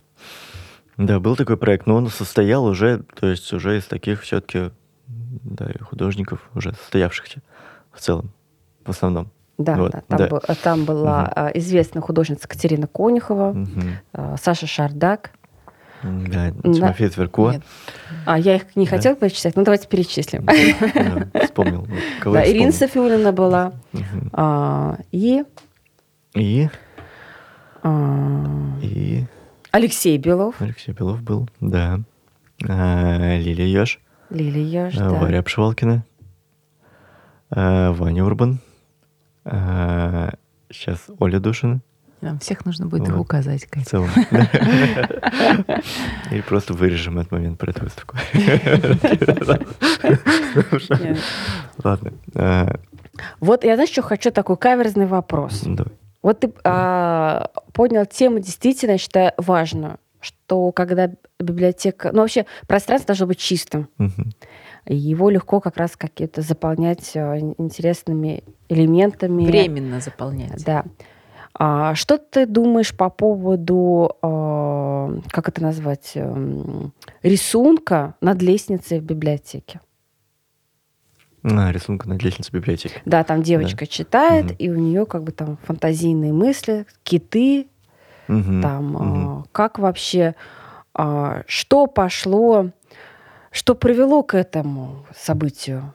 Да, 0.97 1.19
был 1.19 1.35
такой 1.35 1.57
проект, 1.57 1.87
но 1.87 1.95
он 1.95 2.07
состоял 2.09 2.63
уже, 2.65 3.03
то 3.19 3.27
есть 3.27 3.51
уже 3.51 3.77
из 3.79 3.85
таких 3.85 4.21
все-таки 4.21 4.71
да, 5.07 5.71
художников, 5.81 6.39
уже 6.53 6.73
состоявшихся 6.73 7.41
в 7.91 7.99
целом, 7.99 8.31
в 8.85 8.89
основном. 8.91 9.31
Да, 9.57 9.75
Вот, 9.75 9.91
да, 9.91 10.01
там, 10.07 10.17
да. 10.17 10.27
был- 10.27 10.41
а, 10.47 10.55
там 10.55 10.83
была 10.85 11.21
Мгм. 11.23 11.31
а, 11.35 11.51
известная 11.53 12.01
художница 12.01 12.47
Катерина 12.47 12.87
Конюхова, 12.87 13.55
а, 14.13 14.35
Саша 14.41 14.65
Шардак. 14.67 15.31
Да, 16.01 16.51
Тимофей 16.63 17.07
Тверко. 17.09 17.51
Нет. 17.51 17.61
А 18.25 18.37
я 18.37 18.55
их 18.57 18.75
не 18.75 18.85
Да. 18.85 18.91
хотела 18.91 19.15
перечислять, 19.15 19.55
ну 19.55 19.63
давайте 19.63 19.87
перечислим. 19.87 20.43
Да, 20.45 21.39
Вспомнил. 21.45 21.87
Кого 22.19 22.35
Да, 22.35 22.49
Ирина. 22.49 22.71
Софиулина 22.73 23.31
была. 23.31 23.71
Мгм. 23.93 24.29
а, 24.33 24.97
И 25.11 25.43
И, 26.35 26.67
а, 27.83 28.45
и 28.81 29.23
Алексей 29.71 30.17
Белов. 30.17 30.55
Алексей 30.59 30.91
Белов 30.93 31.21
был, 31.21 31.47
да. 31.61 31.99
А, 32.67 33.37
Лилия 33.37 33.67
Ёж, 33.67 33.99
Лилия 34.29 34.85
Ёж, 34.87 34.95
а, 34.97 35.09
да. 35.09 35.19
Варя 35.19 35.41
Пшевалкина, 35.43 36.03
а, 37.51 37.91
Ваня 37.93 38.25
Урбан, 38.25 38.59
сейчас 39.45 40.99
Оля 41.19 41.39
Душина. 41.39 41.81
Нам 42.21 42.39
всех 42.39 42.63
нужно 42.65 42.85
будет 42.87 43.07
их 43.09 43.15
Вот. 43.15 43.21
указать, 43.23 43.65
В 43.65 43.69
Катя. 43.69 43.85
целом. 43.85 44.09
Или 46.31 46.39
просто 46.41 46.73
вырежем 46.73 47.19
этот 47.19 47.33
момент 47.33 47.59
про 47.59 47.71
эту 47.71 47.83
выставку. 47.83 48.15
Ладно. 51.83 52.13
а, 52.35 52.75
Вот 53.39 53.63
я, 53.63 53.75
знаешь, 53.75 53.89
что 53.91 54.01
хочу 54.01 54.31
такой 54.31 54.57
каверзный 54.57 55.05
вопрос. 55.05 55.63
Вот 56.21 56.39
ты 56.39 56.53
а, 56.63 57.49
поднял 57.73 58.05
тему 58.05 58.39
действительно, 58.39 58.91
я 58.91 58.97
считаю, 58.97 59.33
важную, 59.37 59.97
что 60.21 60.71
когда 60.71 61.09
библиотека... 61.39 62.11
Ну, 62.13 62.21
вообще, 62.21 62.45
пространство 62.67 63.07
должно 63.07 63.27
быть 63.27 63.39
чистым. 63.39 63.89
И 64.85 64.95
Его 64.95 65.29
легко 65.29 65.59
как 65.61 65.77
раз 65.77 65.95
какие-то 65.95 66.41
заполнять 66.41 67.15
ин- 67.15 67.55
интересными 67.57 68.43
элементами. 68.69 69.45
Временно 69.45 69.99
заполнять. 70.01 70.63
Да. 70.65 70.83
А, 71.53 71.93
что 71.95 72.17
ты 72.17 72.45
думаешь 72.45 72.95
по 72.95 73.09
поводу, 73.09 74.11
а, 74.21 75.13
как 75.29 75.47
это 75.49 75.61
назвать, 75.61 76.11
эм, 76.15 76.93
рисунка 77.21 78.15
над 78.21 78.41
лестницей 78.41 78.99
в 78.99 79.03
библиотеке? 79.03 79.79
А, 81.43 81.71
рисунка 81.71 82.07
над 82.09 82.23
лестницей 82.23 82.51
библиотеки. 82.53 83.01
Да, 83.05 83.23
там 83.23 83.43
девочка 83.43 83.85
читает, 83.85 84.45
Мгм. 84.45 84.55
и 84.57 84.69
у 84.69 84.75
нее 84.75 85.05
как 85.05 85.23
бы 85.23 85.31
там 85.31 85.57
фантазийные 85.63 86.33
мысли, 86.33 86.85
киты, 87.03 87.67
Мгм. 88.27 88.61
там 88.61 88.97
а, 88.97 89.43
как 89.51 89.77
вообще, 89.77 90.35
а, 90.93 91.43
что 91.47 91.85
пошло, 91.87 92.69
что 93.53 93.75
привело 93.75 94.23
к 94.23 94.33
этому 94.33 95.05
событию? 95.15 95.93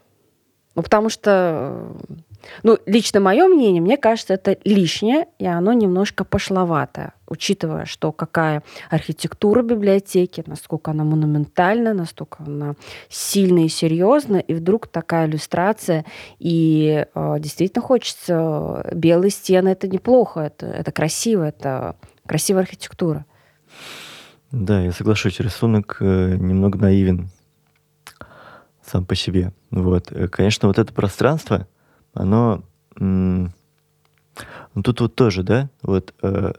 Ну, 0.76 0.82
потому 0.82 1.08
что, 1.08 1.88
э, 2.08 2.14
ну, 2.62 2.78
лично 2.86 3.18
мое 3.18 3.48
мнение, 3.48 3.82
мне 3.82 3.96
кажется, 3.96 4.34
это 4.34 4.56
лишнее, 4.62 5.26
и 5.40 5.44
оно 5.44 5.72
немножко 5.72 6.22
пошловатое, 6.22 7.14
учитывая, 7.26 7.84
что 7.84 8.12
какая 8.12 8.62
архитектура 8.88 9.62
библиотеки, 9.62 10.44
насколько 10.46 10.92
она 10.92 11.02
монументальна, 11.02 11.94
настолько 11.94 12.44
она 12.46 12.76
сильная 13.08 13.64
и 13.64 13.68
серьезная, 13.68 14.38
и 14.38 14.54
вдруг 14.54 14.86
такая 14.86 15.26
иллюстрация, 15.26 16.04
и 16.38 17.06
э, 17.12 17.36
действительно 17.40 17.82
хочется 17.82 18.84
э, 18.84 18.94
белые 18.94 19.32
стены, 19.32 19.70
это 19.70 19.88
неплохо, 19.88 20.42
это, 20.42 20.66
это 20.66 20.92
красиво, 20.92 21.42
это 21.42 21.96
красивая 22.24 22.62
архитектура. 22.62 23.26
Да, 24.52 24.80
я 24.80 24.92
соглашусь, 24.92 25.40
рисунок 25.40 25.96
э, 25.98 26.36
немного 26.36 26.78
наивен 26.78 27.30
сам 28.88 29.04
по 29.04 29.14
себе. 29.14 29.52
Вот. 29.70 30.10
Э, 30.12 30.28
Конечно, 30.28 30.68
вот 30.68 30.78
это 30.78 30.92
пространство, 30.92 31.66
оно... 32.14 32.62
м, 32.98 33.52
ну, 34.74 34.82
тут 34.82 35.00
вот 35.00 35.14
тоже, 35.14 35.42
да, 35.42 35.68
вот 35.82 36.14
э, 36.22 36.52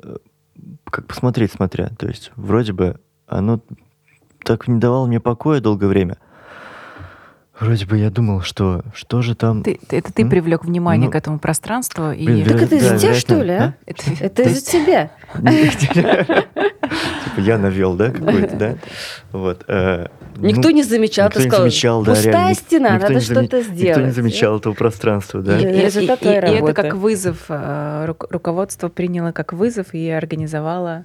как 0.85 1.07
посмотреть, 1.07 1.51
смотря. 1.53 1.89
То 1.97 2.07
есть 2.07 2.31
вроде 2.35 2.73
бы 2.73 2.99
оно 3.27 3.61
так 4.43 4.67
не 4.67 4.79
давало 4.79 5.07
мне 5.07 5.19
покоя 5.19 5.59
долгое 5.61 5.87
время. 5.87 6.17
Вроде 7.59 7.85
бы 7.85 7.97
я 7.97 8.09
думал, 8.09 8.39
что 8.41 8.83
что 8.93 9.21
же 9.21 9.35
там... 9.35 9.63
Ты- 9.63 9.79
это 9.89 10.13
ты 10.13 10.21
М? 10.21 10.29
привлек 10.29 10.63
внимание 10.63 11.07
Ну, 11.07 11.11
к 11.11 11.15
этому 11.15 11.39
пространству 11.39 12.11
и 12.11 12.25
Блин, 12.25 12.47
Так 12.47 12.61
это 12.61 12.75
из-за 12.77 12.91
да, 12.91 12.97
тебя, 12.97 13.13
что 13.15 13.41
ли, 13.43 13.51
а? 13.51 13.75
это, 13.85 14.03
Это 14.21 14.43
То 14.43 14.49
из-за 14.49 14.65
тебя. 14.65 15.11
Типа 15.93 17.39
я 17.39 17.57
навел, 17.57 17.95
да, 17.95 18.11
какой-то, 18.11 18.55
да? 18.55 18.75
Вот. 19.33 19.65
Никто 20.41 20.69
ну, 20.69 20.75
не 20.75 20.83
замечал, 20.83 21.27
Никто 21.27 21.39
ты 21.39 21.45
не 21.45 21.49
сказал, 21.49 21.63
замечал, 21.69 22.03
да, 22.03 22.11
пустая 22.13 22.33
реально. 22.33 22.53
стена, 22.55 22.89
Никто 22.95 23.07
надо 23.07 23.19
что-то 23.21 23.61
сделать. 23.61 23.79
Никто 23.97 24.01
не 24.01 24.11
замечал 24.11 24.57
этого 24.57 24.73
пространства, 24.73 25.41
да. 25.41 25.59
И, 25.59 25.63
И 25.63 25.67
и- 25.67 25.81
результат 25.85 26.21
и- 26.23 26.27
и 26.27 26.31
это 26.31 26.73
как 26.73 26.93
вызов, 26.95 27.45
э, 27.49 28.05
рук- 28.07 28.27
руководство 28.29 28.89
приняло 28.89 29.31
как 29.31 29.53
вызов 29.53 29.93
и 29.93 30.09
организовало. 30.09 31.01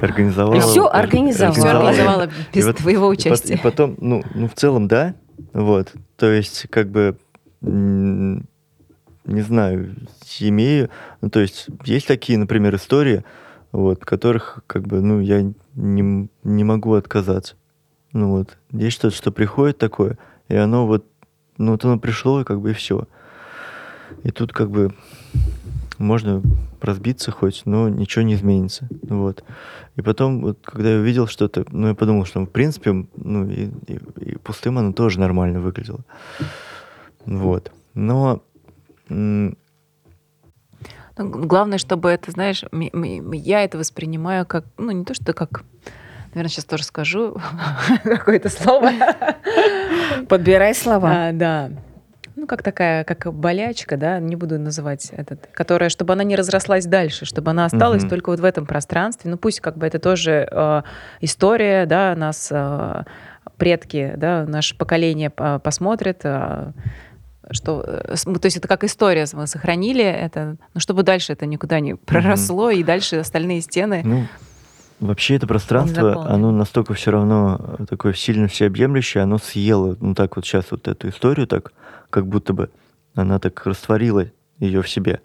Организовала. 0.00 0.54
И 0.54 0.78
ор- 0.78 0.90
организовала. 0.94 1.54
Все 1.54 1.68
организовало 1.68 2.28
без 2.52 2.64
И 2.64 2.66
вот- 2.66 2.76
твоего 2.76 3.06
и 3.12 3.16
участия. 3.16 3.54
И 3.54 3.56
потом, 3.58 3.96
ну, 4.00 4.22
ну, 4.34 4.48
в 4.48 4.54
целом, 4.54 4.88
да, 4.88 5.14
вот. 5.52 5.92
То 6.16 6.30
есть, 6.30 6.66
как 6.70 6.88
бы, 6.90 7.16
не 7.62 9.42
знаю, 9.42 9.94
имею, 10.40 10.90
ну, 11.20 11.30
то 11.30 11.40
есть, 11.40 11.66
есть 11.84 12.06
такие, 12.06 12.38
например, 12.38 12.74
истории, 12.74 13.24
вот, 13.72 14.04
которых, 14.04 14.60
как 14.66 14.86
бы, 14.86 15.00
ну, 15.00 15.20
я 15.20 15.42
не, 15.74 16.28
не 16.42 16.64
могу 16.64 16.94
отказаться. 16.94 17.54
Ну, 18.12 18.30
вот, 18.30 18.58
есть 18.72 18.96
что-то, 18.96 19.14
что 19.16 19.30
приходит 19.30 19.78
такое, 19.78 20.18
и 20.48 20.56
оно 20.56 20.86
вот, 20.86 21.06
ну, 21.58 21.72
вот 21.72 21.84
оно 21.84 21.98
пришло, 21.98 22.40
и 22.40 22.44
как 22.44 22.60
бы, 22.60 22.70
и 22.70 22.74
все. 22.74 23.06
И 24.24 24.30
тут, 24.30 24.52
как 24.52 24.70
бы, 24.70 24.92
можно 25.98 26.42
разбиться 26.80 27.30
хоть, 27.30 27.62
но 27.66 27.88
ничего 27.88 28.22
не 28.22 28.34
изменится. 28.34 28.88
Вот. 29.02 29.44
И 29.96 30.02
потом, 30.02 30.40
вот, 30.40 30.58
когда 30.62 30.92
я 30.94 30.98
увидел 30.98 31.26
что-то, 31.26 31.64
ну, 31.70 31.88
я 31.88 31.94
подумал, 31.94 32.24
что, 32.24 32.40
в 32.40 32.46
принципе, 32.46 33.06
ну, 33.16 33.48
и, 33.48 33.68
и- 33.86 34.00
и 34.32 34.38
пустым 34.38 34.78
оно 34.78 34.92
тоже 34.92 35.20
нормально 35.20 35.60
выглядело. 35.60 36.00
Вот. 37.26 37.70
Но 37.94 38.42
Ну, 39.08 39.54
Главное, 41.18 41.76
чтобы 41.78 42.08
это, 42.08 42.30
знаешь, 42.30 42.64
я 42.72 43.62
это 43.64 43.76
воспринимаю 43.76 44.46
как, 44.46 44.64
ну, 44.78 44.90
не 44.92 45.04
то, 45.04 45.12
что 45.12 45.32
как, 45.34 45.64
наверное, 46.34 46.50
сейчас 46.50 46.64
тоже 46.64 46.84
скажу 46.84 47.36
какое-то 48.04 48.48
слово. 48.48 48.90
Подбирай 50.28 50.74
слова. 50.74 51.28
А, 51.28 51.32
да. 51.32 51.70
Ну, 52.36 52.46
как 52.46 52.62
такая, 52.62 53.04
как 53.04 53.32
болячка, 53.34 53.96
да, 53.96 54.18
не 54.18 54.34
буду 54.34 54.58
называть 54.58 55.10
этот, 55.10 55.48
которая, 55.52 55.90
чтобы 55.90 56.14
она 56.14 56.24
не 56.24 56.36
разрослась 56.36 56.86
дальше, 56.86 57.26
чтобы 57.26 57.50
она 57.50 57.66
осталась 57.66 58.02
Мгм. 58.02 58.08
только 58.10 58.30
вот 58.30 58.40
в 58.40 58.44
этом 58.44 58.64
пространстве. 58.64 59.30
Ну, 59.30 59.36
пусть 59.36 59.60
как 59.60 59.76
бы 59.76 59.86
это 59.86 59.98
тоже 59.98 60.48
э, 60.50 60.82
история, 61.20 61.84
да, 61.84 62.14
нас 62.16 62.48
э, 62.50 63.02
предки, 63.58 64.14
да, 64.16 64.46
наше 64.46 64.74
поколение 64.76 65.28
по- 65.28 65.58
посмотрят, 65.58 66.20
э, 66.24 66.72
что, 67.50 67.84
э, 67.86 68.14
ну, 68.24 68.38
то 68.38 68.46
есть 68.46 68.56
это 68.56 68.68
как 68.68 68.84
история, 68.84 69.26
мы 69.34 69.46
сохранили 69.46 70.04
это, 70.04 70.56
но 70.72 70.80
чтобы 70.80 71.02
дальше 71.02 71.34
это 71.34 71.44
никуда 71.44 71.80
не 71.80 71.94
проросло, 71.96 72.70
и 72.70 72.82
дальше 72.82 73.16
остальные 73.16 73.60
стены. 73.60 74.00
ну, 74.04 74.26
вообще 75.00 75.36
это 75.36 75.46
пространство, 75.46 76.26
оно 76.26 76.52
настолько 76.52 76.94
все 76.94 77.10
равно 77.10 77.76
э, 77.78 77.86
такое 77.86 78.12
сильно 78.12 78.48
всеобъемлющее, 78.48 79.22
оно 79.22 79.38
съело, 79.38 79.96
ну, 80.00 80.14
так 80.14 80.36
вот 80.36 80.44
сейчас 80.44 80.70
вот 80.70 80.86
эту 80.86 81.08
историю, 81.08 81.46
так, 81.46 81.72
как 82.10 82.26
будто 82.26 82.52
бы 82.52 82.70
она 83.14 83.38
так 83.38 83.66
растворила 83.66 84.26
ее 84.58 84.82
в 84.82 84.88
себе. 84.88 85.20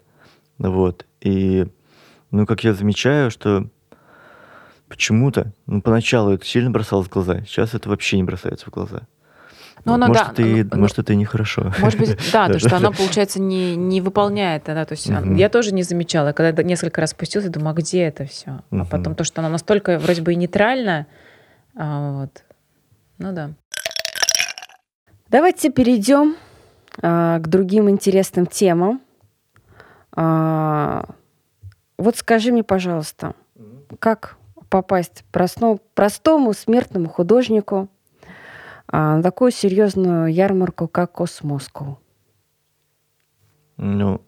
Вот. 0.58 1.06
И, 1.20 1.66
ну, 2.30 2.46
как 2.46 2.64
я 2.64 2.72
замечаю, 2.72 3.30
что 3.30 3.68
почему-то, 4.88 5.52
ну, 5.66 5.82
поначалу 5.82 6.32
это 6.32 6.44
сильно 6.44 6.70
бросалось 6.70 7.06
в 7.06 7.10
глаза, 7.10 7.42
сейчас 7.42 7.74
это 7.74 7.88
вообще 7.88 8.16
не 8.16 8.24
бросается 8.24 8.66
в 8.66 8.70
глаза. 8.70 9.02
Ну, 9.86 9.92
Вот, 9.92 10.02
оно, 10.02 10.08
может, 10.08 10.24
да, 10.26 10.32
это 10.32 10.42
и, 10.42 10.62
ну, 10.64 10.80
может, 10.80 10.98
это 10.98 11.12
и 11.12 11.16
нехорошо. 11.16 11.72
Может 11.78 12.00
быть, 12.00 12.32
да, 12.32 12.48
то, 12.48 12.58
что 12.58 12.80
да. 12.80 12.90
получается, 12.98 13.40
не, 13.40 13.76
не 13.76 14.00
выполняет, 14.00 14.64
да, 14.66 14.84
то 14.84 14.92
есть 14.94 15.08
Мгм. 15.08 15.36
я 15.36 15.48
тоже 15.48 15.72
не 15.72 15.84
замечала, 15.84 16.32
когда 16.32 16.60
несколько 16.64 17.00
раз 17.00 17.10
спустился, 17.10 17.50
думаю, 17.50 17.70
а 17.70 17.74
где 17.74 18.02
это 18.02 18.24
все? 18.26 18.50
А 18.50 18.62
Мгм. 18.70 18.86
потом 18.88 19.14
то, 19.14 19.22
что 19.22 19.40
она 19.42 19.48
настолько 19.48 20.00
вроде 20.00 20.22
бы 20.22 20.32
и 20.32 20.36
нейтральна, 20.36 21.06
а, 21.76 22.22
вот, 22.22 22.42
ну 23.18 23.32
да. 23.32 23.50
Давайте 25.28 25.70
перейдем 25.70 26.34
а, 27.00 27.38
к 27.38 27.46
другим 27.46 27.88
интересным 27.88 28.46
темам. 28.46 29.00
А, 30.10 31.04
вот 31.96 32.16
скажи 32.16 32.50
мне, 32.50 32.64
пожалуйста, 32.64 33.34
как 34.00 34.36
попасть 34.68 35.22
простому, 35.30 35.78
простому 35.94 36.52
смертному 36.54 37.08
художнику 37.08 37.76
а, 37.76 37.95
на 38.92 39.22
такую 39.22 39.50
серьезную 39.50 40.32
ярмарку, 40.32 40.88
как 40.88 41.12
Cosmoscow? 41.12 41.98
Ну, 43.76 44.20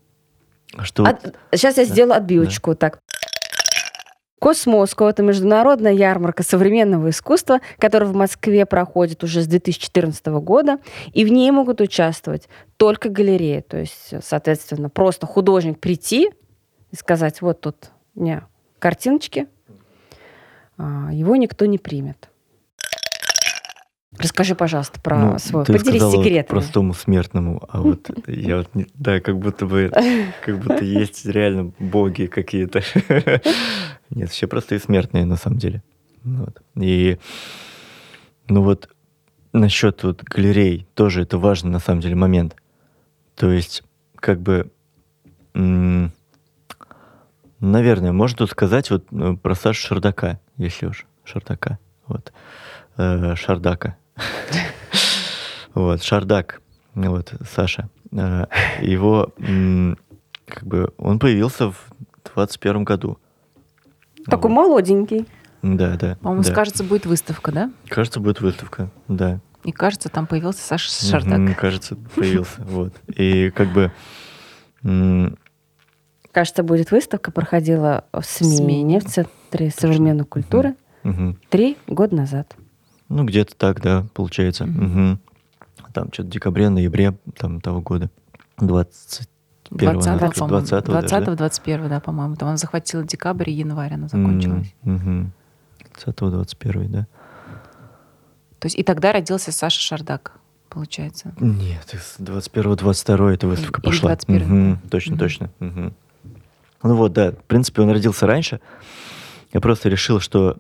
что... 0.83 1.05
От- 1.05 1.35
сейчас 1.55 1.77
я 1.79 1.85
Да. 1.87 1.91
сделаю 1.93 2.17
отбивочку. 2.17 2.75
Так. 2.75 3.01
Cosmoscow – 4.41 5.09
это 5.09 5.23
международная 5.25 5.93
ярмарка 5.93 6.45
современного 6.45 7.11
искусства, 7.11 7.59
которая 7.79 8.09
в 8.09 8.15
Москве 8.15 8.67
проходит 8.67 9.25
уже 9.25 9.43
с 9.43 9.49
2014 9.49 10.25
года, 10.27 10.79
и 11.13 11.25
в 11.25 11.29
ней 11.29 11.51
могут 11.51 11.81
участвовать 11.81 12.49
только 12.77 13.09
галереи. 13.09 13.61
То 13.63 13.79
есть, 13.79 14.15
соответственно, 14.23 14.91
просто 14.91 15.27
художник 15.27 15.81
прийти 15.81 16.31
и 16.93 16.97
сказать, 16.97 17.43
вот 17.43 17.61
тут 17.61 17.91
у 18.15 18.21
меня 18.23 18.47
картиночки, 18.79 19.49
а, 20.77 21.09
его 21.13 21.35
никто 21.35 21.67
не 21.67 21.79
примет. 21.79 22.29
Расскажи, 24.19 24.55
пожалуйста, 24.55 25.01
про 25.01 25.17
Ну, 25.33 25.39
свой. 25.39 25.65
ты 25.65 25.73
Поделись 25.75 26.01
сказала 26.01 26.25
секретами. 26.25 26.59
простому 26.61 26.95
смертному, 26.95 27.63
а 27.69 27.81
вот 27.83 28.11
я 28.27 28.59
вот, 28.59 28.75
не- 28.75 28.87
да, 28.95 29.21
как 29.21 29.39
будто 29.39 29.67
бы, 29.67 29.91
как 30.45 30.59
будто 30.59 30.85
есть 30.85 31.25
реально 31.27 31.73
боги 31.79 32.27
какие-то. 32.27 32.83
Нет, 34.11 34.31
все 34.31 34.47
простые 34.47 34.79
смертные 34.81 35.25
на 35.25 35.37
самом 35.37 35.59
деле. 35.59 35.83
Вот. 36.25 36.61
И, 36.77 37.19
ну 38.49 38.63
вот, 38.63 38.89
насчет 39.53 40.03
вот 40.03 40.23
галерей, 40.25 40.87
тоже 40.95 41.23
это 41.23 41.39
важный 41.39 41.71
на 41.71 41.79
самом 41.79 42.01
деле 42.01 42.15
момент. 42.17 42.57
То 43.37 43.51
есть, 43.51 43.83
как 44.17 44.41
бы, 44.41 44.71
м, 45.55 46.13
наверное, 47.61 48.13
можно 48.13 48.39
тут 48.39 48.51
сказать 48.51 48.91
вот 48.91 49.05
э, 49.13 49.37
про 49.41 49.55
Сашу 49.55 49.87
Шардака, 49.87 50.41
если 50.57 50.87
уж 50.87 51.07
Шардака, 51.25 51.79
вот, 52.07 52.33
Э, 53.01 53.37
Шардака. 53.37 53.97
Вот, 55.75 56.03
Шардак, 56.03 56.61
вот, 56.95 57.33
Саша. 57.55 57.89
Э, 58.13 58.47
Его, 58.81 59.33
как 60.47 60.65
бы, 60.67 60.93
он 60.99 61.19
появился 61.19 61.71
в 61.71 61.77
21 62.35 62.85
году. 62.85 63.19
Такой 64.27 64.51
Вот. 64.51 64.57
молоденький. 64.57 65.27
Да, 65.63 65.97
да. 65.97 66.17
По-моему, 66.21 66.43
да. 66.43 66.53
кажется, 66.55 66.85
будет 66.85 67.07
выставка, 67.07 67.53
да? 67.53 67.71
Кажется, 67.89 68.21
будет 68.21 68.41
выставка, 68.41 68.91
да. 69.09 69.41
И 69.65 69.73
кажется, 69.73 70.09
там 70.09 70.27
появился 70.27 70.61
Саша 70.67 70.91
Шардак. 70.91 71.59
кажется, 71.59 71.97
появился, 72.15 72.63
вот. 72.63 72.95
И 73.09 73.51
как 73.51 73.73
бы, 73.73 73.93
Кажется, 76.33 76.63
будет 76.63 76.91
выставка, 76.93 77.33
проходила 77.33 78.05
в 78.13 78.23
смене, 78.23 78.57
смене. 78.57 79.01
в 79.01 79.05
Центре 79.07 79.71
современной 79.71 80.25
культуры 80.25 80.77
три 81.51 81.77
года 81.87 82.15
назад. 82.15 82.55
Ну, 83.09 83.25
где-то 83.25 83.55
так, 83.57 83.81
да, 83.81 84.07
получается. 84.15 84.67
Мгм. 84.67 84.85
Мгм. 84.85 85.19
Там 85.93 86.13
что-то 86.13 86.29
в 86.29 86.33
декабре, 86.33 86.69
ноябре 86.69 87.15
там 87.37 87.61
того 87.61 87.81
года. 87.81 88.11
20 88.59 89.29
Первого, 89.79 90.03
20 90.03 90.07
наверное, 90.07 90.31
по-моему. 90.33 90.67
20-го 90.67 90.93
даже, 90.93 91.09
20 91.09 91.37
21 91.37 91.89
да, 91.89 92.01
по-моему. 92.01 92.37
Там 92.37 92.49
она 92.49 92.57
захватила 92.57 93.05
декабрь 93.05 93.51
и 93.51 93.53
январь 93.53 93.95
она 93.95 94.09
закончилась. 94.09 94.75
20-21, 94.85 96.89
да? 96.89 97.07
То 98.59 98.67
есть 98.67 98.77
и 98.79 98.83
тогда 98.83 99.13
родился 99.13 99.53
Саша 99.53 99.81
Шардак, 99.81 100.33
получается. 100.69 101.33
Нет, 101.39 101.95
из 101.95 102.17
21-22 102.19 103.35
эта 103.35 103.47
выставка 103.47 103.81
Или 103.83 103.91
пошла. 103.91 104.09
21, 104.09 104.49
Мгм, 104.49 104.81
да. 104.83 104.89
Точно, 104.91 105.13
Мгм. 105.13 105.19
точно. 105.19 105.51
Мгм. 105.61 105.95
Ну 106.83 106.97
вот, 106.97 107.13
да, 107.13 107.31
в 107.33 107.45
принципе, 107.45 107.83
он 107.83 107.91
родился 107.91 108.27
раньше. 108.27 108.61
Я 109.53 109.61
просто 109.61 109.89
решил, 109.89 110.21
что, 110.21 110.57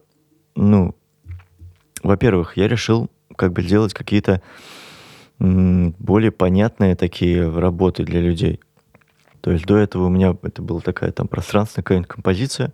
ну, 0.54 0.94
во-первых, 2.02 2.56
я 2.56 2.68
решил 2.68 3.10
как 3.36 3.52
бы 3.52 3.62
делать 3.62 3.94
какие-то 3.94 4.42
более 5.38 6.32
понятные 6.32 6.96
такие 6.96 7.48
работы 7.48 8.04
для 8.04 8.20
людей. 8.20 8.60
То 9.40 9.52
есть 9.52 9.66
до 9.66 9.76
этого 9.76 10.06
у 10.06 10.08
меня 10.08 10.36
это 10.42 10.62
была 10.62 10.80
такая 10.80 11.12
там 11.12 11.28
пространственная 11.28 11.84
какая-нибудь 11.84 12.08
композиция, 12.08 12.72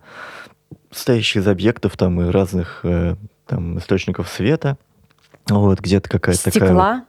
состоящая 0.91 1.41
из 1.41 1.47
объектов 1.47 1.95
там 1.95 2.19
и 2.21 2.31
разных 2.31 2.79
э, 2.83 3.15
там 3.45 3.77
источников 3.77 4.29
света. 4.29 4.77
Вот, 5.47 5.79
где-то 5.79 6.09
какая-то 6.09 6.43
такая... 6.51 6.69
Стекла. 6.69 7.05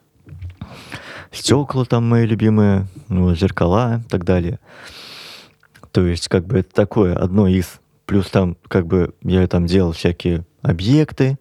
стекла 1.33 1.85
там 1.87 2.07
мои 2.07 2.27
любимые, 2.27 2.87
ну, 3.09 3.35
зеркала 3.35 4.03
и 4.05 4.09
так 4.11 4.25
далее. 4.25 4.61
То 5.91 6.07
есть, 6.07 6.29
как 6.29 6.45
бы 6.47 6.59
это 6.59 6.75
такое 6.75 7.17
одно 7.17 7.47
из. 7.49 7.81
Плюс 8.05 8.29
там, 8.29 8.59
как 8.69 8.87
бы, 8.87 9.15
я 9.23 9.47
там 9.49 9.67
делал 9.67 9.93
всякие 9.93 10.45
объекты, 10.61 11.39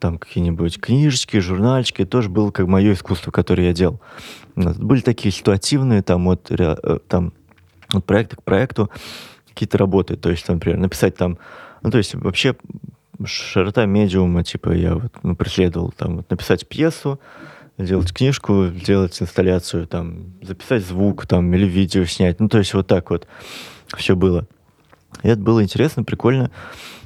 там 0.00 0.18
какие-нибудь 0.18 0.80
книжечки, 0.80 1.38
журнальчики, 1.38 2.04
тоже 2.04 2.28
было 2.28 2.50
как 2.50 2.66
мое 2.66 2.94
искусство, 2.94 3.30
которое 3.30 3.68
я 3.68 3.72
делал. 3.72 4.00
Были 4.56 5.00
такие 5.00 5.30
ситуативные, 5.32 6.02
там, 6.02 6.24
вот, 6.24 6.50
э, 6.50 6.98
там, 7.06 7.32
от 7.92 8.04
проекта 8.04 8.36
к 8.36 8.42
проекту 8.42 8.90
какие-то 9.48 9.78
работы. 9.78 10.16
То 10.16 10.30
есть, 10.30 10.44
там, 10.46 10.56
например, 10.56 10.78
написать 10.78 11.16
там, 11.16 11.38
ну, 11.82 11.90
то 11.90 11.98
есть, 11.98 12.14
вообще 12.14 12.56
широта 13.24 13.84
медиума, 13.86 14.42
типа, 14.42 14.70
я 14.70 14.94
вот, 14.94 15.12
ну, 15.22 15.36
преследовал, 15.36 15.92
там, 15.92 16.16
вот, 16.16 16.30
написать 16.30 16.66
пьесу, 16.66 17.20
сделать 17.78 18.12
книжку, 18.12 18.66
сделать 18.66 19.20
инсталляцию, 19.20 19.86
там, 19.86 20.34
записать 20.42 20.84
звук, 20.84 21.26
там, 21.26 21.52
или 21.54 21.66
видео 21.66 22.04
снять. 22.04 22.40
Ну, 22.40 22.48
то 22.48 22.58
есть 22.58 22.74
вот 22.74 22.86
так 22.86 23.10
вот 23.10 23.26
все 23.96 24.16
было. 24.16 24.46
И 25.22 25.28
это 25.28 25.40
было 25.40 25.62
интересно, 25.62 26.04
прикольно. 26.04 26.50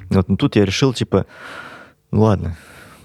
Вот, 0.09 0.29
но 0.29 0.35
тут 0.35 0.55
я 0.55 0.65
решил, 0.65 0.93
типа, 0.93 1.25
ну, 2.11 2.21
ладно, 2.21 2.55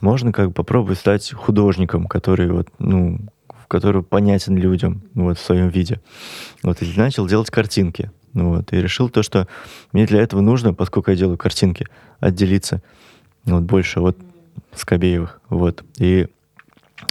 можно 0.01 0.33
как 0.33 0.49
бы 0.49 0.53
попробовать 0.53 0.99
стать 0.99 1.33
художником, 1.33 2.07
который 2.07 2.51
вот, 2.51 2.69
ну, 2.79 3.21
который 3.69 4.03
понятен 4.03 4.57
людям 4.57 5.03
ну, 5.15 5.25
вот, 5.25 5.39
в 5.39 5.43
своем 5.43 5.69
виде. 5.69 6.01
Вот, 6.63 6.83
и 6.83 6.99
начал 6.99 7.27
делать 7.27 7.51
картинки. 7.51 8.11
Ну, 8.33 8.57
вот, 8.57 8.73
и 8.73 8.81
решил 8.81 9.09
то, 9.09 9.23
что 9.23 9.49
мне 9.93 10.07
для 10.07 10.21
этого 10.21 10.41
нужно, 10.41 10.75
поскольку 10.75 11.11
я 11.11 11.17
делаю 11.17 11.39
картинки, 11.39 11.87
отделиться 12.21 12.83
вот, 13.45 13.63
больше 13.63 14.01
от 14.01 14.17
Скобеевых. 14.75 15.41
Вот. 15.49 15.85
И 15.99 16.29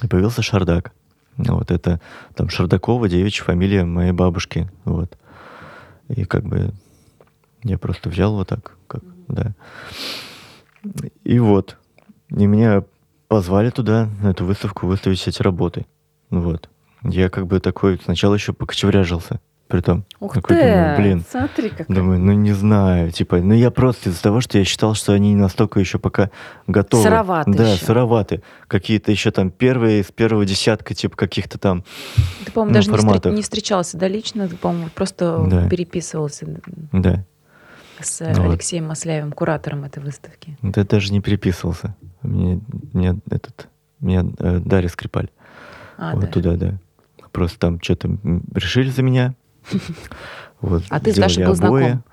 появился 0.09 0.41
Шардак. 0.41 0.93
Вот 1.37 1.71
это 1.71 2.01
там 2.35 2.49
Шардакова, 2.49 3.07
девичья 3.07 3.43
фамилия 3.43 3.85
моей 3.85 4.11
бабушки. 4.11 4.69
Вот. 4.83 5.17
И 6.09 6.25
как 6.25 6.43
бы 6.43 6.73
я 7.63 7.77
просто 7.77 8.09
взял 8.09 8.33
вот 8.35 8.49
так, 8.49 8.77
как, 8.87 9.03
да. 9.27 9.53
И 11.23 11.39
вот. 11.39 11.77
И 12.35 12.45
меня 12.45 12.83
позвали 13.27 13.69
туда, 13.69 14.09
на 14.21 14.29
эту 14.29 14.45
выставку, 14.45 14.87
выставить 14.87 15.27
эти 15.27 15.41
работы. 15.41 15.85
Вот. 16.29 16.69
Я 17.03 17.29
как 17.29 17.47
бы 17.47 17.59
такой 17.59 17.99
сначала 18.03 18.33
еще 18.35 18.53
покочевряжился. 18.53 19.39
Притом, 19.67 20.03
Ух 20.19 20.33
такой 20.33 20.55
ты! 20.57 20.63
думаю, 20.63 20.97
блин, 20.97 21.23
Смотри, 21.29 21.69
как. 21.69 21.87
Думаю, 21.87 22.19
ну 22.19 22.31
не 22.33 22.53
знаю, 22.53 23.11
типа, 23.11 23.37
ну 23.37 23.53
я 23.53 23.69
просто 23.69 24.09
из-за 24.09 24.19
того, 24.23 24.41
что 24.41 24.57
я 24.57 24.63
считал, 24.65 24.95
что 24.95 25.13
они 25.13 25.35
настолько 25.35 25.79
еще 25.79 25.99
пока 25.99 26.31
готовы. 26.65 27.03
Сыроваты 27.03 27.51
Да, 27.53 27.73
еще. 27.73 27.85
сыроваты. 27.85 28.41
Какие-то 28.67 29.11
еще 29.11 29.29
там 29.29 29.51
первые, 29.51 30.01
из 30.01 30.07
первого 30.11 30.43
десятка, 30.43 30.95
типа, 30.95 31.15
каких-то 31.15 31.59
там... 31.59 31.83
Ты, 32.45 32.51
по-моему, 32.51 32.71
Ну, 32.71 32.73
даже 32.73 32.89
не, 32.89 32.95
встр- 32.97 33.01
форматов. 33.01 33.33
не 33.35 33.41
встречался, 33.43 33.95
да, 33.97 34.07
лично? 34.07 34.47
Ты, 34.49 34.55
по-моему, 34.55 34.89
просто 34.95 35.45
Да. 35.47 35.69
переписывался 35.69 36.47
Да. 36.91 37.23
С 38.01 38.19
Ну 38.21 38.43
вот. 38.43 38.51
Алексеем 38.53 38.87
Масляевым, 38.87 39.31
куратором 39.31 39.83
этой 39.83 40.01
выставки. 40.03 40.57
Да 40.61 40.83
даже 40.83 41.11
не 41.11 41.21
переписывался. 41.21 41.95
Мне, 42.21 42.59
мне 42.93 43.19
этот... 43.29 43.67
Меня 43.99 44.25
э, 44.39 44.59
Дарья 44.59 44.87
Скрипаль. 44.89 45.29
А, 45.97 46.13
вот 46.15 46.21
да. 46.21 46.27
туда, 46.27 46.55
да. 46.55 46.73
Просто 47.31 47.59
там 47.59 47.81
что-то 47.81 48.17
решили 48.53 48.89
за 48.89 49.01
меня. 49.03 49.33
Вот, 50.61 50.83
А 50.89 50.99
ты 50.99 51.13
с 51.13 51.15
Дашей 51.15 51.45
был 51.45 51.53
обои. 51.53 51.81
знаком? 51.83 52.03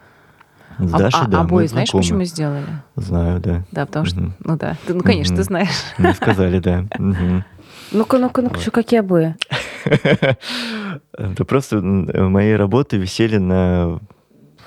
С 0.78 0.95
А- 0.95 0.99
Дашей, 0.99 1.20
а, 1.22 1.26
да, 1.26 1.41
обои 1.41 1.66
знаешь, 1.66 1.89
знакомы. 1.89 2.03
почему 2.03 2.24
сделали? 2.24 2.66
Знаю, 2.95 3.41
да. 3.41 3.64
Да, 3.72 3.87
потому 3.87 4.07
что, 4.07 4.20
Мгм. 4.20 4.34
ну 4.45 4.57
да, 4.57 4.76
ты, 4.87 4.95
ну, 4.95 5.01
конечно, 5.01 5.32
Мгм. 5.32 5.37
ты 5.39 5.43
знаешь. 5.43 5.68
Мне 5.99 6.14
сказали, 6.14 6.61
да. 6.61 6.84
Мгм. 6.99 7.45
Ну-ка, 7.91 8.18
ну-ка, 8.18 8.43
ну-ка, 8.43 8.61
что 8.61 8.70
какие 8.70 9.01
обои? 9.01 9.34
Да 11.18 11.45
просто 11.45 11.80
мои 11.82 12.53
работы 12.53 12.97
висели 12.99 13.37
на 13.39 14.01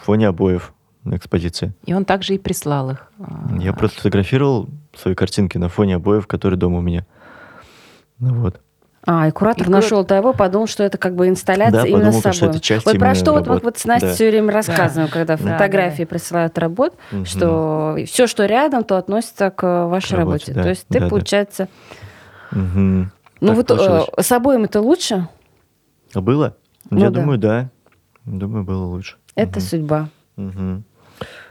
фоне 0.04 0.28
обоев 0.28 0.74
экспозиции. 1.18 1.74
И 1.86 1.94
он 1.94 2.06
также 2.06 2.36
и 2.36 2.38
прислал 2.38 2.92
их. 2.92 3.12
А, 3.20 3.56
Я 3.60 3.74
просто 3.74 3.98
фотографировал 3.98 4.70
свои 4.96 5.16
картинки 5.16 5.58
на 5.58 5.70
фоне 5.70 5.96
обоев, 5.96 6.28
которые 6.28 6.58
дома 6.60 6.80
у 6.80 6.82
меня. 6.82 7.06
Ну 8.20 8.34
вот. 8.36 8.60
А, 9.08 9.28
и 9.30 9.32
куратор 9.32 9.66
И 9.68 9.70
нашел 9.70 10.04
того, 10.04 10.34
подумал, 10.34 10.68
что 10.68 10.84
это 10.84 10.98
как 10.98 11.16
бы 11.16 11.30
инсталляция 11.30 11.84
Да, 11.84 11.88
именно 11.88 12.06
подумал, 12.12 12.20
с 12.20 12.20
что 12.22 12.34
собой. 12.34 12.56
это 12.56 12.60
часть 12.60 12.86
вот 12.86 13.00
про 13.00 13.16
что 13.16 13.32
вот 13.32 13.42
мы 13.42 13.48
работы. 13.48 13.66
вот 13.66 13.78
с 13.78 13.86
Настей 13.86 14.10
Да. 14.10 14.14
все 14.16 14.30
время 14.30 14.52
рассказываем, 14.52 15.10
когда 15.10 15.38
Да, 15.38 15.44
фотографии 15.44 16.04
да, 16.04 16.04
да. 16.04 16.10
присылают 16.10 16.58
работ, 16.58 16.96
Мгм. 17.12 17.26
что 17.26 17.98
все, 18.06 18.28
что 18.28 18.46
рядом, 18.46 18.84
то 18.84 18.98
относится 18.98 19.52
к 19.52 19.88
вашей 19.88 20.16
К 20.16 20.18
работе, 20.18 20.48
работе. 20.48 20.54
да. 20.54 20.64
То 20.64 20.70
есть 20.70 20.88
ты, 20.88 21.00
Да, 21.00 21.06
да. 21.06 21.10
получается... 21.10 21.68
Мгм. 22.52 23.12
Ну 23.42 23.48
Так 23.48 23.56
вот 23.56 23.68
получилось. 23.68 24.06
э, 24.18 24.22
с 24.22 24.32
обоим 24.34 24.64
это 24.66 24.82
лучше? 24.82 25.30
А 26.14 26.20
было? 26.22 26.58
Ну 26.90 27.00
Я 27.00 27.10
да. 27.10 27.22
думаю, 27.22 27.38
да. 27.40 27.70
Думаю, 28.26 28.64
было 28.66 28.84
лучше. 28.86 29.16
Это 29.36 29.60
Мгм. 29.60 29.62
судьба. 29.62 30.10
Мгм. 30.36 30.84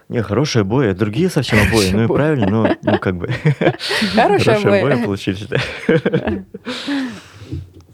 Не, 0.09 0.23
хорошие 0.23 0.63
обои, 0.63 0.89
а 0.91 0.95
другие 0.95 1.29
совсем 1.29 1.59
обои, 1.69 1.91
ну 1.93 2.05
и 2.05 2.07
правильно, 2.07 2.47
но 2.49 2.77
ну 2.83 2.99
как 2.99 3.17
бы 3.17 3.29
Хорошие 4.15 4.57
обои. 4.57 5.05
получились, 5.05 5.47
да. 5.47 5.59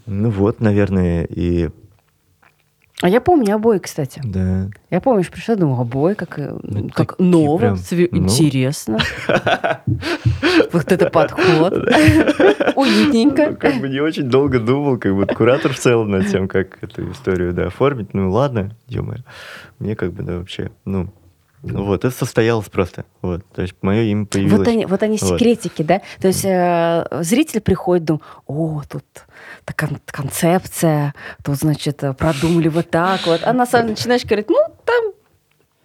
Ну 0.05 0.29
вот, 0.29 0.61
наверное, 0.61 1.25
и 1.25 1.69
А 3.01 3.09
я 3.09 3.19
помню 3.19 3.55
обои, 3.55 3.79
кстати. 3.79 4.21
да. 4.23 4.69
Я 4.91 5.01
помню, 5.01 5.23
что 5.23 5.33
пришла, 5.33 5.55
думаю, 5.55 5.81
обои, 5.81 6.13
как, 6.13 6.39
э, 6.39 6.57
Ну, 6.63 6.89
как 6.93 7.19
ново, 7.19 7.57
прям, 7.57 7.73
све- 7.75 8.07
ну. 8.11 8.23
интересно. 8.23 8.99
Вот 10.71 10.91
это 10.91 11.09
подход. 11.09 11.73
Уютненько. 12.75 13.51
Ну, 13.51 13.55
Как 13.57 13.75
бы 13.81 13.89
не 13.89 13.99
очень 13.99 14.29
долго 14.29 14.59
думал, 14.59 14.97
как 14.97 15.15
бы 15.15 15.25
куратор 15.25 15.73
в 15.73 15.79
целом 15.79 16.11
над 16.11 16.27
тем, 16.27 16.47
как 16.47 16.81
эту 16.83 17.11
историю, 17.11 17.53
да, 17.53 17.67
оформить. 17.67 18.13
Ну 18.13 18.31
ладно, 18.31 18.75
ё 18.87 19.03
Мне 19.79 19.95
как 19.95 20.13
бы, 20.13 20.23
да, 20.23 20.37
вообще, 20.37 20.71
ну, 20.85 21.13
вот, 21.73 22.05
это 22.05 22.15
состоялось 22.15 22.69
просто. 22.69 23.05
Вот, 23.21 23.41
то 23.53 23.61
есть 23.61 23.75
мое 23.81 24.03
имя 24.03 24.25
появилось. 24.25 24.59
Вот 24.59 24.67
они, 24.67 24.85
вот 24.85 25.03
они 25.03 25.17
Вот. 25.21 25.29
секретики, 25.29 25.83
да? 25.83 26.01
То 26.21 26.27
есть 26.27 26.45
э, 26.45 27.05
зритель 27.21 27.61
приходит, 27.61 28.05
думает, 28.05 28.23
о, 28.47 28.81
тут 28.89 29.03
такая 29.65 29.89
концепция, 30.05 31.13
тут, 31.43 31.55
значит, 31.55 32.01
продумали 32.17 32.67
вот 32.67 32.89
так 32.89 33.25
вот. 33.25 33.41
А 33.43 33.53
на 33.53 33.65
самом 33.65 33.87
деле 33.87 33.95
начинаешь 33.95 34.25
говорить, 34.25 34.49
ну, 34.49 34.59
там 34.85 35.13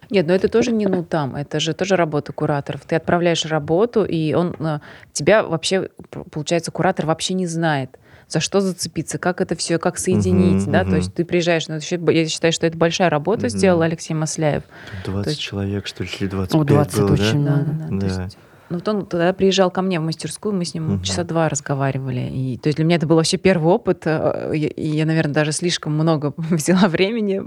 Нет, 0.09 0.27
но 0.27 0.33
это 0.33 0.49
тоже 0.49 0.71
не 0.71 0.87
ну 0.87 1.03
там, 1.03 1.35
это 1.35 1.59
же 1.59 1.73
тоже 1.73 1.95
работа 1.95 2.33
кураторов. 2.33 2.81
Ты 2.85 2.95
отправляешь 2.97 3.45
работу, 3.45 4.03
и 4.03 4.33
он 4.33 4.55
э, 4.59 4.79
тебя 5.13 5.43
вообще, 5.43 5.89
получается, 6.31 6.71
куратор 6.71 7.05
вообще 7.05 7.33
не 7.33 7.47
знает, 7.47 7.97
за 8.31 8.39
что 8.39 8.61
зацепиться, 8.61 9.17
как 9.17 9.41
это 9.41 9.55
все, 9.55 9.77
как 9.77 9.97
соединить, 9.97 10.63
Мгм, 10.63 10.71
да, 10.71 10.79
то 10.83 10.87
мгм. 10.87 10.95
есть 10.95 11.13
ты 11.13 11.25
приезжаешь, 11.25 11.67
ну, 11.67 11.75
я 12.11 12.27
считаю, 12.29 12.53
что 12.53 12.65
это 12.65 12.77
большая 12.77 13.09
работа 13.09 13.41
Мгм. 13.47 13.49
сделал 13.49 13.81
Алексей 13.81 14.13
Масляев. 14.13 14.63
20 15.03 15.23
То 15.25 15.29
есть- 15.31 15.41
человек, 15.41 15.85
что 15.85 16.03
ли, 16.03 16.09
или 16.19 16.27
25 16.27 16.61
О, 16.61 16.63
20 16.63 16.99
было, 17.01 17.11
очень 17.13 17.43
да? 17.45 17.51
много. 17.51 17.65
Да, 17.65 17.73
да, 17.73 17.87
да. 17.89 17.99
То 17.99 18.05
есть, 18.23 18.37
ну, 18.71 18.77
вот 18.77 18.87
он 18.87 19.05
тогда 19.05 19.33
приезжал 19.33 19.69
ко 19.69 19.81
мне 19.81 19.99
в 19.99 20.03
мастерскую, 20.03 20.55
мы 20.55 20.65
с 20.65 20.73
ним 20.73 20.85
Мгм. 20.87 21.01
часа 21.03 21.23
два 21.23 21.49
разговаривали. 21.49 22.21
И, 22.31 22.57
то 22.57 22.67
есть 22.67 22.77
для 22.77 22.85
меня 22.85 22.95
это 22.97 23.05
был 23.07 23.17
вообще 23.17 23.37
первый 23.37 23.71
опыт. 23.73 24.03
э, 24.05 24.51
И, 24.55 24.65
и 24.65 24.87
я, 24.97 25.05
наверное, 25.05 25.33
даже 25.33 25.51
слишком 25.51 25.93
много 25.93 26.33
взяла 26.49 26.87
времени, 26.87 27.41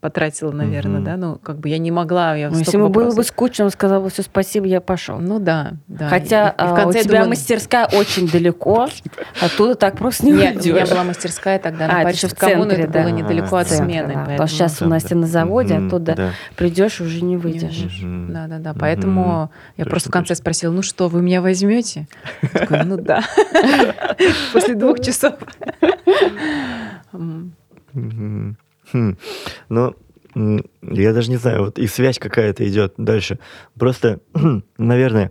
потратила, 0.00 0.52
наверное, 0.52 0.96
Мгм. 1.00 1.04
да. 1.04 1.16
Ну, 1.16 1.36
как 1.36 1.58
бы 1.58 1.68
я 1.68 1.78
не 1.78 1.90
могла. 1.90 2.34
Я 2.36 2.50
ну, 2.50 2.58
если 2.58 2.76
ему 2.76 2.88
было 2.88 3.14
бы 3.14 3.24
скучно, 3.24 3.64
он 3.66 3.70
сказал 3.70 4.02
бы, 4.02 4.10
все, 4.10 4.22
спасибо, 4.22 4.66
я 4.66 4.80
пошел. 4.80 5.18
Ну 5.18 5.38
да, 5.38 5.72
да. 5.88 6.08
Хотя 6.08 6.50
И- 6.50 6.52
и 6.52 6.66
в 6.66 6.72
а, 6.72 6.76
конце 6.76 7.00
у 7.00 7.02
тебя 7.02 7.12
думаю, 7.12 7.28
мастерская 7.30 7.86
очень 7.92 8.28
далеко, 8.28 8.88
оттуда 9.40 9.74
так 9.74 9.96
просто 9.98 10.26
не 10.26 10.32
Нет, 10.32 10.56
у 10.56 10.60
меня 10.60 10.74
уйдешь. 10.74 10.90
была 10.90 11.04
мастерская 11.04 11.58
тогда 11.58 11.86
А, 11.86 11.88
на 11.88 11.92
это 12.00 12.04
Парижской 12.04 12.50
коммуне, 12.52 12.74
это 12.74 12.92
да. 12.92 13.00
было 13.02 13.08
недалеко 13.08 13.56
А, 13.56 13.60
от 13.60 13.68
центре, 13.68 13.86
смены. 13.86 14.08
да. 14.08 14.24
поэтому- 14.26 14.32
Потому 14.36 14.48
что 14.48 14.56
сейчас 14.56 14.82
у 14.82 14.88
да. 14.88 15.16
на 15.16 15.26
заводе, 15.26 15.74
оттуда 15.74 16.14
да. 16.14 16.30
придешь, 16.56 17.00
уже 17.00 17.24
не 17.24 17.36
выйдешь. 17.36 17.62
выйдешь. 17.78 18.00
Мгм. 18.02 18.32
Да, 18.32 18.46
да, 18.46 18.58
да. 18.58 18.70
Мгм. 18.70 18.80
Поэтому 18.80 19.50
я 19.76 19.84
просто 19.86 20.08
в 20.10 20.12
конце 20.12 20.28
точно. 20.28 20.44
Спросила, 20.58 20.72
ну 20.72 20.82
что, 20.82 21.08
вы 21.08 21.22
меня 21.22 21.40
возьмете? 21.40 22.08
Ну 22.84 22.96
да. 22.96 23.22
После 24.52 24.74
двух 24.74 24.98
часов. 25.00 25.34
Хм. 27.12 28.56
Ну, 29.68 29.94
я 30.82 31.12
даже 31.12 31.30
не 31.30 31.36
знаю, 31.36 31.66
вот 31.66 31.78
и 31.78 31.86
связь 31.86 32.18
какая-то 32.18 32.68
идет 32.68 32.94
дальше. 32.96 33.38
Просто, 33.78 34.18
наверное, 34.78 35.30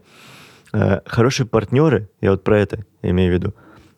э, 0.73 1.01
хорошие 1.05 1.45
партнеры, 1.45 2.09
я 2.21 2.32
вот 2.32 2.43
про 2.43 2.59
это 2.59 2.86
имею 3.01 3.32
в 3.32 3.34
виду, 3.34 3.53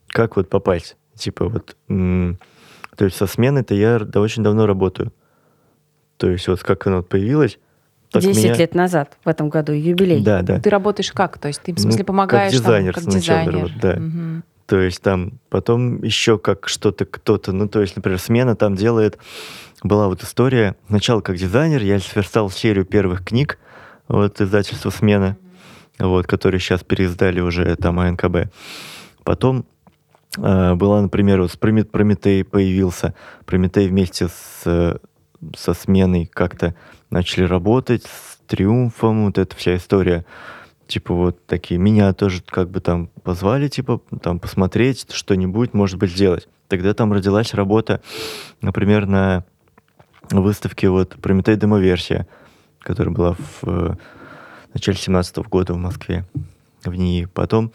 как 0.07 0.35
вот 0.35 0.49
попасть? 0.49 0.97
Типа 1.15 1.47
вот, 1.47 1.75
то 1.87 3.05
есть 3.05 3.17
со 3.17 3.27
смены-то 3.27 3.75
я 3.75 4.01
очень 4.15 4.41
давно 4.43 4.65
работаю. 4.65 5.13
То 6.17 6.29
есть 6.29 6.47
вот 6.47 6.63
как 6.63 6.87
она 6.87 6.97
вот 6.97 7.09
появилась, 7.09 7.59
так 8.11 8.21
10 8.23 8.43
меня- 8.43 8.55
лет 8.55 8.75
назад, 8.75 9.17
в 9.23 9.29
этом 9.29 9.49
году, 9.49 9.71
юбилей. 9.73 10.21
Да, 10.23 10.41
да. 10.41 10.59
Ты 10.59 10.69
работаешь 10.69 11.11
как? 11.11 11.37
То 11.37 11.47
есть 11.47 11.61
ты, 11.61 11.73
в 11.73 11.77
Ну, 11.77 11.81
смысле, 11.83 11.99
как 11.99 12.07
помогаешь 12.07 12.51
там, 12.53 12.61
дизайнер 12.61 12.93
как 12.93 13.03
сначала 13.03 13.45
дизайнер? 13.45 13.73
да. 13.81 13.95
Мгм. 13.97 14.43
То 14.65 14.79
есть 14.79 15.01
там 15.01 15.33
потом 15.49 16.03
еще 16.03 16.37
как 16.37 16.67
что-то 16.67 17.05
кто-то, 17.05 17.51
ну 17.51 17.67
то 17.67 17.81
есть, 17.81 17.95
например, 17.95 18.19
смена 18.19 18.55
там 18.55 18.75
делает, 18.75 19.17
была 19.83 20.07
вот 20.07 20.21
история, 20.23 20.75
сначала 20.87 21.21
как 21.21 21.37
дизайнер, 21.37 21.81
я 21.81 21.99
сверстал 21.99 22.49
серию 22.51 22.85
первых 22.85 23.23
книг, 23.25 23.57
вот 24.07 24.39
издательство 24.41 24.89
«Смена», 24.91 25.37
вот, 25.97 26.27
которые 26.27 26.59
сейчас 26.59 26.83
переиздали 26.83 27.41
уже 27.41 27.75
там 27.77 27.99
АНКБ. 27.99 28.51
Потом 29.23 29.65
э, 30.37 30.75
была, 30.75 31.01
например, 31.01 31.41
вот 31.41 31.57
Прометей 31.59 32.43
появился, 32.43 33.13
Прометей 33.45 33.87
вместе 33.87 34.27
с, 34.27 34.99
со 35.55 35.73
сменой 35.73 36.25
как-то 36.25 36.75
начали 37.09 37.43
работать, 37.43 38.03
с 38.03 38.37
Триумфом, 38.47 39.25
вот 39.25 39.37
эта 39.37 39.55
вся 39.55 39.75
история 39.75 40.25
типа 40.89 41.13
вот 41.13 41.45
такие, 41.45 41.79
меня 41.79 42.13
тоже 42.13 42.41
как 42.45 42.69
бы 42.69 42.81
там 42.81 43.07
позвали, 43.23 43.67
типа 43.67 44.01
там 44.21 44.39
посмотреть 44.39 45.05
что-нибудь, 45.11 45.73
может 45.73 45.97
быть, 45.99 46.11
сделать. 46.11 46.49
Тогда 46.67 46.93
там 46.93 47.13
родилась 47.13 47.53
работа, 47.53 48.01
например, 48.61 49.05
на 49.05 49.45
выставке 50.31 50.89
вот 50.89 51.15
Прометей 51.21 51.55
демоверсия, 51.55 52.27
которая 52.79 53.13
была 53.13 53.33
в 53.33 53.63
э, 53.63 53.95
начале 54.73 54.97
17 54.97 55.37
года 55.47 55.73
в 55.73 55.77
Москве, 55.77 56.25
в 56.83 56.93
НИИ. 56.93 57.25
Потом 57.25 57.71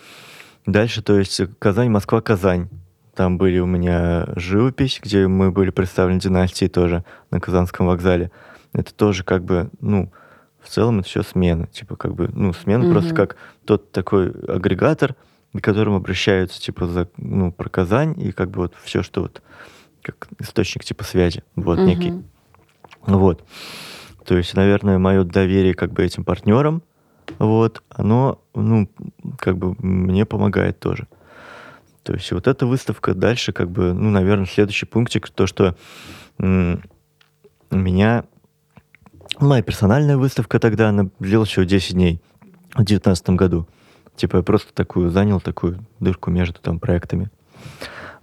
дальше, 0.66 1.02
то 1.02 1.18
есть 1.18 1.40
Казань, 1.58 1.90
Москва, 1.90 2.20
Казань. 2.20 2.68
Там 3.14 3.38
были 3.38 3.60
у 3.60 3.66
меня 3.66 4.26
живопись, 4.34 5.00
где 5.00 5.28
мы 5.28 5.52
были 5.52 5.70
представлены 5.70 6.18
династии 6.18 6.66
тоже 6.66 7.04
на 7.30 7.38
Казанском 7.38 7.86
вокзале. 7.86 8.32
Это 8.74 8.92
тоже 8.92 9.24
как 9.24 9.44
бы, 9.44 9.70
ну, 9.80 10.12
в 10.60 10.68
целом 10.68 10.98
это 11.00 11.08
все 11.08 11.22
смена. 11.22 11.66
Типа 11.68 11.96
как 11.96 12.14
бы, 12.14 12.28
ну, 12.32 12.52
смена 12.52 12.80
Мгм. 12.80 12.88
просто 12.90 13.14
как 13.14 13.36
тот 13.64 13.92
такой 13.92 14.30
агрегатор, 14.30 15.14
к 15.54 15.60
которому 15.60 15.96
обращаются, 15.96 16.60
типа, 16.60 16.86
за, 16.86 17.08
ну, 17.16 17.52
про 17.52 17.68
Казань, 17.68 18.20
и 18.20 18.32
как 18.32 18.50
бы 18.50 18.62
вот 18.62 18.74
все, 18.82 19.02
что 19.02 19.22
вот 19.22 19.40
как 20.02 20.28
источник 20.38 20.84
типа 20.84 21.04
связи, 21.04 21.44
вот 21.54 21.78
Мгм. 21.78 21.86
некий. 21.88 22.12
Вот. 23.02 23.46
То 24.26 24.36
есть, 24.36 24.54
наверное, 24.54 24.98
мое 24.98 25.22
доверие 25.24 25.74
как 25.74 25.92
бы 25.92 26.02
этим 26.02 26.24
партнерам, 26.24 26.82
вот, 27.38 27.82
оно, 27.90 28.40
ну, 28.54 28.88
как 29.38 29.56
бы 29.56 29.74
мне 29.78 30.26
помогает 30.26 30.80
тоже. 30.80 31.06
То 32.02 32.12
есть 32.12 32.30
вот 32.32 32.46
эта 32.48 32.66
выставка 32.66 33.14
дальше, 33.14 33.52
как 33.52 33.70
бы, 33.70 33.92
ну, 33.94 34.10
наверное, 34.10 34.46
следующий 34.46 34.84
пунктик, 34.86 35.30
то, 35.30 35.46
что 35.46 35.74
м, 36.38 36.82
меня 37.70 38.24
моя 39.38 39.62
персональная 39.62 40.16
выставка 40.16 40.58
тогда, 40.58 40.88
она 40.88 41.08
длилась 41.18 41.48
всего 41.50 41.64
10 41.64 41.94
дней 41.94 42.20
в 42.72 42.84
2019 42.84 43.30
году. 43.30 43.66
Типа 44.16 44.36
я 44.38 44.42
просто 44.42 44.72
такую 44.74 45.10
занял, 45.10 45.40
такую 45.40 45.78
дырку 46.00 46.30
между 46.30 46.60
там 46.60 46.78
проектами. 46.78 47.30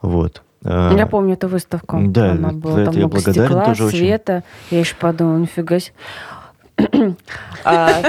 Вот. 0.02 0.42
А, 0.64 0.96
Я 0.96 1.08
помню 1.08 1.34
эту 1.34 1.48
выставку. 1.48 2.00
Да, 2.08 2.32
Она 2.32 2.52
за 2.52 2.56
была 2.56 2.82
это 2.82 2.86
там 2.92 2.94
я 2.94 3.00
много 3.08 3.14
благодарен 3.16 3.46
стекла, 3.48 3.66
тоже 3.66 3.86
очень. 3.86 3.98
света. 3.98 4.44
Я 4.70 4.80
еще 4.80 4.96
подумала, 4.96 5.38
нифига 5.38 5.80
себе. 5.80 5.94
А, 7.64 8.02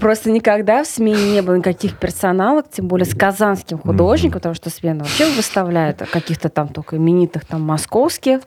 Просто 0.00 0.30
никогда 0.30 0.82
в 0.84 0.86
смене 0.86 1.32
не 1.32 1.40
было 1.40 1.54
никаких 1.56 1.96
персоналок, 1.96 2.66
тем 2.70 2.86
более 2.88 3.06
с 3.06 3.14
казанским 3.14 3.78
художником, 3.78 4.34
потому 4.40 4.54
что 4.54 4.68
смена 4.68 4.98
вообще 5.04 5.32
выставляет 5.34 5.98
каких-то 6.10 6.50
там 6.50 6.68
только 6.68 6.96
именитых 6.96 7.46
там 7.46 7.62
московских, 7.62 8.40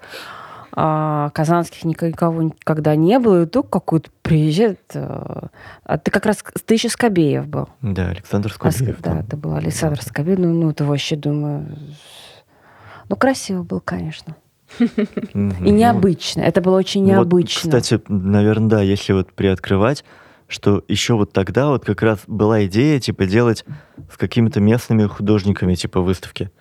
а 0.77 1.29
казанских 1.29 1.85
никого 1.85 2.41
никогда 2.43 2.95
не 2.95 3.17
было. 3.19 3.43
И 3.43 3.45
тут 3.45 3.69
какой-то 3.69 4.09
приезжает... 4.21 4.81
э, 4.93 5.47
А 5.83 5.97
ты 5.97 6.11
как 6.11 6.25
раз... 6.25 6.43
Ты 6.65 6.73
еще 6.73 6.89
Скобеев 6.89 7.47
был. 7.47 7.69
Да, 7.81 8.09
Александр 8.09 8.53
А, 8.59 8.71
Скобеев. 8.71 8.97
Да, 9.01 9.11
там. 9.11 9.19
это 9.19 9.37
был 9.37 9.55
Александр 9.55 10.01
Скобеев. 10.01 10.37
Ну, 10.39 10.53
ну, 10.53 10.69
это 10.71 10.83
вообще, 10.83 11.15
думаю... 11.15 11.65
Ну, 13.07 13.15
красиво 13.15 13.63
был, 13.63 13.79
конечно. 13.79 14.35
И 14.79 14.87
Ну, 15.33 15.51
необычно. 15.61 16.41
Это 16.41 16.59
было 16.59 16.75
очень 16.77 17.03
Ну 17.03 17.07
вот, 17.09 17.13
необычно. 17.27 17.71
кстати, 17.71 18.01
наверное, 18.09 18.67
да, 18.69 18.81
если 18.81 19.13
вот 19.13 19.31
приоткрывать, 19.31 20.03
что 20.47 20.83
еще 20.87 21.13
вот 21.13 21.31
тогда 21.31 21.69
вот 21.69 21.85
как 21.85 22.01
раз 22.01 22.19
была 22.27 22.65
идея, 22.65 22.99
типа, 22.99 23.25
делать 23.25 23.63
с 24.11 24.17
какими-то 24.17 24.59
местными 24.59 25.05
художниками, 25.05 25.75
типа, 25.75 26.01
выставки. 26.01 26.51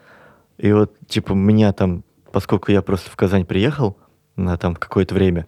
И 0.59 0.73
вот, 0.73 0.93
типа, 1.09 1.33
меня 1.33 1.73
там, 1.73 2.05
поскольку 2.31 2.71
я 2.71 2.81
просто 2.83 3.11
в 3.11 3.17
Казань 3.17 3.45
приехал 3.45 3.97
на 4.37 4.57
там 4.57 4.75
какое-то 4.75 5.15
время, 5.15 5.47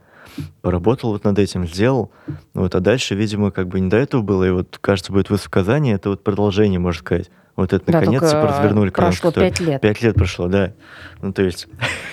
поработал 0.63 1.13
вот 1.13 1.25
над 1.25 1.39
этим, 1.39 1.67
сделал, 1.67 2.11
вот, 2.55 2.75
а 2.75 2.81
дальше, 2.81 3.15
видимо, 3.15 3.51
как 3.51 3.69
бы 3.69 3.81
не 3.81 3.89
до 3.89 3.97
этого 3.97 4.23
было, 4.23 4.45
и 4.45 4.51
вот, 4.51 4.79
кажется, 4.81 5.13
будет 5.13 5.31
выставка 5.31 5.61
в 5.61 5.65
Казани, 5.65 5.91
это 5.93 6.11
вот 6.11 6.25
продолжение, 6.25 6.79
можно 6.79 7.01
сказать, 7.01 7.31
Вот 7.57 7.73
это 7.73 7.91
Да, 7.91 8.01
наконец 8.01 8.21
типа 8.21 8.43
развернули 8.43 8.91
прошло 8.91 9.33
пять 9.33 9.61
лет. 9.61 9.81
Пять 9.81 10.03
лет 10.03 10.15
прошло, 10.15 10.47
да. 10.47 10.75
Ну, 11.23 11.33
то 11.33 11.43
есть, 11.43 11.67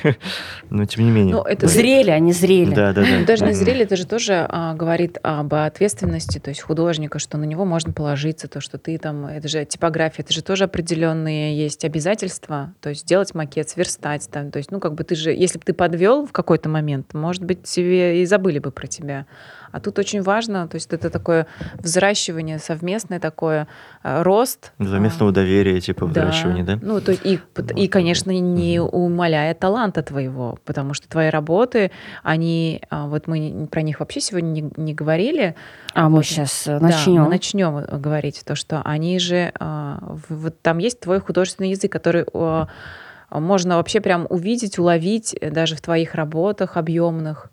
но 0.70 0.86
тем 0.86 1.04
не 1.04 1.12
менее. 1.12 1.36
Ну, 1.36 1.42
это 1.42 1.68
Зрели, 1.68 2.12
они 2.12 2.32
зрели. 2.32 2.74
Да, 2.74 2.94
да, 2.94 3.02
да. 3.02 3.08
Ну, 3.20 3.26
Даже 3.26 3.46
не 3.46 3.52
зрели, 3.52 3.84
это 3.84 3.98
же 3.98 4.08
тоже 4.08 4.46
а, 4.50 4.74
говорит 4.74 5.18
об 5.22 5.54
ответственности, 5.54 6.40
то 6.40 6.50
есть 6.50 6.62
художника, 6.62 7.20
что 7.20 7.38
на 7.38 7.44
него 7.44 7.66
можно 7.66 7.92
положиться, 7.92 8.48
то, 8.48 8.62
что 8.62 8.78
ты 8.78 8.98
там, 8.98 9.26
это 9.26 9.50
же 9.50 9.66
типография, 9.66 10.24
это 10.24 10.32
же 10.32 10.42
тоже 10.42 10.64
определенные 10.64 11.58
есть 11.58 11.84
обязательства, 11.84 12.74
то 12.80 12.90
есть 12.90 13.06
делать 13.06 13.36
макет, 13.36 13.70
сверстать 13.70 14.30
там, 14.32 14.50
то 14.50 14.58
есть, 14.58 14.72
ну, 14.72 14.80
как 14.80 14.94
бы 14.96 15.04
ты 15.04 15.16
же, 15.16 15.32
если 15.32 15.60
бы 15.60 15.66
ты 15.66 15.74
подвел 15.74 16.26
в 16.26 16.32
какой-то 16.32 16.70
момент, 16.70 17.14
может 17.14 17.44
быть, 17.44 17.64
тебе 17.64 18.22
и 18.22 18.26
забыли 18.26 18.60
бы 18.60 18.72
про 18.72 18.88
тебя. 18.88 19.26
А 19.74 19.80
тут 19.80 19.98
очень 19.98 20.22
важно, 20.22 20.68
то 20.68 20.76
есть 20.76 20.94
это 20.94 21.10
такое 21.10 21.48
взращивание 21.80 22.60
совместное 22.60 23.20
такое, 23.20 23.68
а, 24.04 24.24
рост. 24.24 24.72
Совместного 24.78 25.32
а, 25.32 25.34
доверия, 25.34 25.82
типа, 25.82 26.06
взращивания, 26.06 26.64
да? 26.64 26.78
ну, 26.80 27.02
то 27.02 27.10
есть 27.12 27.26
и, 27.26 27.40
и, 27.76 27.88
конечно, 27.88 28.30
не 28.30 28.80
умаляя 28.80 29.56
таланта 29.56 30.04
твоего, 30.04 30.60
потому 30.64 30.94
что 30.94 31.10
твои 31.10 31.30
работы, 31.30 31.90
они, 32.22 32.84
а, 32.92 33.08
вот 33.08 33.26
мы 33.26 33.68
про 33.72 33.82
них 33.82 34.00
вообще 34.00 34.22
сегодня 34.22 34.62
не, 34.62 34.72
не 34.78 34.94
говорили. 34.94 35.56
А 35.96 36.08
мы 36.08 36.18
Вот. 36.18 36.26
сейчас 36.26 36.66
Да, 36.68 36.80
начнем. 36.80 37.24
мы 37.24 37.30
начнем 37.30 37.78
э, 37.78 37.98
говорить 37.98 38.44
то, 38.46 38.54
что 38.54 38.80
они 38.84 39.18
же, 39.18 39.52
а, 39.60 40.18
вот 40.30 40.62
там 40.62 40.78
есть 40.78 41.00
твой 41.00 41.20
художественный 41.20 41.72
язык, 41.72 41.92
который 41.92 42.26
можно 43.32 43.78
вообще 43.78 44.02
прям 44.02 44.28
увидеть, 44.30 44.78
уловить 44.78 45.36
э, 45.42 45.50
даже 45.50 45.76
в 45.76 45.82
твоих 45.82 46.14
работах 46.14 46.78
объемных. 46.78 47.50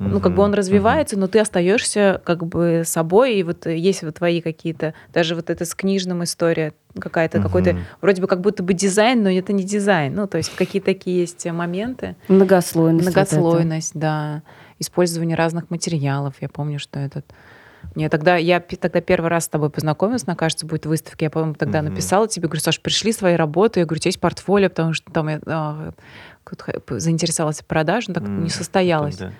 Ну, 0.00 0.18
как 0.20 0.34
бы 0.34 0.42
он 0.42 0.54
развивается, 0.54 1.18
но 1.18 1.26
ты 1.28 1.38
остаешься 1.40 2.22
как 2.24 2.46
бы 2.46 2.82
собой, 2.86 3.34
и 3.34 3.42
вот 3.42 3.66
э, 3.66 3.76
есть 3.76 4.02
вот 4.02 4.14
твои 4.16 4.40
какие-то, 4.40 4.94
даже 5.12 5.34
вот 5.34 5.50
это 5.50 5.66
с 5.66 5.74
книжным 5.74 6.24
история 6.24 6.72
какая-то, 6.98 7.40
какой-то, 7.40 7.76
вроде 8.00 8.22
бы 8.22 8.26
как 8.26 8.40
будто 8.40 8.62
бы 8.62 8.72
дизайн, 8.72 9.22
но 9.22 9.30
это 9.30 9.52
не 9.52 9.62
дизайн. 9.62 10.14
Ну, 10.14 10.26
то 10.26 10.38
есть 10.38 10.56
какие-то 10.56 10.86
такие 10.86 11.20
есть 11.20 11.44
моменты. 11.46 12.16
Многослойность. 12.28 13.06
вот. 13.06 13.12
Многослойность, 13.14 13.90
да. 13.94 14.42
Использование 14.78 15.36
разных 15.36 15.68
материалов. 15.70 16.34
Я 16.40 16.48
помню, 16.48 16.78
что 16.78 16.98
этот... 16.98 17.26
Мне 17.94 18.08
тогда, 18.08 18.36
я 18.36 18.60
тогда 18.60 19.00
первый 19.00 19.28
раз 19.28 19.44
с 19.44 19.48
тобой 19.48 19.68
познакомилась, 19.70 20.26
на 20.26 20.34
кажется, 20.36 20.66
будет 20.66 20.86
выставка. 20.86 21.24
Я, 21.26 21.30
по-моему, 21.30 21.54
тогда 21.54 21.82
Мгм. 21.82 21.90
написала 21.90 22.26
тебе, 22.28 22.48
говорю, 22.48 22.60
Саш, 22.62 22.80
пришли 22.80 23.12
свои 23.12 23.34
работы. 23.36 23.80
Я 23.80 23.86
говорю, 23.86 23.98
у 23.98 24.00
тебя 24.00 24.08
есть 24.10 24.20
портфолио, 24.20 24.68
потому 24.70 24.92
что 24.94 25.10
там 25.12 25.28
я 25.28 25.40
а, 25.46 25.92
заинтересовалась 26.88 27.60
в 27.60 27.64
продаже, 27.66 28.06
но 28.08 28.14
так 28.14 28.24
М, 28.24 28.44
не 28.44 28.50
состоялось. 28.50 29.16
да. 29.16 29.32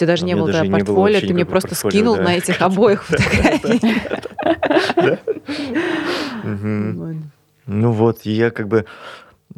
Тебя 0.00 0.06
даже 0.08 0.24
А 0.24 0.26
не 0.26 0.34
было 0.34 0.46
даже 0.46 0.62
не 0.64 0.70
было 0.70 0.78
портфолио, 0.78 1.02
вообще 1.12 1.26
ты 1.26 1.34
мне 1.34 1.44
просто 1.44 1.68
портфолио, 1.68 1.90
скинул 1.90 2.16
на 2.16 2.34
этих 2.36 2.60
обоих 2.62 3.04
фотографий. 3.04 3.80
Ну 7.66 7.92
вот, 7.92 8.22
я 8.22 8.50
как 8.50 8.68
бы, 8.68 8.84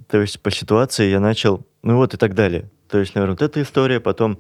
то 0.09 0.21
есть 0.21 0.41
по 0.41 0.51
ситуации 0.51 1.09
я 1.11 1.21
начал, 1.21 1.65
ну 1.83 1.97
вот 1.97 2.15
и 2.15 2.17
так 2.17 2.35
далее. 2.35 2.69
То 2.91 2.99
есть, 2.99 3.15
наверное, 3.15 3.35
вот 3.35 3.43
эта 3.43 3.63
история, 3.63 4.01
потом 4.01 4.39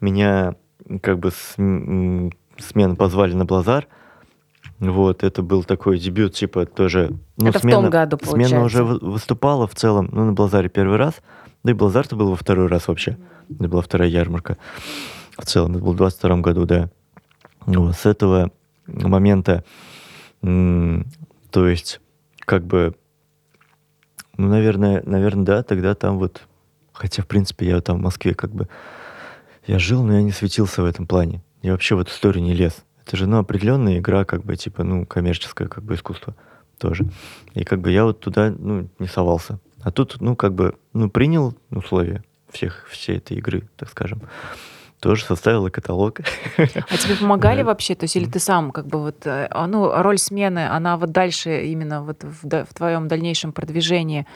меня 0.00 0.54
как 1.02 1.18
бы 1.18 1.30
с, 1.30 1.54
м, 1.56 2.32
смены 2.58 2.96
позвали 2.96 3.32
на 3.34 3.44
Блазар. 3.44 3.86
Вот, 4.78 5.22
это 5.22 5.42
был 5.42 5.62
такой 5.64 5.98
дебют, 5.98 6.34
типа 6.34 6.66
тоже... 6.66 7.10
Ну, 7.36 7.48
Это 7.48 7.58
в 7.58 7.62
том 7.62 7.90
году, 7.90 8.18
Смена 8.22 8.62
уже 8.64 8.78
получается. 8.78 8.82
вы- 9.06 9.12
выступала 9.12 9.66
в 9.66 9.74
целом, 9.74 10.08
ну, 10.12 10.24
на 10.26 10.32
Блазаре 10.32 10.68
первый 10.68 10.96
раз, 10.98 11.14
да 11.62 11.70
и 11.70 11.74
Блазар-то 11.74 12.16
был 12.16 12.30
во 12.30 12.36
второй 12.36 12.66
раз 12.66 12.88
вообще. 12.88 13.16
Это 13.50 13.68
была 13.68 13.82
вторая 13.82 14.08
ярмарка. 14.08 14.56
В 15.36 15.44
целом, 15.44 15.72
это 15.72 15.84
был 15.84 15.92
в 15.92 15.96
22 15.96 16.36
году, 16.38 16.66
да. 16.66 16.90
Вот, 17.66 17.94
с 17.96 18.06
этого 18.06 18.50
момента, 18.86 19.64
то 20.40 21.68
есть, 21.68 22.00
как 22.40 22.64
бы, 22.64 22.94
ну, 24.36 24.48
наверное, 24.48 25.02
наверное, 25.04 25.44
да, 25.44 25.62
тогда 25.62 25.94
там 25.94 26.18
вот, 26.18 26.42
хотя, 26.92 27.22
в 27.22 27.26
принципе, 27.26 27.68
я 27.68 27.80
там 27.80 27.98
в 27.98 28.02
Москве 28.02 28.34
как 28.34 28.52
бы, 28.52 28.68
я 29.66 29.78
жил, 29.78 30.02
но 30.02 30.14
я 30.14 30.22
не 30.22 30.32
светился 30.32 30.82
в 30.82 30.86
этом 30.86 31.06
плане. 31.06 31.42
Я 31.62 31.72
вообще 31.72 31.94
в 31.94 32.00
эту 32.00 32.10
историю 32.10 32.42
не 32.42 32.54
лез. 32.54 32.84
Это 33.06 33.16
же, 33.16 33.26
ну, 33.26 33.38
определенная 33.38 33.98
игра, 33.98 34.24
как 34.24 34.42
бы, 34.44 34.56
типа, 34.56 34.82
ну, 34.82 35.04
коммерческое, 35.04 35.68
как 35.68 35.84
бы, 35.84 35.94
искусство 35.94 36.34
тоже. 36.78 37.04
И 37.54 37.64
как 37.64 37.80
бы 37.80 37.92
я 37.92 38.04
вот 38.04 38.20
туда, 38.20 38.50
ну, 38.56 38.88
не 38.98 39.06
совался. 39.06 39.60
А 39.82 39.90
тут, 39.90 40.20
ну, 40.20 40.34
как 40.34 40.54
бы, 40.54 40.76
ну, 40.94 41.10
принял 41.10 41.54
условия 41.70 42.24
всех, 42.50 42.86
всей 42.88 43.18
этой 43.18 43.36
игры, 43.36 43.68
так 43.76 43.90
скажем. 43.90 44.22
Тоже 45.00 45.24
составил 45.24 45.66
и 45.66 45.70
каталог. 45.70 46.20
А 46.58 46.96
тебе 46.96 47.16
помогали 47.18 47.62
вообще? 47.62 47.94
То 47.94 48.04
есть 48.04 48.16
или 48.16 48.26
ты 48.26 48.38
сам 48.38 48.70
как 48.70 48.86
бы 48.86 49.00
вот, 49.00 49.26
э, 49.26 49.48
а, 49.50 49.66
ну, 49.66 49.90
роль 50.02 50.18
смены, 50.18 50.68
она 50.68 50.98
вот 50.98 51.10
дальше 51.10 51.64
именно 51.64 52.02
вот 52.02 52.22
в, 52.22 52.46
в 52.46 52.74
твоем 52.74 53.08
дальнейшем 53.08 53.52
продвижении, 53.52 54.26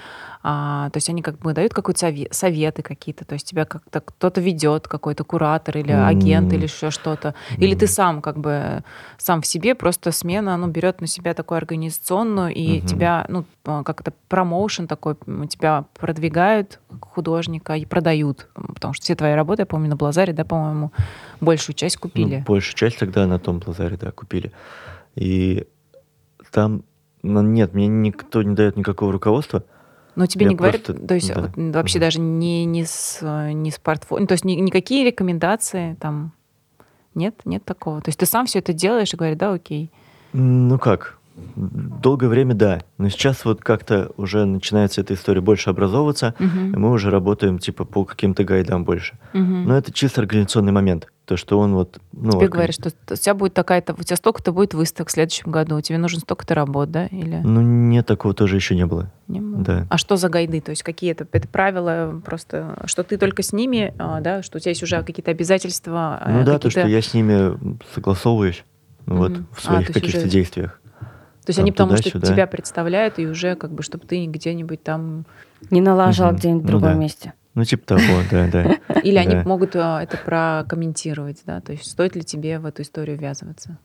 а, 0.46 0.90
то 0.90 0.98
есть 0.98 1.08
они 1.08 1.22
как 1.22 1.38
бы 1.38 1.54
дают 1.54 1.72
какие-то 1.72 2.34
советы 2.34 2.82
какие-то, 2.82 3.24
то 3.24 3.32
есть 3.32 3.48
тебя 3.48 3.64
как-то 3.64 4.00
кто-то 4.00 4.42
ведет, 4.42 4.86
какой-то 4.86 5.24
куратор 5.24 5.78
или 5.78 5.90
агент 5.90 6.52
М. 6.52 6.58
или 6.58 6.64
еще 6.64 6.90
что-то, 6.90 7.34
или 7.56 7.74
ты 7.74 7.86
М. 7.86 7.88
сам 7.88 8.22
как 8.22 8.38
бы 8.38 8.84
сам 9.16 9.40
в 9.40 9.46
себе 9.46 9.74
просто 9.74 10.12
смена, 10.12 10.58
ну, 10.58 10.66
берет 10.68 11.00
на 11.00 11.06
себя 11.06 11.32
такую 11.32 11.56
организационную 11.56 12.52
и 12.52 12.78
Мгм. 12.78 12.86
тебя, 12.86 13.24
ну, 13.30 13.44
как 13.64 14.02
это 14.02 14.12
промоушен 14.28 14.86
такой, 14.86 15.16
тебя 15.48 15.86
продвигают 15.98 16.78
художника 17.00 17.74
и 17.76 17.86
продают, 17.86 18.48
потому 18.54 18.92
что 18.92 19.02
все 19.02 19.14
твои 19.14 19.32
работы, 19.32 19.62
я 19.62 19.66
помню, 19.66 19.88
на 19.88 19.96
Блазаре, 19.96 20.34
да, 20.34 20.44
по-моему, 20.44 20.92
большую 21.40 21.74
часть 21.74 21.96
купили. 21.96 22.36
Ну, 22.40 22.44
большую 22.52 22.74
часть 22.76 22.98
тогда 22.98 23.26
на 23.26 23.38
том 23.38 23.60
Плазаре, 23.60 23.96
да, 23.96 24.10
купили. 24.10 24.52
И 25.14 25.66
там, 26.50 26.82
ну, 27.22 27.40
нет, 27.40 27.72
мне 27.72 27.86
никто 27.86 28.42
не 28.42 28.54
дает 28.54 28.76
никакого 28.76 29.10
руководства. 29.10 29.64
Но 30.16 30.26
тебе 30.26 30.44
Я 30.44 30.50
не 30.50 30.54
говорят, 30.56 30.82
просто- 30.84 31.06
то 31.06 31.14
есть 31.14 31.34
да. 31.34 31.40
вот, 31.40 31.50
вообще 31.56 31.98
Мгм. 31.98 32.00
даже 32.06 32.20
не, 32.20 32.64
не, 32.64 32.84
с, 32.84 33.20
не 33.52 33.70
с 33.70 33.78
портфолио, 33.78 34.20
ну, 34.22 34.26
то 34.26 34.32
есть 34.32 34.44
ни- 34.44 34.52
никакие 34.54 35.04
рекомендации 35.04 35.94
там 36.00 36.32
нет, 37.14 37.34
нет 37.44 37.64
такого. 37.64 38.00
То 38.00 38.08
есть 38.10 38.18
ты 38.18 38.26
сам 38.26 38.46
все 38.46 38.58
это 38.60 38.72
делаешь 38.72 39.12
и 39.12 39.16
говоришь, 39.16 39.38
да, 39.38 39.52
окей. 39.52 39.90
Ну 40.32 40.78
как, 40.78 41.18
долгое 41.56 42.28
время 42.28 42.54
да, 42.54 42.82
но 42.98 43.08
сейчас 43.08 43.44
вот 43.44 43.60
как-то 43.60 44.10
уже 44.16 44.44
начинается 44.44 45.00
эта 45.00 45.14
история 45.14 45.40
больше 45.40 45.70
образовываться, 45.70 46.34
и 46.38 46.44
Мгм. 46.44 46.80
мы 46.80 46.90
уже 46.90 47.10
работаем 47.10 47.58
типа 47.58 47.84
по 47.84 48.04
каким-то 48.04 48.44
гайдам 48.44 48.84
больше. 48.84 49.18
Мгм. 49.32 49.64
Но 49.66 49.76
это 49.76 49.92
чисто 49.92 50.20
организационный 50.20 50.72
момент, 50.72 51.08
то, 51.24 51.36
что 51.36 51.58
он 51.58 51.74
вот... 51.74 51.98
Ну, 52.12 52.32
Тебе 52.32 52.46
органи- 52.46 52.48
говорят, 52.50 52.74
что 52.74 52.90
у 53.10 53.16
тебя 53.16 53.34
будет 53.34 53.54
такая-то, 53.54 53.94
у 53.94 54.02
тебя 54.02 54.16
столько-то 54.16 54.52
будет 54.52 54.74
выставок 54.74 55.08
в 55.08 55.12
следующем 55.12 55.50
году, 55.50 55.80
тебе 55.80 55.98
нужно 55.98 56.20
столько-то 56.20 56.54
работ, 56.54 56.90
да, 56.90 57.06
или 57.06 57.40
Ну, 57.42 57.60
нет, 57.62 58.06
такого 58.06 58.34
тоже 58.34 58.56
еще 58.56 58.76
не 58.76 58.86
было. 58.86 59.10
не 59.26 59.40
было? 59.40 59.56
Да. 59.62 59.86
А 59.90 59.98
что 59.98 60.16
за 60.16 60.28
гайды? 60.28 60.60
То 60.60 60.70
есть 60.70 60.82
какие 60.82 61.12
это, 61.12 61.26
это 61.32 61.48
правила 61.48 62.20
просто, 62.24 62.76
что 62.86 63.02
ты 63.02 63.16
только 63.16 63.42
с 63.42 63.52
ними, 63.52 63.94
а, 63.98 64.20
да, 64.20 64.42
что 64.42 64.58
у 64.58 64.60
тебя 64.60 64.70
есть 64.70 64.82
уже 64.82 65.02
какие-то 65.02 65.30
обязательства? 65.30 66.18
а, 66.20 66.30
Ну 66.30 66.38
да, 66.44 66.58
то, 66.58 66.68
какие-то- 66.68 66.80
что 66.80 66.88
я 66.88 67.00
с 67.02 67.14
ними 67.14 67.78
согласовываюсь 67.94 68.64
ну, 69.06 69.16
вот 69.16 69.32
Мгм. 69.32 69.46
в 69.52 69.58
А, 69.58 69.62
своих 69.62 69.80
есть 69.88 69.92
каких-то 69.94 70.18
уже- 70.20 70.28
действиях. 70.30 70.80
То 71.44 71.50
есть 71.50 71.56
там 71.58 71.64
они 71.64 71.72
потому 71.72 71.96
что 71.96 72.10
туда-сюда. 72.10 72.32
тебя 72.34 72.46
представляют 72.46 73.18
и 73.18 73.26
уже 73.26 73.54
как 73.56 73.72
бы, 73.72 73.82
чтобы 73.82 74.06
ты 74.06 74.24
где-нибудь 74.26 74.82
там 74.82 75.26
Не 75.70 75.80
налажал 75.80 76.28
Мгм. 76.28 76.36
где-нибудь 76.36 76.62
в 76.62 76.64
Ну 76.66 76.70
другом 76.70 76.92
да. 76.92 76.98
месте. 76.98 77.32
Ну, 77.54 77.64
типа 77.64 77.86
того, 77.86 78.02
да, 78.30 78.48
да. 78.52 78.76
Или 79.02 79.16
они 79.16 79.36
могут 79.44 79.76
а, 79.76 80.02
это 80.02 80.16
прокомментировать, 80.18 81.42
да? 81.46 81.60
То 81.60 81.72
есть 81.72 81.90
стоит 81.90 82.16
ли 82.16 82.22
тебе 82.22 82.58
в 82.58 82.66
эту 82.66 82.82
историю 82.82 83.18
ввязываться? 83.18 83.78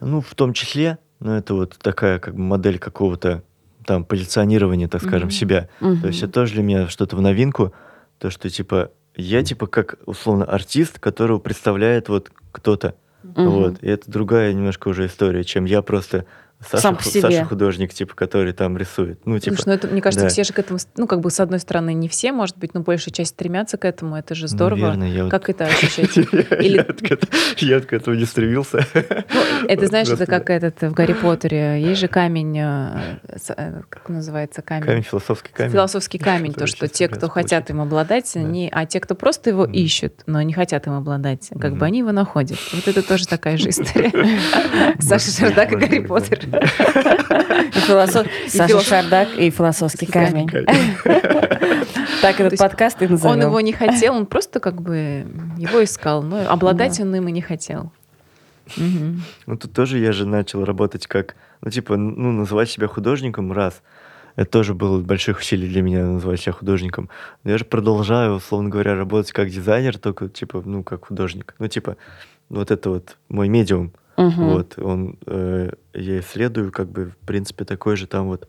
Ну, 0.00 0.20
в 0.20 0.34
том 0.34 0.52
числе, 0.52 0.98
ну, 1.20 1.32
это 1.32 1.54
вот 1.54 1.76
такая 1.80 2.18
как 2.18 2.34
бы 2.34 2.40
модель 2.40 2.78
какого-то 2.78 3.42
там 3.86 4.04
позиционирования, 4.04 4.88
так 4.88 5.02
скажем, 5.02 5.30
себя. 5.30 5.68
То 5.80 6.06
есть 6.08 6.22
это 6.22 6.32
тоже 6.32 6.54
для 6.54 6.62
меня 6.62 6.88
что-то 6.88 7.16
в 7.16 7.20
новинку, 7.20 7.72
то, 8.18 8.30
что 8.30 8.48
типа 8.48 8.90
я 9.16 9.42
типа 9.44 9.66
как 9.66 9.96
условно 10.06 10.44
артист, 10.44 10.98
которого 10.98 11.38
представляет 11.38 12.08
вот 12.08 12.30
кто-то. 12.52 12.94
Вот. 13.22 13.82
И 13.82 13.86
это 13.88 14.10
другая 14.10 14.52
немножко 14.52 14.88
уже 14.88 15.06
история, 15.06 15.44
чем 15.44 15.64
я 15.64 15.80
просто 15.82 16.26
Саша, 16.60 16.82
Сам 16.82 16.96
по 16.96 17.02
себе. 17.04 17.20
Саша 17.20 17.44
художник, 17.44 17.92
типа, 17.92 18.14
который 18.14 18.52
там 18.54 18.78
рисует. 18.78 19.20
Ну, 19.26 19.38
типа, 19.38 19.56
Слушай, 19.56 19.66
ну 19.68 19.72
это, 19.74 19.88
мне 19.88 20.00
кажется, 20.00 20.24
да. 20.26 20.30
все 20.30 20.44
же 20.44 20.52
к 20.54 20.58
этому, 20.58 20.78
ну 20.96 21.06
как 21.06 21.20
бы 21.20 21.30
с 21.30 21.38
одной 21.40 21.58
стороны 21.60 21.92
не 21.92 22.08
все, 22.08 22.32
может 22.32 22.56
быть, 22.56 22.72
но 22.72 22.80
большая 22.80 23.12
часть 23.12 23.32
стремятся 23.32 23.76
к 23.76 23.84
этому, 23.84 24.16
это 24.16 24.34
же 24.34 24.48
здорово. 24.48 24.80
Наверное, 24.80 25.08
я 25.10 25.22
вот- 25.24 25.30
Как 25.30 25.50
это 25.50 25.66
ощущать? 25.66 26.16
Я 27.58 27.76
от 27.78 27.92
этого 27.92 28.14
не 28.14 28.24
стремился. 28.24 28.86
Ну, 28.94 29.66
это, 29.68 29.86
знаешь, 29.86 30.08
это 30.08 30.26
как 30.26 30.50
этот 30.50 30.80
в 30.82 30.92
Гарри 30.92 31.12
Поттере. 31.12 31.82
Есть 31.82 32.00
же 32.00 32.08
камень, 32.08 32.58
э, 32.58 33.18
э, 33.56 33.82
как 33.88 34.08
называется 34.08 34.62
камень? 34.62 34.86
Камень, 34.86 35.02
философский 35.02 35.52
камень. 35.52 35.72
Философский 35.72 36.18
камень, 36.30 36.52
то, 36.54 36.66
что 36.66 36.88
те, 36.88 37.08
кто 37.08 37.28
хотят 37.28 37.70
им 37.70 37.80
обладать, 37.80 38.30
Да. 38.34 38.40
они, 38.40 38.68
а 38.72 38.86
те, 38.86 39.00
кто 39.00 39.14
просто 39.14 39.50
его 39.50 39.64
ищут, 39.64 40.22
но 40.26 40.40
не 40.42 40.52
хотят 40.52 40.86
им 40.86 40.94
обладать, 40.94 41.50
как 41.60 41.76
бы 41.76 41.84
они 41.86 41.98
его 42.00 42.12
находят. 42.12 42.58
Вот 42.72 42.88
это 42.88 43.02
тоже 43.06 43.26
такая 43.26 43.56
же 43.58 43.68
история. 43.70 44.12
Саша 44.98 45.30
Шардак 45.30 45.72
и 45.72 45.76
Гарри 45.76 45.98
Поттер. 46.00 46.43
Саша 48.48 48.80
Шардак 48.80 49.28
и 49.36 49.50
философский 49.50 50.06
камень. 50.06 50.48
Так 52.20 52.38
То 52.38 52.44
этот 52.44 52.58
подкаст 52.58 53.02
и 53.02 53.06
назовем. 53.06 53.34
Он 53.34 53.42
его 53.42 53.60
не 53.60 53.72
хотел, 53.72 54.14
он 54.14 54.24
просто 54.24 54.58
как 54.58 54.80
бы 54.80 55.26
его 55.58 55.84
искал, 55.84 56.22
но 56.22 56.48
обладать 56.48 56.98
он 57.00 57.14
им 57.14 57.28
и 57.28 57.32
не 57.32 57.42
хотел. 57.42 57.92
Ну, 58.76 59.56
тут 59.58 59.72
тоже 59.72 59.98
я 59.98 60.12
же 60.12 60.26
начал 60.26 60.64
работать 60.64 61.06
как, 61.06 61.36
ну, 61.60 61.70
типа, 61.70 61.96
ну, 61.96 62.32
называть 62.32 62.70
себя 62.70 62.86
художником 62.86 63.52
раз. 63.52 63.82
Это 64.36 64.50
тоже 64.50 64.74
было 64.74 65.00
больших 65.00 65.38
усилий 65.38 65.68
для 65.68 65.82
меня 65.82 66.06
называть 66.06 66.40
себя 66.40 66.52
художником. 66.52 67.08
Но 67.44 67.52
я 67.52 67.58
же 67.58 67.64
продолжаю, 67.64 68.34
условно 68.34 68.68
говоря, 68.68 68.96
работать 68.96 69.32
как 69.32 69.48
дизайнер, 69.50 69.98
только, 69.98 70.28
типа, 70.28 70.62
ну, 70.64 70.82
как 70.82 71.06
художник. 71.06 71.54
Ну, 71.58 71.68
типа, 71.68 71.96
вот 72.48 72.70
это 72.70 72.90
вот 72.90 73.16
мой 73.28 73.48
медиум. 73.48 73.92
Мгм. 74.16 74.46
Вот, 74.46 74.78
он, 74.78 75.18
э, 75.26 75.70
я 75.92 76.20
исследую, 76.20 76.70
как 76.72 76.88
бы, 76.88 77.06
в 77.06 77.26
принципе, 77.26 77.64
такое 77.64 77.96
же 77.96 78.06
там 78.06 78.26
вот, 78.26 78.48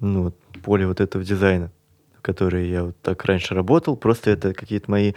ну, 0.00 0.24
вот 0.24 0.36
поле 0.62 0.86
вот 0.86 1.00
этого 1.00 1.24
дизайна, 1.24 1.70
в 2.16 2.22
которое 2.22 2.66
я 2.66 2.84
вот 2.84 2.96
так 3.02 3.24
раньше 3.24 3.54
работал, 3.54 3.96
просто 3.96 4.30
это 4.30 4.54
какие-то 4.54 4.90
мои 4.90 5.12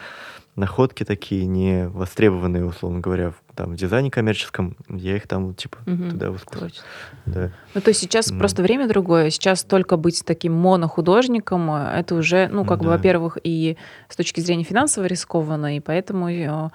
находки 0.55 1.05
такие 1.05 1.45
не 1.45 1.87
востребованные, 1.87 2.65
условно 2.65 2.99
говоря, 2.99 3.31
в, 3.31 3.35
там, 3.55 3.71
в 3.71 3.75
дизайне 3.75 4.11
коммерческом, 4.11 4.75
я 4.89 5.15
их 5.15 5.27
там, 5.27 5.55
типа, 5.55 5.77
Мгм. 5.85 6.09
туда 6.11 6.31
Точно. 6.31 6.83
да. 7.25 7.51
Ну, 7.73 7.81
то 7.81 7.89
есть 7.89 8.01
сейчас 8.01 8.29
Мгм. 8.29 8.39
просто 8.39 8.61
время 8.61 8.87
другое. 8.87 9.29
Сейчас 9.29 9.63
только 9.63 9.95
быть 9.95 10.23
таким 10.25 10.53
монохудожником, 10.53 11.71
э, 11.71 11.99
это 11.99 12.15
уже, 12.15 12.49
ну, 12.51 12.65
как 12.65 12.79
бы, 12.79 12.85
Да. 12.85 12.91
во-первых, 12.91 13.37
и 13.43 13.77
с 14.09 14.15
точки 14.15 14.41
зрения 14.41 14.63
финансово 14.63 15.05
рискованно, 15.05 15.77
и 15.77 15.79
поэтому 15.79 16.29
э, 16.29 16.69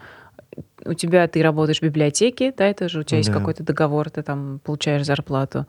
у 0.84 0.94
тебя 0.94 1.26
ты 1.28 1.42
работаешь 1.42 1.78
в 1.80 1.82
библиотеке, 1.82 2.52
да, 2.56 2.66
это 2.66 2.88
же 2.88 3.00
у 3.00 3.02
тебя 3.02 3.18
есть 3.18 3.30
Да. 3.30 3.38
какой-то 3.38 3.62
договор, 3.62 4.10
ты 4.10 4.22
там 4.22 4.60
получаешь 4.64 5.04
зарплату. 5.04 5.66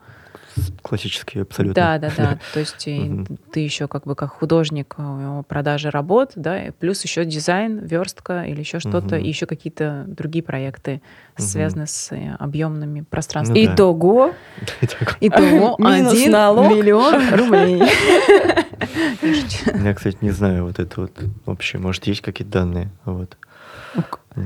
Классический 0.82 1.40
абсолютно. 1.40 1.74
Да, 1.74 1.98
да, 1.98 2.12
да. 2.16 2.38
То 2.52 2.60
есть 2.60 2.78
ты 2.78 3.60
еще 3.60 3.86
как 3.86 4.04
бы 4.04 4.16
как 4.16 4.30
художник 4.30 4.96
продажи 5.46 5.90
работ, 5.90 6.32
да, 6.34 6.72
плюс 6.78 7.02
еще 7.04 7.24
дизайн, 7.24 7.78
верстка 7.78 8.42
или 8.42 8.60
еще 8.60 8.80
что-то, 8.80 9.16
и 9.16 9.28
еще 9.28 9.46
какие-то 9.46 10.04
другие 10.06 10.42
проекты, 10.42 11.00
связанные 11.36 11.86
с 11.86 12.10
э, 12.12 12.34
объемными 12.38 13.02
пространствами. 13.02 13.66
Ну. 13.66 13.74
Итого 13.74 14.34
Итого 15.20 15.76
один 15.84 16.32
миллион 16.76 17.34
рублей. 17.34 17.82
Я, 19.84 19.94
кстати, 19.94 20.18
не 20.20 20.30
знаю 20.30 20.64
вот 20.66 20.80
это 20.80 21.02
вот 21.02 21.12
вообще, 21.46 21.78
может, 21.78 22.06
есть 22.06 22.20
какие-то 22.22 22.52
данные, 22.52 22.90
вот. 23.04 23.36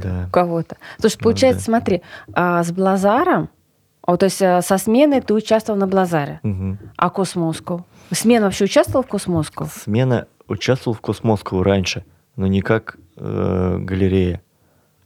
Да. 0.00 0.26
у 0.28 0.30
кого-то. 0.30 0.76
Слушай, 0.98 1.16
Ну, 1.20 1.24
получается, 1.24 1.60
да. 1.60 1.64
смотри, 1.64 2.02
а, 2.32 2.62
с 2.62 2.70
Блазаром, 2.72 3.48
а, 4.04 4.16
то 4.16 4.24
есть 4.26 4.40
а, 4.42 4.62
со 4.62 4.78
Сменой 4.78 5.20
ты 5.20 5.34
участвовал 5.34 5.78
на 5.78 5.86
Блазаре, 5.86 6.40
Мгм. 6.42 6.78
а 6.96 7.10
Cosmoscow? 7.10 7.86
Смена 8.10 8.46
вообще 8.46 8.64
участвовал 8.64 9.02
в 9.04 9.08
Cosmoscow? 9.08 9.66
Смена 9.72 10.26
участвовал 10.48 10.94
в 10.96 11.00
Космоскову 11.00 11.62
раньше, 11.62 12.04
но 12.36 12.46
не 12.46 12.60
как 12.62 12.96
э, 13.16 13.78
галерея. 13.78 14.42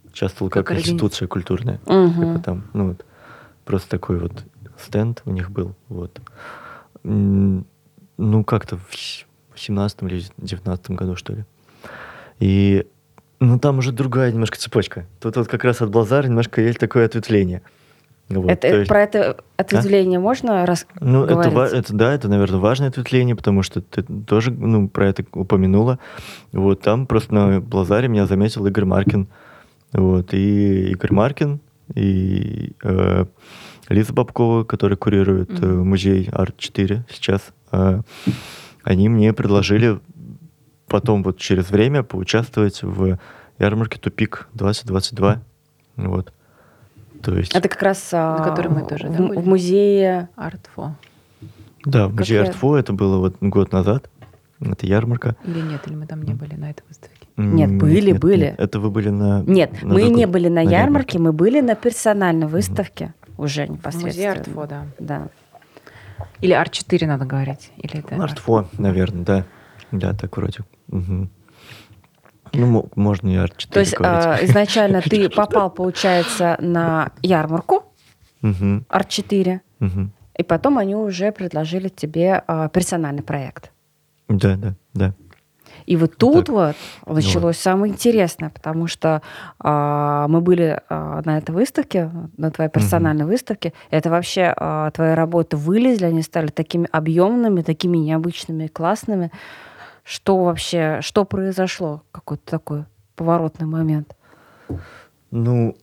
Участвовал 0.07 0.51
как, 0.51 0.66
Как 0.66 0.78
институция 0.78 1.28
культурная. 1.28 1.78
Мгм. 1.87 2.32
Типа 2.34 2.45
там, 2.45 2.64
ну 2.72 2.89
вот, 2.89 3.05
просто 3.64 3.91
такой 3.91 4.18
вот 4.18 4.32
стенд 4.78 5.20
у 5.26 5.30
них 5.30 5.51
был, 5.51 5.74
вот. 5.89 6.18
Ну, 7.05 8.45
как-то 8.45 8.76
в 8.78 8.95
с- 8.95 9.26
в 9.55 9.61
семнадцатом 9.61 10.09
или 10.09 10.24
девятнадцатом 10.39 10.97
году, 10.97 11.16
что 11.16 11.32
ли. 11.34 11.45
И, 12.41 12.87
ну, 13.41 13.59
там 13.59 13.78
уже 13.78 13.93
другая 13.93 14.32
немножко 14.32 14.59
цепочка. 14.59 15.07
Тут 15.20 15.37
вот 15.37 15.49
как 15.49 15.64
раз 15.64 15.82
от 15.82 15.91
Блазара 15.91 16.26
немножко 16.26 16.61
есть 16.61 16.78
такое 16.78 17.07
ответвление. 17.07 17.62
Вот, 18.28 18.51
это, 18.51 18.68
то 18.68 18.76
есть- 18.76 18.89
Про 18.89 19.03
это 19.03 19.37
ответвление 19.57 20.18
можно 20.18 20.66
раз 20.66 20.87
ну, 21.01 21.24
это, 21.24 21.49
это 21.49 21.95
да, 21.95 22.12
это, 22.12 22.28
наверное, 22.28 22.59
важное 22.59 22.89
ответвление, 22.89 23.37
потому 23.37 23.62
что 23.62 23.80
ты 23.80 24.03
тоже 24.03 24.51
ну, 24.51 24.89
про 24.89 25.09
это 25.09 25.24
упомянула. 25.32 26.01
Вот 26.53 26.80
там 26.80 27.07
просто 27.07 27.34
на 27.34 27.61
Блазаре 27.61 28.09
меня 28.09 28.26
заметил 28.26 28.66
Игорь 28.66 28.84
Маркин. 28.84 29.28
Вот, 29.93 30.34
и 30.34 30.91
Игорь 30.91 31.12
Маркин, 31.12 31.61
и 31.95 32.72
э, 32.82 33.24
Лиза 33.89 34.12
Бабкова, 34.12 34.64
которая 34.64 34.97
курирует 34.97 35.51
э, 35.62 35.66
музей 35.66 36.28
Арт-4 36.32 37.03
сейчас, 37.09 37.53
э, 37.70 38.01
они 38.82 39.09
мне 39.09 39.32
предложили 39.32 40.01
потом 40.89 41.22
вот 41.22 41.39
через 41.39 41.70
время 41.70 42.03
поучаствовать 42.03 42.82
в 42.82 43.18
ярмарке 43.59 43.99
«Тупик 43.99 44.49
2022». 44.55 45.39
Вот. 45.97 46.32
То 47.22 47.37
есть... 47.37 47.55
Это 47.55 47.68
как 47.68 47.82
раз 47.82 48.09
а, 48.12 48.39
На 48.39 48.45
которой 48.45 48.68
мы 48.68 48.87
тоже, 48.87 49.09
в, 49.09 49.16
да, 49.16 49.41
в 49.41 49.47
музее. 49.47 50.28
Артфо. 50.37 50.95
Да, 51.84 52.09
в 52.09 52.14
музее? 52.14 52.43
Артфо 52.43 52.76
это 52.76 52.93
было 52.93 53.18
вот 53.18 53.37
год 53.41 53.72
назад. 53.72 54.11
Это 54.61 54.87
ярмарка. 54.87 55.37
Или 55.45 55.61
нет, 55.61 55.82
или 55.87 55.95
мы 55.95 56.07
там 56.07 56.22
не 56.22 56.34
были 56.34 56.55
на 56.55 56.70
этой 56.70 56.82
выставке. 56.89 57.26
Нет, 57.37 57.76
были, 57.76 58.12
были. 58.12 58.55
Это 58.57 58.80
вы 58.80 58.91
были 58.91 59.11
на... 59.11 59.43
Нет, 59.43 59.82
на 59.82 59.95
мы 59.95 60.01
другой- 60.01 60.16
не 60.16 60.26
были 60.26 60.49
на, 60.49 60.62
на 60.62 60.70
ярмарке, 60.70 61.18
мы 61.18 61.32
были 61.32 61.61
на 61.61 61.74
персональной 61.74 62.47
выставке 62.47 63.12
уже 63.37 63.66
В 63.66 63.70
непосредственно. 63.70 64.07
музее 64.07 64.30
Артфо, 64.30 64.66
да. 64.66 64.87
Да. 64.99 65.28
Или 66.41 66.53
Арт-4 66.53 67.07
надо 67.07 67.26
говорить. 67.26 67.70
Или 67.76 67.99
это 67.99 68.16
Артфо, 68.16 68.68
наверное, 68.78 69.24
да. 69.24 69.45
Да, 69.99 70.13
так 70.15 70.37
вроде. 70.37 70.61
Мгм. 70.89 71.31
Ну, 72.53 72.67
мо- 72.67 72.89
можно 72.95 73.29
и 73.29 73.37
Арт-4 73.37 73.73
То 73.73 73.81
есть 73.81 73.97
говорить. 73.97 74.25
а, 74.27 74.39
изначально 74.45 75.01
ты 75.03 75.29
попал, 75.29 75.71
получается, 75.71 76.57
на 76.61 77.11
ярмарку 77.23 77.85
Мгм, 78.43 78.87
Арт-4, 78.89 79.61
мгм. 79.81 80.13
и 80.39 80.43
потом 80.43 80.79
они 80.79 80.95
уже 80.95 81.33
предложили 81.33 81.89
тебе 81.89 82.43
а, 82.47 82.69
персональный 82.69 83.23
проект. 83.23 83.73
Да, 84.29 84.57
да, 84.57 84.75
да. 84.95 85.15
И 85.87 85.97
вот 85.97 86.17
тут 86.17 86.47
Так. 86.47 86.55
вот 87.07 87.15
началось 87.15 87.59
самое 87.59 87.93
интересное, 87.93 88.51
потому 88.51 88.87
что 88.87 89.23
а, 89.59 90.27
мы 90.29 90.41
были 90.41 90.81
на 90.89 91.39
этой 91.39 91.51
выставке, 91.51 92.11
на 92.37 92.51
твоей 92.51 92.71
персональной 92.71 93.25
выставке. 93.25 93.73
Это 93.91 94.11
вообще 94.11 94.55
твои 94.95 95.15
работы 95.15 95.57
вылезли, 95.57 96.07
они 96.07 96.23
стали 96.23 96.49
такими 96.49 96.89
объемными, 96.91 97.63
такими 97.63 97.99
необычными, 97.99 98.67
классными. 98.69 99.31
Что 100.07 100.37
вообще, 100.45 101.01
что 101.03 101.25
произошло? 101.25 102.03
Какой-то 102.13 102.45
такой 102.49 102.85
поворотный 103.17 103.67
момент. 103.67 104.17
Ну, 105.33 105.77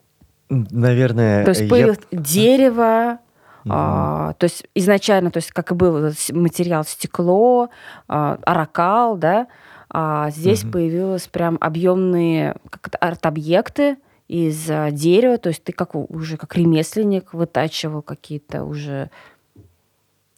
наверное... 0.49 1.43
То 1.43 1.49
есть 1.49 1.61
я- 1.63 1.67
появилось 1.67 1.99
дерево, 2.09 3.19
Мгм. 3.65 3.73
а, 3.75 4.33
то 4.33 4.45
есть 4.45 4.65
изначально, 4.75 5.29
то 5.29 5.37
есть 5.37 5.51
как 5.51 5.71
и 5.71 5.75
был 5.75 6.13
материал 6.31 6.85
стекло, 6.85 7.69
а, 8.07 8.39
аракал, 8.45 9.17
да, 9.17 9.47
а 9.89 10.29
здесь 10.31 10.63
Мгм. 10.63 10.71
появилось 10.71 11.27
прям 11.27 11.57
объемные 11.59 12.55
арт-объекты 13.01 13.97
из 14.29 14.69
а, 14.71 14.89
дерева, 14.91 15.37
то 15.37 15.49
есть 15.49 15.65
ты 15.65 15.73
как 15.73 15.95
уже 15.95 16.37
как 16.37 16.55
ремесленник 16.55 17.33
вытачивал 17.33 18.01
какие-то 18.01 18.63
уже 18.63 19.09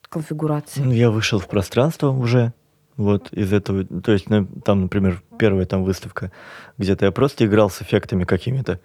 конфигурации. 0.08 0.80
Ну, 0.80 0.90
я 0.92 1.10
вышел 1.10 1.38
в 1.38 1.46
пространство 1.46 2.10
уже, 2.10 2.52
вот 2.96 3.32
из 3.32 3.52
этого, 3.52 3.84
то 3.84 4.12
есть 4.12 4.30
на- 4.30 4.46
там, 4.64 4.82
например, 4.82 5.22
первая 5.38 5.66
там 5.66 5.84
выставка, 5.84 6.32
где-то 6.78 7.04
я 7.06 7.12
просто 7.12 7.44
играл 7.46 7.70
с 7.70 7.82
эффектами 7.82 8.24
какими-то, 8.24 8.80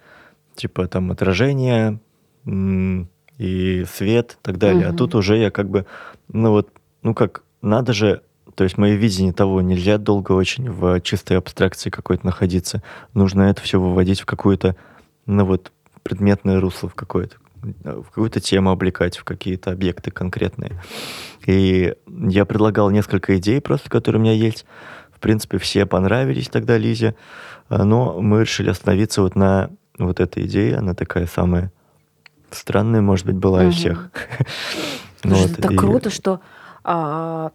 типа 0.54 0.86
там 0.88 1.10
отражение 1.10 1.98
и 3.38 3.84
свет 3.90 4.32
и 4.32 4.36
так 4.42 4.58
далее. 4.58 4.86
А 4.86 4.88
Мгм. 4.88 4.96
тут 4.98 5.14
уже 5.14 5.36
я 5.38 5.50
как 5.50 5.68
бы, 5.68 5.86
ну 6.28 6.50
вот, 6.50 6.68
ну 7.02 7.14
как, 7.14 7.42
надо 7.62 7.92
же, 7.92 8.22
то 8.54 8.64
есть 8.64 8.76
мое 8.76 8.94
видение 8.94 9.32
того, 9.32 9.60
нельзя 9.62 9.96
долго 9.98 10.32
очень 10.32 10.70
в 10.70 11.00
чистой 11.00 11.38
абстракции 11.38 11.88
какой-то 11.90 12.26
находиться. 12.26 12.82
Нужно 13.14 13.42
это 13.44 13.62
все 13.62 13.80
выводить 13.80 14.20
в 14.20 14.26
какую-то, 14.26 14.76
ну 15.26 15.44
вот, 15.46 15.72
предметное 16.02 16.60
русло 16.60 16.88
в 16.88 16.94
какое-то, 16.94 17.36
в 17.62 18.02
какую-то 18.04 18.40
тему 18.40 18.70
облекать, 18.70 19.16
в 19.18 19.24
какие-то 19.24 19.70
объекты 19.72 20.10
конкретные. 20.10 20.80
И 21.46 21.94
я 22.08 22.44
предлагал 22.44 22.90
несколько 22.90 23.36
идей 23.38 23.60
просто, 23.60 23.88
которые 23.88 24.20
у 24.20 24.22
меня 24.24 24.32
есть. 24.34 24.64
В 25.12 25.20
принципе, 25.20 25.58
все 25.58 25.86
понравились 25.86 26.48
тогда 26.48 26.76
Лизе, 26.76 27.14
А, 27.68 27.84
но 27.84 28.20
мы 28.20 28.40
решили 28.40 28.68
остановиться 28.70 29.22
вот 29.22 29.36
на 29.36 29.70
вот 29.98 30.20
этой 30.20 30.44
идее. 30.46 30.76
Она 30.76 30.94
такая 30.94 31.26
самая 31.26 31.72
странная, 32.50 33.00
может 33.00 33.24
быть, 33.26 33.36
была 33.36 33.60
Мгм. 33.60 33.68
из 33.70 33.74
всех. 33.76 34.10
Это 35.22 35.72
и- 35.72 35.76
круто, 35.76 36.10
что 36.10 36.40
а, 36.84 37.52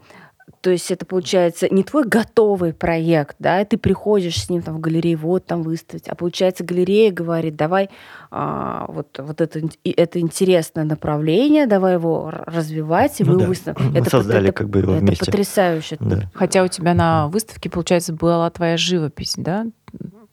то 0.68 0.72
есть 0.72 0.92
это 0.92 1.06
получается 1.06 1.70
не 1.74 1.82
твой 1.82 2.04
готовый 2.06 2.74
проект, 2.74 3.38
да, 3.40 3.62
и 3.62 3.66
ты 3.66 3.78
приходишь 3.78 4.36
с 4.44 4.50
ним 4.50 4.62
там 4.62 4.76
в 4.76 4.80
галерее, 4.82 5.16
вот 5.16 5.46
там 5.46 5.64
выставить, 5.64 6.10
а 6.10 6.16
получается 6.16 6.66
галерея 6.66 7.10
говорит, 7.10 7.56
давай 7.56 7.90
а, 8.32 8.86
вот, 8.90 9.18
вот 9.18 9.40
это, 9.40 9.62
это 9.86 10.20
интересное 10.20 10.84
направление, 10.84 11.68
давай 11.68 11.94
его 11.94 12.30
развивать, 12.46 13.22
и 13.22 13.24
Ну 13.24 13.36
мы 13.36 13.40
да. 13.40 13.46
выставим. 13.48 13.92
Мы 13.94 13.98
это, 14.00 14.10
создали 14.10 14.50
это- 14.50 14.58
как 14.58 14.68
бы 14.70 14.80
его 14.80 14.92
это 14.96 15.06
вместе. 15.06 15.24
потрясающе. 15.26 15.96
Да. 16.02 16.30
Хотя 16.34 16.64
у 16.66 16.68
тебя 16.68 16.94
на 16.94 17.30
выставке, 17.30 17.70
получается, 17.70 18.12
была 18.12 18.50
твоя 18.50 18.76
живопись, 18.76 19.36
да? 19.38 19.68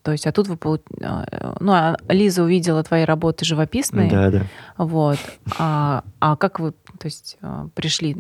То 0.02 0.10
есть, 0.10 0.26
а 0.26 0.32
тут 0.32 0.48
вы, 0.48 0.56
полу- 0.56 0.82
а, 1.00 1.56
ну, 1.60 1.70
а 1.72 1.96
Лиза 2.08 2.42
увидела 2.42 2.82
твои 2.82 3.04
работы 3.04 3.44
живописные, 3.44 4.10
Да, 4.10 4.30
да. 4.32 4.42
вот. 4.78 5.18
А, 5.60 6.02
а 6.18 6.34
как 6.34 6.58
вы, 6.58 6.72
то 6.72 7.04
есть, 7.04 7.38
а, 7.40 7.68
пришли? 7.76 8.16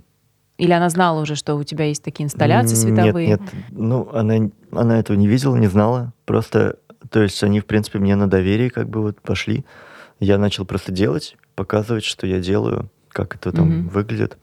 Или 0.56 0.72
она 0.72 0.88
знала 0.88 1.20
уже, 1.20 1.34
что 1.34 1.56
у 1.56 1.64
тебя 1.64 1.86
есть 1.86 2.02
такие 2.02 2.24
инсталляции 2.26 2.76
световые? 2.76 3.28
Нет, 3.28 3.40
нет. 3.40 3.52
Ну, 3.70 4.08
она, 4.12 4.50
она 4.70 4.98
этого 5.00 5.16
не 5.16 5.26
видела, 5.26 5.56
не 5.56 5.66
знала. 5.66 6.12
Просто, 6.26 6.76
то 7.10 7.22
есть 7.22 7.42
они, 7.42 7.60
в 7.60 7.66
принципе, 7.66 7.98
мне 7.98 8.14
на 8.14 8.28
доверие 8.28 8.70
как 8.70 8.88
бы 8.88 9.02
вот 9.02 9.20
пошли. 9.20 9.64
я 10.20 10.38
начал 10.38 10.64
просто 10.64 10.92
делать, 10.92 11.36
показывать, 11.56 12.04
что 12.04 12.26
я 12.26 12.38
делаю, 12.40 12.88
как 13.08 13.34
это 13.34 13.50
там 13.52 13.68
Мгм. 13.68 13.88
выглядит. 13.88 14.38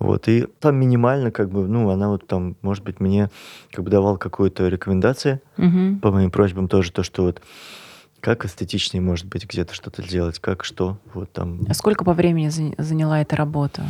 Вот, 0.00 0.26
и 0.28 0.46
там 0.58 0.74
минимально, 0.76 1.30
как 1.30 1.50
бы, 1.50 1.68
ну, 1.68 1.88
она 1.88 2.08
вот 2.08 2.26
там, 2.26 2.56
может 2.62 2.82
быть, 2.82 2.98
мне 2.98 3.30
как 3.72 3.84
бы 3.84 3.90
давала 3.92 4.16
какую-то 4.16 4.66
рекомендацию 4.68 5.40
Мгм. 5.56 6.00
по 6.00 6.10
моим 6.10 6.30
просьбам 6.32 6.66
тоже, 6.68 6.90
то, 6.90 7.04
что 7.04 7.22
вот 7.22 7.40
как 8.20 8.44
эстетичнее, 8.44 9.00
может 9.02 9.26
быть, 9.26 9.46
где-то 9.48 9.72
что-то 9.72 10.02
сделать, 10.02 10.40
как 10.40 10.64
что, 10.64 10.98
вот 11.14 11.30
там, 11.32 11.60
А 11.68 11.74
сколько 11.74 12.04
по 12.04 12.12
времени 12.12 12.48
заня- 12.48 12.74
заняла 12.76 13.20
эта 13.20 13.36
работа? 13.36 13.82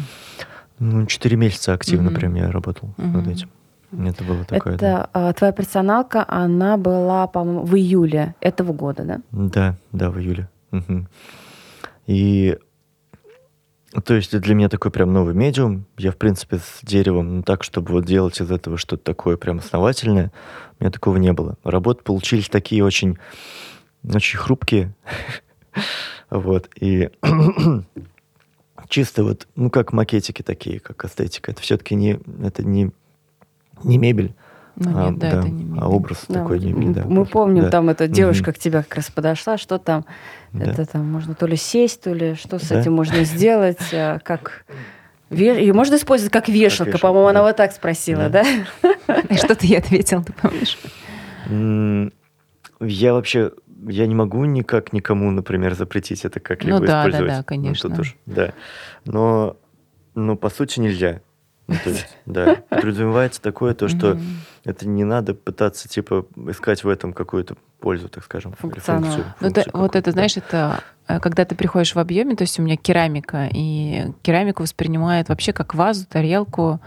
Ну, 0.85 1.07
четыре 1.07 1.37
месяца 1.37 1.73
активно 1.73 2.11
Мгм. 2.11 2.15
прям 2.15 2.35
я 2.35 2.51
работал 2.51 2.91
над 2.97 3.23
Мгм. 3.23 3.31
этим. 3.31 3.51
Это 4.07 4.25
было 4.25 4.45
такое, 4.45 4.77
да. 4.77 4.87
Это 4.89 5.11
а, 5.13 5.33
твоя 5.33 5.53
персоналка, 5.53 6.25
она 6.27 6.77
была, 6.77 7.27
по-моему, 7.27 7.63
в 7.63 7.75
июле 7.77 8.35
этого 8.41 8.73
года, 8.73 9.05
да? 9.05 9.21
Да, 9.31 9.77
да, 9.93 10.11
в 10.11 10.19
июле. 10.19 10.49
Мгм. 10.73 11.09
И 12.07 12.59
то 14.05 14.15
есть 14.15 14.37
для 14.37 14.55
меня 14.57 14.69
такой 14.69 14.91
прям 14.91 15.13
новый 15.13 15.35
медиум. 15.35 15.87
Я, 15.97 16.11
в 16.11 16.17
принципе, 16.17 16.59
с 16.59 16.81
деревом, 16.83 17.37
ну 17.37 17.43
так, 17.45 17.63
чтобы 17.63 17.93
вот 17.93 18.05
делать 18.05 18.41
из 18.41 18.51
этого 18.51 18.77
что-то 18.77 19.05
такое 19.05 19.37
прям 19.37 19.59
основательное, 19.59 20.33
у 20.81 20.85
меня 20.85 20.91
такого 20.91 21.17
не 21.17 21.33
было. 21.33 21.57
Работы 21.63 22.03
получились 22.03 22.49
такие 22.49 22.85
очень, 22.85 23.19
очень 24.05 24.39
хрупкие. 24.39 24.95
Вот. 26.31 26.69
И 26.81 27.11
чисто 28.89 29.25
вот, 29.25 29.47
ну, 29.57 29.71
как 29.71 29.93
макетики 29.93 30.43
такие, 30.43 30.81
как 30.81 31.05
эстетика. 31.05 31.51
Это 31.53 31.61
все-таки 31.63 31.95
не, 31.95 32.19
это 32.43 32.65
не, 32.65 32.91
не 33.83 33.99
мебель, 33.99 34.35
Ну 34.77 34.91
а, 34.95 35.11
нет, 35.11 35.19
да, 35.19 35.29
это 35.29 35.49
не 35.49 35.65
мебель. 35.65 35.79
а 35.81 35.89
образ 35.89 36.25
Да, 36.29 36.41
такой 36.41 36.59
вот 36.59 36.67
мебель, 36.69 36.95
да. 36.95 37.03
Мы 37.05 37.15
просто, 37.17 37.33
помним, 37.33 37.63
да. 37.65 37.71
там 37.71 37.89
эта 37.91 38.09
девушка 38.09 38.53
к 38.53 38.59
тебе 38.59 38.83
как 38.83 38.95
раз 38.97 39.11
подошла, 39.11 39.57
что 39.59 39.79
там, 39.79 40.05
Да. 40.53 40.71
это 40.71 40.87
там 40.87 41.11
можно 41.11 41.35
то 41.35 41.47
ли 41.47 41.57
сесть, 41.57 42.03
то 42.03 42.13
ли 42.13 42.35
что 42.35 42.59
с 42.59 42.69
Да. 42.69 42.81
этим 42.81 42.93
можно 42.95 43.25
сделать, 43.25 43.81
а, 43.93 44.19
как... 44.21 44.65
Ее 45.31 45.73
можно 45.73 45.97
использовать 45.97 46.33
как 46.33 46.49
вешалка, 46.49 46.91
вешалка, 46.93 46.99
по-моему, 46.99 47.29
она 47.29 47.41
да. 47.41 47.47
вот 47.47 47.57
так 47.57 47.73
спросила, 47.73 48.29
да? 48.29 48.45
Да. 48.83 49.21
И 49.31 49.37
что 49.37 49.55
ты 49.57 49.67
ей 49.67 49.79
ответил, 49.79 50.23
ты 50.23 50.33
помнишь? 50.33 50.79
Я 52.81 53.15
вообще, 53.15 53.53
я 53.87 54.07
не 54.07 54.15
могу 54.15 54.45
никак 54.45 54.93
никому, 54.93 55.31
например, 55.31 55.75
запретить 55.75 56.25
это 56.25 56.41
как-либо 56.41 56.79
Ну 56.81 56.87
да, 56.87 56.93
да, 57.05 57.09
использовать. 57.09 57.29
да, 57.31 57.37
Ну, 57.37 57.43
тут 57.43 57.47
конечно. 57.49 58.01
уж, 58.01 58.17
да. 58.27 58.53
Но, 59.05 59.57
но 60.15 60.37
по 60.37 60.51
сути 60.51 60.81
нельзя. 60.81 61.21
Ну, 61.67 61.75
то 61.83 61.91
есть, 61.91 62.07
да, 62.27 62.57
подразумевается 62.69 63.41
такое 63.41 63.75
то, 63.75 63.89
что 63.89 64.19
это 64.65 64.87
не 64.87 65.05
надо 65.05 65.35
пытаться, 65.35 65.89
типа, 65.89 66.27
искать 66.49 66.85
в 66.85 66.89
этом 66.89 67.13
какую-то 67.13 67.57
пользу, 67.81 68.09
так 68.09 68.25
скажем, 68.25 68.53
или 68.63 68.79
функцию. 68.81 69.25
Ну, 69.41 69.49
это- 69.49 69.71
вот 69.73 69.97
это, 69.97 70.07
да. 70.07 70.13
знаешь, 70.13 70.37
это 70.37 70.81
э, 71.09 71.21
когда 71.21 71.45
ты 71.45 71.55
приходишь 71.55 71.95
в 71.95 71.99
объеме, 71.99 72.37
то 72.37 72.43
есть 72.43 72.59
у 72.59 72.63
меня 72.63 72.77
керамика, 72.77 73.49
и 73.53 74.07
керамику 74.23 74.63
воспринимает 74.63 75.29
вообще 75.29 75.53
как 75.53 75.75
вазу, 75.75 76.07
тарелку, 76.07 76.81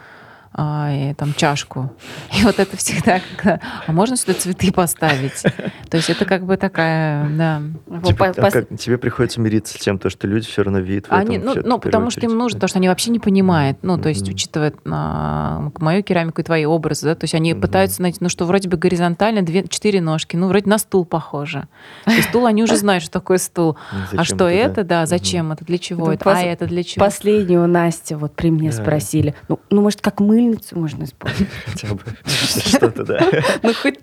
а, 0.57 0.89
и 0.91 1.13
там 1.13 1.33
чашку. 1.35 1.91
И 2.39 2.43
вот 2.43 2.59
это 2.59 2.75
всегда 2.77 3.21
как 3.37 3.61
а 3.85 3.91
можно 3.91 4.17
сюда 4.17 4.33
цветы 4.33 4.71
поставить? 4.71 5.43
То 5.89 5.97
есть 5.97 6.09
это 6.09 6.25
как 6.25 6.43
бы 6.45 6.57
такая, 6.57 7.29
да. 7.29 7.61
Типа, 8.03 8.33
по- 8.33 8.47
а 8.47 8.51
как- 8.51 8.69
тебе 8.77 8.97
приходится 8.97 9.39
мириться 9.39 9.75
с 9.77 9.81
тем, 9.81 9.99
то, 9.99 10.09
что 10.09 10.27
люди 10.27 10.47
все 10.47 10.63
равно 10.63 10.79
видят 10.79 11.05
в 11.05 11.07
этом 11.09 11.19
Они, 11.19 11.37
ну, 11.37 11.51
всё-таки 11.51 11.69
ну, 11.69 11.79
потому 11.79 12.09
что 12.09 12.21
им 12.21 12.37
нужно, 12.37 12.57
потому 12.57 12.69
что 12.69 12.79
они 12.79 12.87
вообще 12.89 13.11
не 13.11 13.19
понимают, 13.19 13.77
ну, 13.83 13.97
то 13.97 14.09
есть, 14.09 14.23
Мгм. 14.23 14.31
учитывая 14.33 14.73
а, 14.85 15.69
мою 15.79 16.03
керамику 16.03 16.41
и 16.41 16.43
твои 16.43 16.65
образы, 16.65 17.05
да, 17.07 17.15
то 17.15 17.23
есть 17.25 17.35
они 17.35 17.53
Мгм. 17.53 17.61
пытаются 17.61 18.01
найти, 18.01 18.17
ну, 18.21 18.29
что 18.29 18.45
вроде 18.45 18.67
бы 18.67 18.77
горизонтально, 18.77 19.43
две, 19.43 19.67
четыре 19.67 20.01
ножки, 20.01 20.35
ну, 20.35 20.47
вроде 20.47 20.69
на 20.69 20.77
стул 20.79 21.05
похоже. 21.05 21.67
И 22.07 22.21
стул, 22.21 22.45
они 22.47 22.63
уже 22.63 22.75
знают, 22.77 23.03
что 23.03 23.11
такое 23.13 23.37
стул. 23.37 23.77
Ну, 24.11 24.19
а 24.19 24.23
что 24.23 24.49
это, 24.49 24.83
да, 24.83 25.05
зачем 25.05 25.51
это, 25.51 25.63
для 25.65 25.77
чего 25.77 26.07
Ну, 26.07 26.11
это, 26.13 26.31
а 26.31 26.41
это 26.41 26.65
для 26.65 26.83
чего? 26.83 27.05
Последнюю 27.05 27.67
Настя 27.67 28.17
вот 28.17 28.33
при 28.35 28.49
мне 28.49 28.71
спросили. 28.71 29.35
Ну, 29.47 29.59
ну, 29.69 29.81
может, 29.81 30.01
как 30.01 30.19
мыльницу 30.47 30.77
можно 30.79 31.03
использовать? 31.03 31.49
Хотя 31.65 31.93
бы 31.93 32.01
что-то, 32.25 33.03
да. 33.03 33.19
Ну, 33.63 33.73
хоть... 33.73 33.99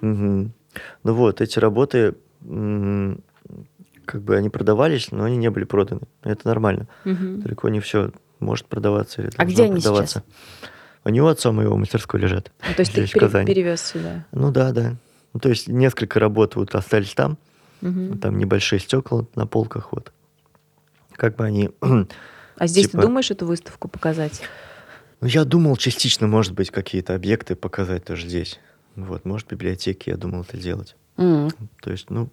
Ну 0.00 1.14
вот, 1.14 1.40
эти 1.40 1.58
работы, 1.58 2.14
как 4.04 4.22
бы 4.22 4.36
они 4.36 4.48
продавались, 4.48 5.10
но 5.10 5.24
они 5.24 5.36
не 5.36 5.50
были 5.50 5.64
проданы. 5.64 6.02
Это 6.22 6.46
нормально. 6.46 6.86
Далеко 7.04 7.68
не 7.68 7.80
все 7.80 8.12
может 8.40 8.66
продаваться 8.66 9.22
или 9.22 9.30
А 9.36 9.44
где 9.44 9.64
они 9.64 9.74
продаваться. 9.80 10.22
Они 11.04 11.20
у 11.20 11.26
отца 11.26 11.52
моего 11.52 11.74
в 11.74 11.78
мастерской 11.78 12.20
лежат. 12.20 12.52
Ну, 12.68 12.74
То 12.74 12.80
есть 12.82 12.92
ты 12.92 13.06
пере- 13.06 13.44
перевез 13.46 13.80
сюда. 13.82 14.26
Ну 14.32 14.50
да, 14.50 14.72
да. 14.72 14.96
Ну, 15.32 15.40
то 15.40 15.48
есть 15.48 15.68
несколько 15.68 16.20
работ 16.20 16.56
вот 16.56 16.74
остались 16.74 17.14
там, 17.14 17.38
Мгм. 17.80 18.18
там 18.18 18.36
небольшие 18.38 18.80
стекла 18.80 19.24
на 19.36 19.46
полках, 19.46 19.92
вот. 19.92 20.12
Как 21.12 21.36
бы 21.36 21.44
они... 21.44 21.70
А 22.58 22.66
здесь 22.66 22.86
типа- 22.86 22.98
ты 22.98 23.06
думаешь 23.06 23.30
эту 23.30 23.46
выставку 23.46 23.88
показать? 23.88 24.42
Ну, 25.20 25.26
я 25.28 25.44
думал 25.44 25.76
частично, 25.76 26.26
может 26.26 26.52
быть, 26.54 26.70
какие-то 26.70 27.14
объекты 27.14 27.56
показать 27.56 28.04
тоже 28.04 28.28
здесь. 28.28 28.60
Вот, 28.96 29.24
может, 29.24 29.48
в 29.48 29.50
библиотеке 29.50 30.12
я 30.12 30.16
думал 30.16 30.42
это 30.42 30.56
делать. 30.56 30.96
М. 31.16 31.50
То 31.82 31.90
есть, 31.90 32.10
ну, 32.10 32.28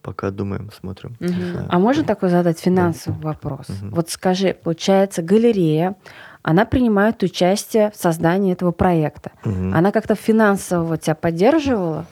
пока 0.00 0.30
думаем, 0.30 0.70
смотрим. 0.78 1.16
не 1.20 1.28
знаю. 1.28 1.66
А 1.68 1.78
можно 1.78 2.04
такой 2.04 2.30
задать 2.30 2.58
финансовый 2.58 3.20
вопрос? 3.20 3.68
Мгм. 3.68 3.90
Вот 3.90 4.10
скажи, 4.10 4.54
получается, 4.54 5.22
галерея, 5.22 5.96
она 6.42 6.64
принимает 6.64 7.22
участие 7.22 7.90
в 7.90 7.96
создании 7.96 8.52
этого 8.52 8.70
проекта. 8.72 9.32
Мгм. 9.44 9.74
Она 9.74 9.92
как-то 9.92 10.14
финансово 10.14 10.96
тебя 10.96 11.14
поддерживала? 11.14 12.06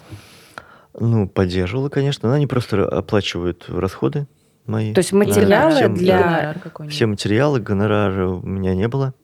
Ну, 0.98 1.26
поддерживала, 1.28 1.88
конечно, 1.88 2.28
но 2.28 2.34
они 2.34 2.46
просто 2.46 2.86
оплачивают 2.86 3.64
расходы 3.68 4.26
мои. 4.66 4.92
То 4.94 4.98
есть 5.00 5.10
Да, 5.12 5.16
материалы 5.18 5.74
всем- 5.76 5.94
для- 5.94 6.18
да, 6.18 6.22
Гонорар 6.28 6.58
какой-нибудь. 6.60 6.94
Все 6.94 7.06
материалы, 7.06 7.60
гонорара 7.60 8.28
у 8.28 8.46
меня 8.46 8.74
не 8.74 8.88
было 8.88 9.14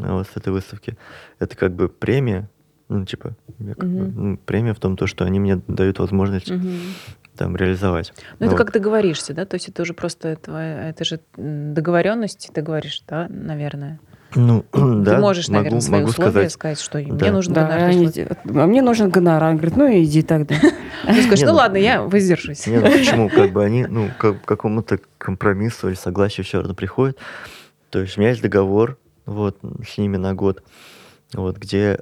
а, 0.00 0.14
вот 0.14 0.26
с 0.26 0.36
этой 0.36 0.52
выставки. 0.52 0.96
Это 1.38 1.56
как 1.56 1.72
бы 1.74 1.88
премия, 1.88 2.48
ну, 2.88 3.04
типа, 3.04 3.36
я 3.60 3.74
как 3.74 3.88
бы, 3.88 4.06
ну, 4.08 4.36
премия 4.38 4.74
в 4.74 4.80
том, 4.80 4.96
то, 4.96 5.06
что 5.06 5.24
они 5.24 5.38
мне 5.38 5.60
дают 5.68 5.98
возможность 6.00 6.50
Мгм. 6.50 6.72
там 7.36 7.54
реализовать. 7.56 8.12
Ну, 8.40 8.46
это 8.46 8.56
Вот. 8.56 8.58
как 8.58 8.72
договоришься, 8.72 9.34
да? 9.34 9.44
То 9.44 9.54
есть 9.54 9.68
это 9.68 9.82
уже 9.82 9.94
просто 9.94 10.34
твоя, 10.36 10.88
это 10.88 11.04
же 11.04 11.20
договоренность, 11.36 12.50
ты 12.52 12.60
говоришь, 12.62 13.02
да, 13.08 13.26
наверное. 13.28 14.00
Ну, 14.36 14.64
да, 14.72 15.14
ты 15.14 15.20
можешь, 15.20 15.48
могу, 15.48 15.58
наверное, 15.58 15.80
свои 15.80 16.00
могу 16.00 16.10
условия 16.10 16.30
сказать. 16.48 16.52
сказать, 16.52 16.80
что 16.80 17.02
Да. 17.14 17.24
мне 17.26 17.32
нужен 17.32 17.52
Да, 17.52 17.62
гонорар. 17.64 17.88
они 17.88 18.08
То 18.10 18.36
а 18.46 18.66
мне 18.66 18.82
нужен 18.82 19.10
гонорар. 19.10 19.50
Он 19.50 19.56
говорит, 19.56 19.76
ну 19.76 19.86
иди 19.92 20.22
тогда. 20.22 20.54
Ты 21.06 21.22
скажешь, 21.22 21.40
Не, 21.40 21.46
ну 21.46 21.52
ну- 21.52 21.58
ладно, 21.58 21.76
я 21.76 22.02
воздержусь. 22.02 22.66
Не, 22.66 22.78
ну 22.78 22.90
почему? 22.90 23.28
Как 23.28 23.52
бы 23.52 23.62
они, 23.64 23.86
ну, 23.86 24.10
к 24.18 24.34
какому-то 24.44 24.98
компромиссу 25.18 25.88
или 25.88 25.94
согласию 25.94 26.44
все 26.44 26.58
равно 26.58 26.74
приходят. 26.74 27.18
То 27.90 28.00
есть 28.00 28.16
у 28.16 28.20
меня 28.20 28.30
есть 28.30 28.42
договор 28.42 28.98
вот, 29.26 29.58
с 29.86 29.98
ними 29.98 30.16
на 30.16 30.34
год, 30.34 30.62
вот, 31.32 31.56
где 31.58 32.00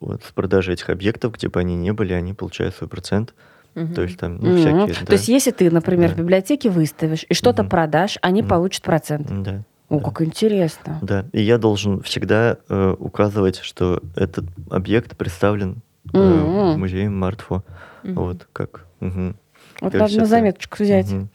вот, 0.00 0.22
с 0.24 0.32
продажи 0.32 0.72
этих 0.72 0.90
объектов, 0.90 1.32
где 1.34 1.48
бы 1.48 1.60
они 1.60 1.76
ни 1.76 1.90
были, 1.90 2.12
они 2.12 2.32
получают 2.34 2.74
свой 2.74 2.88
процент. 2.88 3.34
Мгм. 3.74 3.94
То 3.94 4.02
есть 4.02 4.18
там, 4.18 4.36
ну, 4.36 4.50
Мгм. 4.50 4.58
всякие, 4.58 4.94
То 4.94 5.06
да. 5.06 5.12
есть 5.14 5.28
если 5.28 5.50
ты, 5.50 5.70
например, 5.70 6.10
в 6.10 6.16
Да. 6.16 6.22
библиотеке 6.22 6.68
выставишь 6.68 7.24
и 7.28 7.34
что-то 7.34 7.62
Мгм. 7.62 7.70
продашь, 7.70 8.18
они 8.20 8.42
Мгм. 8.42 8.48
получат 8.50 8.82
процент. 8.82 9.28
Да. 9.42 9.62
О, 9.92 9.98
да. 9.98 10.04
как 10.04 10.22
интересно. 10.22 10.98
Да, 11.02 11.26
и 11.32 11.42
я 11.42 11.58
должен 11.58 12.00
всегда 12.02 12.56
э, 12.68 12.94
указывать, 12.98 13.58
что 13.58 14.00
этот 14.16 14.46
объект 14.70 15.16
представлен 15.16 15.82
э, 16.14 16.18
Мгм. 16.18 16.72
в 16.74 16.78
музее 16.78 17.10
Мартфо. 17.10 17.62
Мгм. 18.02 18.14
Вот 18.14 18.48
как. 18.52 18.86
мгм. 19.00 19.36
Вот 19.82 19.92
надо 19.92 20.12
на 20.14 20.16
это- 20.20 20.26
заметочку 20.26 20.82
взять. 20.82 21.10
Мгм. 21.10 21.28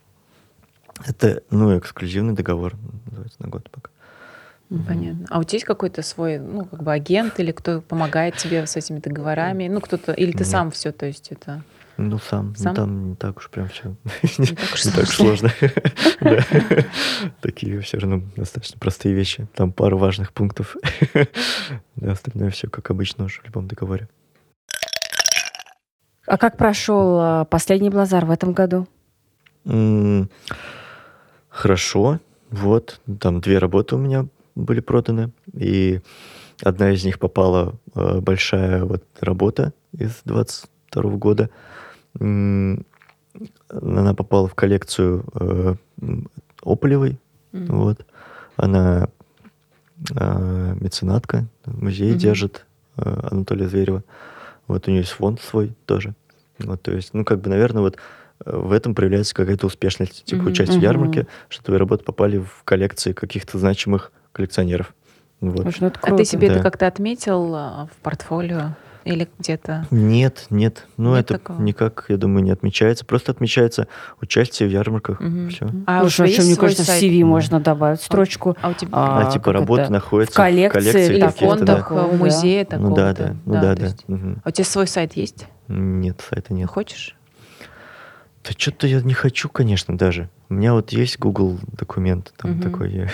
Это, 1.06 1.44
ну, 1.52 1.78
эксклюзивный 1.78 2.34
договор 2.34 2.74
называется 3.06 3.38
на 3.44 3.50
год 3.50 3.70
пока. 3.70 3.92
Понятно. 4.88 5.26
А 5.30 5.40
у 5.40 5.44
тебя 5.44 5.58
есть 5.58 5.66
какой-то 5.66 6.02
свой, 6.02 6.40
ну, 6.40 6.66
как 6.66 6.82
бы 6.84 6.92
агент 6.92 7.40
или 7.40 7.52
кто 7.52 7.80
помогает 7.82 8.36
тебе 8.38 8.66
с 8.66 8.76
этими 8.76 9.00
договорами? 9.00 9.68
Ну, 9.68 9.80
кто-то, 9.80 10.12
или 10.12 10.32
ты 10.32 10.40
Нет. 10.40 10.48
сам 10.48 10.72
все, 10.72 10.92
то 10.92 11.06
есть 11.06 11.32
это... 11.32 11.62
Ну, 11.98 12.20
сам. 12.20 12.56
Сам? 12.56 12.74
Ну, 12.74 12.76
там 12.76 13.10
не 13.10 13.16
так 13.16 13.38
уж 13.38 13.50
прям 13.50 13.68
все. 13.70 13.96
Не 14.38 14.56
так 14.56 14.72
уж 14.74 15.10
сложно. 15.10 15.52
Такие 17.42 17.82
все 17.82 17.98
равно 17.98 18.22
достаточно 18.36 18.78
простые 18.80 19.16
вещи. 19.16 19.48
Там 19.56 19.72
пару 19.72 19.98
важных 19.98 20.32
пунктов. 20.32 20.76
Остальное 22.02 22.52
все 22.52 22.70
как 22.70 22.92
обычно 22.92 23.26
уже 23.26 23.42
в 23.42 23.46
любом 23.46 23.68
договоре. 23.68 24.08
А 26.28 26.38
как 26.38 26.58
прошел 26.58 27.20
а, 27.20 27.46
последний 27.46 27.90
Блазар 27.90 28.26
в 28.26 28.32
этом 28.32 28.54
году? 28.54 28.88
Хорошо. 31.50 32.20
Вот. 32.52 33.02
Там 33.20 33.42
две 33.42 33.58
работы 33.58 33.96
у 33.96 33.98
меня 33.98 34.28
были 34.54 34.82
проданы. 34.82 35.32
И 35.54 36.02
одна 36.62 36.92
из 36.92 37.04
них 37.04 37.18
попала 37.18 37.76
э, 37.96 38.20
большая 38.20 38.84
вот 38.84 39.04
работа 39.20 39.74
из 39.94 40.12
22 40.26 41.04
года. 41.12 41.50
Она 42.20 44.14
попала 44.14 44.48
в 44.48 44.56
коллекцию 44.56 45.26
э, 45.36 45.76
Ополевой. 46.64 47.20
Мгм. 47.52 47.80
Вот. 47.80 48.06
Она 48.56 49.10
а, 50.16 50.74
меценатка, 50.80 51.48
в 51.66 51.84
музее 51.84 52.12
Мгм. 52.12 52.20
держит 52.20 52.66
а, 52.98 53.30
Анатолия 53.32 53.68
Зверева. 53.68 54.04
Вот 54.68 54.88
у 54.88 54.92
нее 54.92 55.02
есть 55.02 55.14
фонд 55.14 55.42
свой 55.42 55.74
тоже. 55.86 56.14
Вот, 56.60 56.82
то 56.82 56.92
есть, 56.92 57.14
ну, 57.14 57.24
как 57.24 57.40
бы, 57.42 57.50
наверное, 57.50 57.82
вот 57.82 57.98
э, 58.46 58.58
в 58.58 58.72
этом 58.72 58.96
проявляется 58.96 59.36
какая-то 59.36 59.68
успешность, 59.68 60.26
типа 60.26 60.42
Мгм. 60.42 60.52
участие 60.52 60.76
в 60.76 60.82
Мгм. 60.82 60.86
ярмарке, 60.86 61.28
что 61.50 61.64
твои 61.64 61.78
работы 61.78 62.04
попали 62.04 62.40
в 62.40 62.64
коллекции 62.64 63.14
каких-то 63.14 63.58
значимых 63.60 64.12
коллекционеров. 64.32 64.94
Вот. 65.40 65.62
Слушай, 65.62 65.82
ну 65.82 65.88
это 65.88 66.00
А 66.02 66.16
ты 66.16 66.26
себе 66.26 66.48
это 66.48 66.58
Да. 66.58 66.64
как-то 66.64 66.88
отметил 66.88 67.54
а, 67.56 67.88
в 67.92 67.98
портфолио 68.04 68.76
или 69.08 69.28
где-то? 69.40 69.88
Нет, 69.92 70.46
нет, 70.50 70.86
ну 70.98 71.16
Нет 71.16 71.26
это 71.26 71.34
такого? 71.40 71.62
никак, 71.62 72.06
я 72.10 72.18
думаю, 72.18 72.44
не 72.44 72.52
отмечается. 72.52 73.06
Просто 73.06 73.32
отмечается 73.32 73.88
участие 74.22 74.70
в 74.70 74.72
ярмарках. 74.72 75.20
Мгм. 75.20 75.50
Все. 75.50 75.68
А 75.86 76.00
Ну, 76.02 76.06
у 76.06 76.10
что, 76.10 76.26
тебя 76.26 76.34
что, 76.34 76.36
есть 76.36 76.38
мне 76.46 76.56
свой 76.56 76.66
кажется, 76.68 76.84
в 76.84 76.86
сайт? 76.88 77.04
CV 77.04 77.24
можно 77.26 77.60
добавить 77.60 78.02
строчку. 78.02 78.56
А 78.62 78.70
у 78.70 78.74
тебя 78.74 78.90
А, 78.94 79.28
А, 79.28 79.32
типа 79.32 79.54
работа 79.54 79.84
это? 79.84 79.92
находится 79.94 80.34
В 80.34 80.38
коллекции 80.38 81.06
или 81.16 81.22
в 81.22 81.26
каких-то, 81.26 81.66
да. 81.66 81.84
фондах, 81.84 81.90
да. 81.90 82.04
в 82.04 82.18
музее 82.20 82.66
такого? 82.66 82.90
Ну 82.90 82.96
да, 82.96 83.14
да, 83.14 83.36
ну 83.46 83.54
да, 83.54 83.62
то 83.76 83.80
да. 83.82 83.86
есть- 83.88 84.04
Мгм. 84.08 84.42
А 84.44 84.50
у 84.50 84.52
тебя 84.52 84.66
свой 84.66 84.88
сайт 84.88 85.14
есть? 85.16 85.48
Нет, 85.68 86.22
сайта 86.30 86.54
Не 86.54 86.62
нет. 86.62 86.70
хочешь? 86.70 87.16
Да 88.44 88.52
что-то 88.58 88.88
я 88.88 89.02
не 89.02 89.14
хочу, 89.14 89.50
конечно, 89.50 89.98
даже. 89.98 90.30
У 90.50 90.54
меня 90.54 90.74
вот 90.74 90.92
есть 90.92 91.20
Google 91.20 91.60
документ, 91.78 92.32
там 92.38 92.52
Мгм. 92.52 92.62
такой 92.62 92.92
я. 92.92 93.08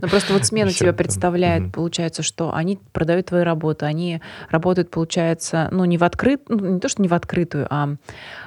Ну 0.00 0.08
просто 0.08 0.32
вот 0.32 0.44
смена 0.44 0.72
тебя 0.72 0.92
представляет, 0.92 1.62
мгм. 1.62 1.72
получается, 1.72 2.22
что 2.22 2.52
они 2.54 2.80
продают 2.92 3.26
твои 3.26 3.42
работы, 3.44 3.86
они 3.86 4.20
работают, 4.50 4.90
получается, 4.90 5.68
ну 5.70 5.84
не 5.84 5.98
в 5.98 6.04
открыт, 6.04 6.42
ну 6.48 6.58
не 6.74 6.80
то, 6.80 6.88
что 6.88 7.00
не 7.02 7.08
в 7.08 7.14
открытую, 7.14 7.66
а... 7.70 7.90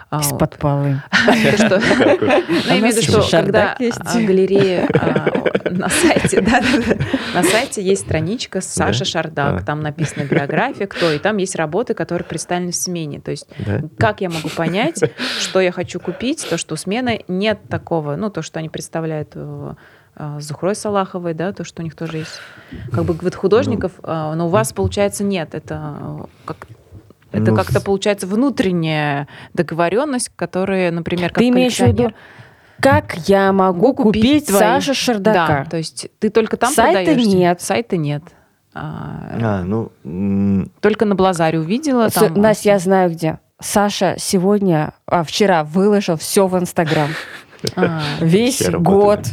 а, 0.10 0.20
Из-под 0.20 0.58
полы. 0.58 1.02
то, 1.26 1.58
что- 1.58 1.82
Ну, 2.20 2.74
я 2.74 2.80
имею 2.80 2.94
в 2.94 2.98
виду, 2.98 3.02
что 3.02 3.32
когда 3.32 3.78
а, 3.80 4.20
галерея 4.20 4.88
а, 4.94 5.70
на 5.70 5.88
сайте, 5.90 6.42
да, 6.42 6.62
на 7.34 7.44
сайте 7.44 7.82
есть 7.82 8.02
страничка 8.02 8.60
Саша 8.62 9.00
Да? 9.00 9.06
Шардак, 9.06 9.66
там 9.66 9.80
написано 9.80 10.26
биография, 10.26 10.88
кто, 10.88 11.12
и 11.12 11.18
там 11.20 11.38
есть 11.38 11.56
работы, 11.56 11.94
которые 11.94 12.26
представлены 12.26 12.72
в 12.74 12.76
смене. 12.76 13.22
То 13.22 13.32
есть 13.32 13.48
как 13.98 14.20
я 14.22 14.30
могу 14.30 14.50
понять, 14.50 15.02
что 15.40 15.62
я 15.62 15.72
хочу 15.72 16.00
купить, 16.02 16.46
то, 16.50 16.58
что 16.58 16.74
у 16.74 16.78
смены 16.78 17.24
нет 17.30 17.60
такого, 17.70 18.16
ну, 18.18 18.30
то, 18.34 18.42
что 18.42 18.60
они 18.60 18.70
представляют 18.70 19.32
э, 19.36 19.74
э, 20.18 20.38
Зухрой 20.40 20.76
Салаховой, 20.76 21.34
да, 21.34 21.54
то, 21.54 21.64
что 21.64 21.82
у 21.82 21.86
них 21.86 21.96
тоже 21.96 22.18
есть, 22.18 22.40
как 22.92 23.06
бы 23.06 23.16
вид 23.22 23.36
художников, 23.36 23.94
э, 24.04 24.34
но 24.36 24.48
у 24.48 24.50
вас, 24.50 24.74
получается, 24.74 25.24
нет. 25.24 25.56
Это 25.56 26.28
как 26.46 26.68
это 27.32 27.52
Ну, 27.52 27.56
как-то 27.58 27.82
получается 27.82 28.28
внутренняя 28.28 29.28
договоренность, 29.54 30.30
которая, 30.36 30.92
например, 30.92 31.30
как 31.30 31.40
Ты 31.40 31.50
имеешь 31.50 31.78
в 31.78 31.80
виду, 31.88 32.12
как 32.80 33.16
я 33.28 33.52
могу 33.54 33.94
купить 33.94 34.22
купить 34.22 34.48
твои. 34.48 34.60
Саша 34.60 34.90
Да, 34.92 34.94
Шардака? 34.94 35.68
то 35.70 35.78
есть 35.78 36.08
ты 36.20 36.30
только 36.30 36.58
там 36.58 36.72
Сайта 36.74 37.06
продаешься? 37.06 37.38
нет. 37.38 37.62
Сайта 37.62 37.98
нет. 37.98 38.24
А, 38.76 39.62
А, 39.62 39.64
ну, 39.64 39.92
Только 40.82 41.06
на 41.06 41.16
Блазаре 41.16 41.60
увидела. 41.60 42.10
С- 42.10 42.14
Там, 42.14 42.34
Настя, 42.36 42.70
я 42.70 42.80
знаю 42.80 43.12
где. 43.12 43.40
Саша 43.60 44.16
сегодня, 44.18 44.94
а 45.06 45.24
вчера 45.24 45.64
выложил 45.64 46.18
все 46.18 46.48
в 46.48 46.58
Инстаграм. 46.60 47.10
А, 47.76 48.02
Весь 48.22 48.70
год 48.70 49.28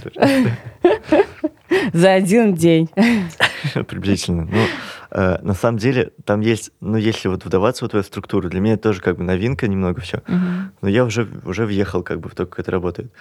за 1.93 2.13
один 2.13 2.55
день. 2.55 2.89
Приблизительно. 3.89 4.45
Ну, 4.51 4.65
э, 5.11 5.39
на 5.43 5.55
самом 5.55 5.79
деле, 5.79 6.13
там 6.25 6.41
есть, 6.41 6.71
ну, 6.81 6.97
если 6.97 7.29
вот 7.29 7.45
вдаваться 7.45 7.85
вот 7.85 7.93
в 7.93 7.97
эту 7.97 8.07
структуру, 8.07 8.49
для 8.49 8.61
меня 8.61 8.75
это 8.75 8.85
тоже 8.85 9.01
как 9.01 9.17
бы 9.17 9.25
новинка 9.25 9.69
немного 9.69 10.01
все. 10.01 10.23
мгм, 10.27 10.73
Но 10.83 10.89
я 10.89 11.05
уже, 11.05 11.29
уже 11.45 11.67
въехал 11.67 12.03
как 12.03 12.21
бы 12.21 12.29
в 12.29 12.35
то, 12.35 12.47
как 12.47 12.59
это 12.61 12.71
работает. 12.71 13.13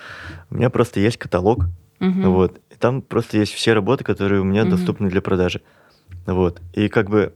У 0.49 0.55
меня 0.55 0.70
просто 0.70 0.99
есть 0.99 1.18
каталог, 1.18 1.66
мгм. 1.99 2.32
вот, 2.32 2.60
и 2.72 2.76
там 2.76 3.01
просто 3.01 3.38
есть 3.38 3.53
все 3.53 3.74
работы, 3.74 4.03
которые 4.03 4.41
у 4.41 4.45
меня 4.45 4.62
Мгм. 4.62 4.72
доступны 4.72 5.10
для 5.10 5.22
продажи. 5.22 5.62
Вот. 6.26 6.62
И 6.74 6.88
как 6.89 7.10
бы 7.10 7.34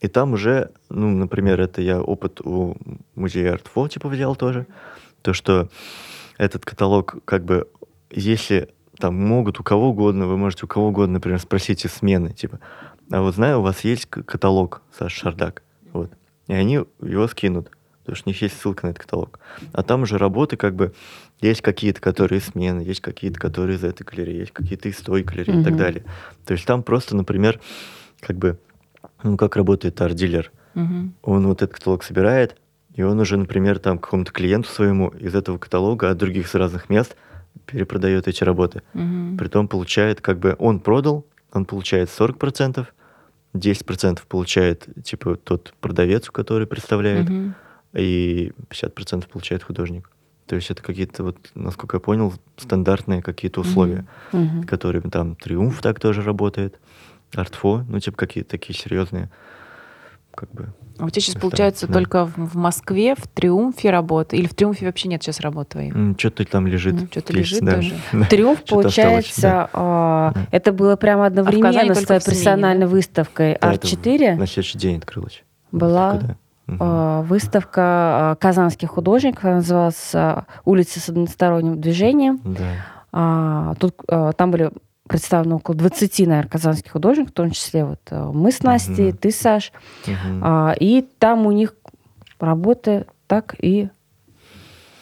и 0.00 0.08
там 0.08 0.34
уже, 0.34 0.70
ну, 0.90 1.08
например, 1.08 1.60
это 1.60 1.80
я 1.80 2.00
опыт 2.02 2.40
у 2.42 2.76
музея 3.14 3.52
Артфо 3.54 3.88
типа 3.88 4.08
взял 4.08 4.36
тоже, 4.36 4.66
то, 5.22 5.32
что 5.32 5.68
этот 6.38 6.64
каталог, 6.64 7.16
как 7.24 7.44
бы, 7.44 7.68
если 8.10 8.68
там 8.98 9.14
могут 9.16 9.60
у 9.60 9.62
кого 9.62 9.90
угодно, 9.90 10.26
вы 10.26 10.36
можете 10.36 10.64
у 10.64 10.68
кого 10.68 10.88
угодно, 10.88 11.14
например, 11.14 11.40
спросить 11.40 11.84
из 11.84 11.92
смены, 11.92 12.32
типа, 12.32 12.60
а 13.10 13.22
вот 13.22 13.34
знаю, 13.34 13.58
у 13.58 13.62
вас 13.62 13.80
есть 13.82 14.06
каталог, 14.06 14.82
Саша 14.96 15.16
Шардак, 15.16 15.62
вот, 15.92 16.12
и 16.46 16.54
они 16.54 16.74
его 17.00 17.28
скинут, 17.28 17.70
потому 18.00 18.16
что 18.16 18.28
у 18.28 18.30
них 18.30 18.42
есть 18.42 18.60
ссылка 18.60 18.86
на 18.86 18.90
этот 18.90 19.02
каталог. 19.02 19.38
А 19.72 19.82
там 19.82 20.02
уже 20.02 20.18
работы, 20.18 20.56
как 20.56 20.74
бы, 20.74 20.92
есть 21.40 21.62
какие-то, 21.62 22.00
которые 22.00 22.40
смены, 22.40 22.80
есть 22.80 23.00
какие-то, 23.00 23.40
которые 23.40 23.76
из 23.76 23.84
этой 23.84 24.04
галереи, 24.04 24.40
есть 24.40 24.52
какие-то 24.52 24.88
из 24.88 24.96
той 24.98 25.22
галереи 25.22 25.60
и 25.60 25.64
так 25.64 25.76
далее. 25.76 26.04
То 26.46 26.52
есть 26.52 26.66
там 26.66 26.82
просто, 26.82 27.16
например, 27.16 27.60
как 28.20 28.36
бы, 28.36 28.58
ну, 29.22 29.36
как 29.36 29.56
работает 29.56 30.00
арт-дилер. 30.00 30.52
Мгм. 30.74 31.14
Он 31.22 31.46
вот 31.46 31.62
этот 31.62 31.76
каталог 31.76 32.02
собирает, 32.02 32.56
и 32.94 33.02
он 33.02 33.18
уже, 33.20 33.36
например, 33.36 33.78
там 33.78 33.98
какому-то 33.98 34.32
клиенту 34.32 34.68
своему 34.68 35.08
из 35.08 35.34
этого 35.34 35.58
каталога 35.58 36.10
от 36.10 36.18
других 36.18 36.48
с 36.48 36.54
разных 36.54 36.88
мест 36.90 37.16
перепродает 37.66 38.28
эти 38.28 38.44
работы. 38.44 38.82
Мгм. 38.94 39.36
Притом 39.38 39.68
получает, 39.68 40.20
как 40.20 40.38
бы, 40.38 40.54
он 40.58 40.80
продал, 40.80 41.26
он 41.52 41.64
получает 41.64 42.08
40%, 42.10 42.86
10% 43.52 44.26
получает, 44.26 44.86
типа, 45.04 45.36
тот 45.36 45.74
продавец, 45.80 46.30
который 46.30 46.66
представляет, 46.66 47.28
Мгм. 47.28 47.54
и 47.94 48.52
50% 48.68 49.28
получает 49.28 49.62
художник. 49.62 50.10
То 50.46 50.56
есть 50.56 50.70
это 50.70 50.82
какие-то, 50.82 51.24
вот, 51.24 51.36
насколько 51.54 51.96
я 51.96 52.00
понял, 52.00 52.34
стандартные 52.56 53.22
какие-то 53.22 53.60
условия, 53.60 54.04
Мгм. 54.32 54.64
которые 54.64 55.02
там 55.02 55.36
Триумф 55.36 55.80
так 55.80 56.00
тоже 56.00 56.22
работает, 56.22 56.78
Артфо, 57.34 57.84
ну, 57.88 57.98
типа, 57.98 58.16
какие-то 58.16 58.50
такие 58.50 58.78
серьезные, 58.78 59.30
как 60.34 60.50
бы, 60.52 60.72
А 60.98 61.04
у 61.04 61.10
тебя 61.10 61.22
сейчас, 61.22 61.36
получается, 61.36 61.86
да. 61.86 61.94
только 61.94 62.24
в, 62.26 62.56
Москве, 62.56 63.14
в 63.14 63.26
Триумфе 63.28 63.90
работа? 63.90 64.36
Или 64.36 64.46
в 64.46 64.54
Триумфе 64.54 64.86
вообще 64.86 65.08
нет 65.08 65.22
сейчас 65.22 65.40
работ 65.40 65.70
твоих? 65.70 65.94
Что-то 66.18 66.44
там 66.44 66.66
лежит. 66.66 66.94
Мгм, 66.94 67.08
что-то 67.10 67.32
лежит 67.32 67.64
да. 67.64 67.74
тоже. 67.76 67.94
Да. 68.12 68.26
Триумф, 68.26 68.64
получается, 68.64 69.68
а, 69.72 70.32
это 70.50 70.72
было 70.72 70.96
прямо 70.96 71.26
одновременно 71.26 71.94
с 71.94 71.98
только 71.98 72.06
твоей 72.06 72.20
персональной 72.20 72.86
да? 72.86 72.92
выставкой 72.92 73.58
Да, 73.60 73.72
это 73.72 73.86
Арт-4. 73.86 74.36
На 74.36 74.46
следующий 74.46 74.78
день 74.78 74.98
открылась. 74.98 75.42
Была, 75.72 76.12
да. 76.14 76.36
А, 76.66 77.22
выставка 77.22 77.82
а, 77.82 78.36
казанских 78.36 78.90
художников, 78.90 79.44
она 79.44 79.56
называлась 79.56 80.10
а, 80.14 80.44
«Улицы 80.64 81.00
с 81.00 81.08
односторонним 81.08 81.80
движением». 81.80 82.40
Да. 82.44 82.62
А, 83.12 83.74
Тут 83.78 83.94
а, 84.08 84.32
там 84.32 84.50
были 84.50 84.70
представлены 85.08 85.56
около 85.56 85.76
20, 85.76 86.26
наверное, 86.26 86.48
казанских 86.48 86.92
художников, 86.92 87.30
в 87.32 87.34
том 87.34 87.50
числе 87.50 87.84
вот 87.84 88.00
а, 88.10 88.32
мы 88.32 88.50
с 88.52 88.62
Настей, 88.62 89.08
Мгм. 89.10 89.16
ты, 89.18 89.30
Саш. 89.30 89.72
Мгм. 90.06 90.40
А, 90.42 90.74
И 90.80 91.02
там 91.18 91.46
у 91.46 91.52
них 91.52 91.74
работы 92.40 93.06
так 93.26 93.54
и, 93.62 93.90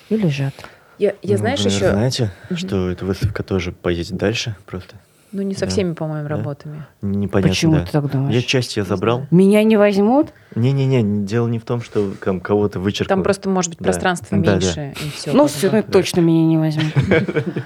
и 0.08 0.16
лежат. 0.16 0.54
Я, 0.98 1.14
я 1.22 1.32
Ну, 1.32 1.38
знаешь, 1.38 1.60
еще... 1.60 1.90
знаете, 1.90 2.32
Мгм. 2.48 2.56
что 2.58 2.90
эта 2.90 3.04
выставка 3.04 3.42
тоже 3.42 3.72
поедет 3.72 4.16
дальше 4.16 4.56
просто? 4.66 4.96
Ну, 5.32 5.42
не 5.42 5.54
со 5.54 5.60
Да. 5.60 5.66
всеми, 5.68 5.94
по-моему, 5.94 6.28
Да. 6.28 6.36
работами. 6.36 6.84
Непонятно, 7.00 7.50
Почему 7.50 7.72
да. 7.76 7.84
ты 7.86 7.92
так 7.92 8.10
думаешь? 8.10 8.34
Я 8.34 8.42
часть 8.42 8.76
я 8.76 8.84
забрал. 8.84 9.26
Меня 9.30 9.62
не 9.64 9.76
возьмут? 9.78 10.28
Не-не-не, 10.54 11.24
дело 11.24 11.48
не 11.48 11.58
в 11.58 11.64
том, 11.64 11.80
что 11.80 12.10
там 12.22 12.40
кого-то 12.40 12.78
вычеркнул. 12.80 13.16
Там 13.16 13.22
просто, 13.22 13.48
может 13.48 13.70
быть, 13.70 13.78
Да. 13.78 13.84
пространство 13.84 14.36
Да, 14.38 14.44
да. 14.44 14.52
меньше, 14.52 14.94
и 15.02 15.08
все. 15.10 15.32
ну, 15.32 15.46
все, 15.46 15.70
ну, 15.70 15.82
точно 15.82 16.20
меня 16.20 16.44
не 16.46 16.58
возьмут. 16.58 16.92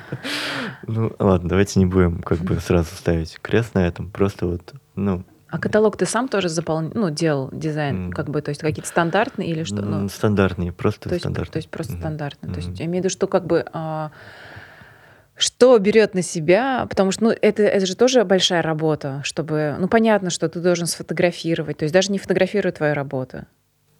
Ну, 0.87 1.13
ладно, 1.19 1.49
давайте 1.49 1.81
не 1.81 1.87
будем 1.87 2.23
как 2.23 2.39
бы 2.39 2.61
сразу 2.61 2.95
ставить 2.95 3.39
крест 3.43 3.75
на 3.75 3.87
этом. 3.87 4.09
Просто 4.11 4.47
вот, 4.47 4.73
ну, 4.95 5.25
А 5.49 5.59
каталог 5.59 5.97
ты 5.97 6.07
сам 6.07 6.29
тоже 6.29 6.49
заполнял, 6.49 6.93
ну, 6.95 7.11
делал 7.11 7.49
дизайн, 7.53 8.13
как 8.13 8.29
бы, 8.31 8.41
то 8.43 8.51
есть 8.51 8.61
какие-то 8.61 8.89
стандартные 8.89 9.49
или 9.49 9.65
что? 9.65 9.77
Ну, 9.83 10.09
стандартные, 10.09 10.71
просто 10.73 11.09
стандартные. 11.19 11.53
то 11.53 11.57
есть 11.57 11.71
просто 11.71 11.95
стандартные. 11.95 12.53
То 12.53 12.61
есть 12.61 12.79
я 12.79 12.85
имею 12.87 13.03
в 13.03 13.05
виду, 13.07 13.11
что 13.11 13.27
как 13.27 13.47
бы... 13.47 13.65
что 15.37 15.79
берет 15.79 16.15
на 16.15 16.23
себя, 16.23 16.87
потому 16.89 17.13
что 17.13 17.25
ну, 17.25 17.31
это, 17.31 17.63
это 17.63 17.85
же 17.87 17.95
тоже 17.95 18.25
большая 18.25 18.63
работа, 18.63 19.21
чтобы... 19.23 19.77
Ну, 19.79 19.87
понятно, 19.89 20.31
что 20.31 20.49
ты 20.49 20.61
должен 20.61 20.87
сфотографировать, 20.87 21.77
то 21.79 21.85
есть 21.85 21.93
даже 21.93 22.11
не 22.11 22.19
фотографируя 22.19 22.73
твою 22.73 22.95
работу. 22.95 23.45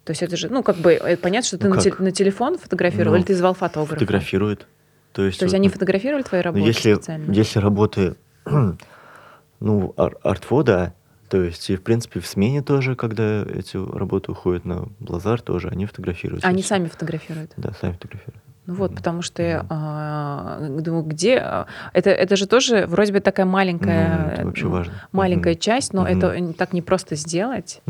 То 0.03 0.11
есть 0.11 0.23
это 0.23 0.35
же, 0.37 0.49
ну, 0.49 0.63
как 0.63 0.77
бы, 0.77 0.93
э, 0.93 1.17
понятно, 1.17 1.45
что 1.47 1.57
ты 1.57 1.67
Ну 1.67 1.75
на, 1.75 1.81
те- 1.81 1.93
на 1.99 2.11
телефон 2.11 2.57
фотографировал, 2.57 3.11
Ну, 3.11 3.17
или 3.17 3.25
ты 3.25 3.35
звал 3.35 3.53
фотографа? 3.53 3.95
Фотографирует. 3.99 4.65
То 5.11 5.25
есть, 5.25 5.39
То 5.39 5.45
есть 5.45 5.53
вот, 5.53 5.57
они 5.59 5.67
ну, 5.67 5.73
фотографировали 5.73 6.23
твои 6.23 6.39
Ну, 6.39 6.43
работы 6.45 6.65
если, 6.65 6.93
специально? 6.95 7.31
если 7.31 7.59
работы, 7.59 8.15
ну, 9.59 9.93
ар- 9.97 10.17
артфо, 10.23 10.63
да, 10.63 10.93
то 11.29 11.41
есть, 11.43 11.69
и, 11.69 11.75
в 11.75 11.83
принципе, 11.83 12.19
в 12.21 12.27
смене 12.27 12.61
тоже, 12.61 12.95
когда 12.95 13.43
эти 13.43 13.75
работы 13.75 14.31
уходят 14.31 14.63
на 14.65 14.87
Блазар, 14.99 15.41
тоже 15.41 15.67
они 15.67 15.85
фотографируют. 15.85 16.45
Они 16.45 16.63
сами 16.63 16.87
фотографируют? 16.87 17.51
Да, 17.57 17.73
сами 17.73 17.93
фотографируют. 17.93 18.41
Ну 18.67 18.73
вот, 18.73 18.95
потому 18.95 19.21
что 19.21 19.41
я 19.41 19.65
а, 19.69 20.59
думаю, 20.59 21.03
где... 21.03 21.37
а, 21.37 21.67
Это, 21.93 22.09
это 22.09 22.35
же 22.35 22.47
тоже 22.47 22.85
вроде 22.85 23.13
бы 23.13 23.21
такая 23.21 23.45
маленькая... 23.45 24.43
Ну, 24.43 24.49
это 24.51 24.63
ну, 24.65 24.69
важно. 24.69 24.93
Маленькая 25.13 25.53
Мгм. 25.53 25.59
часть, 25.59 25.93
но 25.93 26.01
Мгм. 26.01 26.17
это 26.17 26.53
так 26.53 26.73
не 26.73 26.81
просто 26.81 27.15
сделать. 27.15 27.81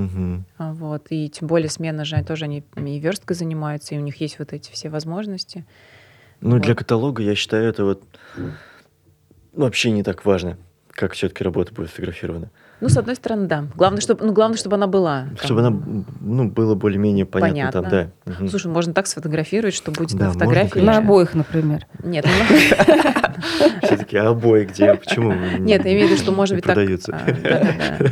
А, 0.59 0.73
Вот. 0.73 1.07
И 1.09 1.29
тем 1.29 1.47
более 1.47 1.69
смена 1.69 2.05
же 2.05 2.23
тоже 2.23 2.45
они 2.45 2.63
и 2.75 2.99
версткой 2.99 3.35
занимаются, 3.35 3.95
и 3.95 3.97
у 3.97 4.01
них 4.01 4.21
есть 4.21 4.37
вот 4.37 4.53
эти 4.53 4.71
все 4.71 4.89
возможности. 4.89 5.65
Ну, 6.41 6.59
для 6.59 6.73
Вот. 6.73 6.77
каталога, 6.77 7.23
я 7.23 7.33
считаю, 7.33 7.67
это 7.67 7.83
вот 7.83 8.03
вообще 9.53 9.89
не 9.89 10.03
так 10.03 10.25
важно. 10.25 10.57
как 10.91 11.13
все-таки 11.13 11.43
работа 11.43 11.73
будет 11.73 11.89
сфотографирована. 11.89 12.49
Ну, 12.79 12.89
с 12.89 12.97
одной 12.97 13.15
стороны, 13.15 13.47
да. 13.47 13.65
Главное, 13.75 14.01
чтобы, 14.01 14.23
ну, 14.25 14.33
главное, 14.33 14.57
чтобы 14.57 14.75
она 14.75 14.85
была. 14.87 15.21
там, 15.23 15.37
Чтобы 15.43 15.59
она, 15.61 15.79
ну, 16.21 16.47
было 16.49 16.75
более-менее 16.75 17.25
понятно, 17.25 17.71
там, 17.71 17.83
Понятно. 17.85 18.11
да. 18.25 18.31
Мгм. 18.33 18.49
Слушай, 18.49 18.67
можно 18.71 18.93
так 18.93 19.07
сфотографировать, 19.07 19.73
что 19.73 19.91
будет 19.91 20.11
Да, 20.11 20.17
на 20.17 20.25
можно, 20.25 20.39
фотографии. 20.39 20.69
конечно. 20.71 20.91
На 20.91 20.97
обоих, 20.99 21.33
например. 21.33 21.87
Нет, 22.03 22.25
ну, 22.49 22.55
Все 23.81 23.97
таки 23.97 24.17
а 24.17 24.29
обои 24.29 24.65
где? 24.65 24.93
Почему? 24.93 25.33
нет, 25.59 25.85
я 25.85 25.93
имею 25.93 26.07
в 26.07 26.11
виду, 26.11 26.21
что 26.21 26.31
может 26.31 26.55
быть 26.55 26.65
так. 26.65 26.75
продаются? 26.75 27.15
а. 27.43 28.05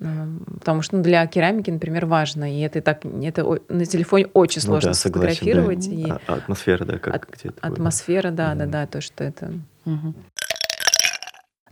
М, 0.00 0.44
Потому 0.60 0.82
что 0.82 0.96
ну, 0.96 1.02
для 1.02 1.26
керамики, 1.26 1.70
например, 1.70 2.06
важно, 2.06 2.52
и 2.54 2.60
это 2.60 2.80
так 2.82 3.04
это 3.04 3.58
на 3.68 3.86
телефоне 3.86 4.26
очень 4.34 4.60
Ну 4.62 4.66
сложно 4.66 4.90
да, 4.90 4.94
согласен, 4.94 5.30
да. 5.30 5.34
сфотографировать. 5.34 5.86
И 5.88 6.10
А- 6.26 6.34
атмосфера, 6.34 6.84
да, 6.84 6.98
как 6.98 7.14
От- 7.16 7.26
где-то. 7.30 7.54
будет. 7.62 7.72
атмосфера, 7.78 8.30
да, 8.30 8.54
да, 8.54 8.64
Мгм. 8.64 8.70
да, 8.70 8.86
то, 8.86 9.00
что 9.00 9.24
это. 9.24 9.52
Мгм. 9.84 10.14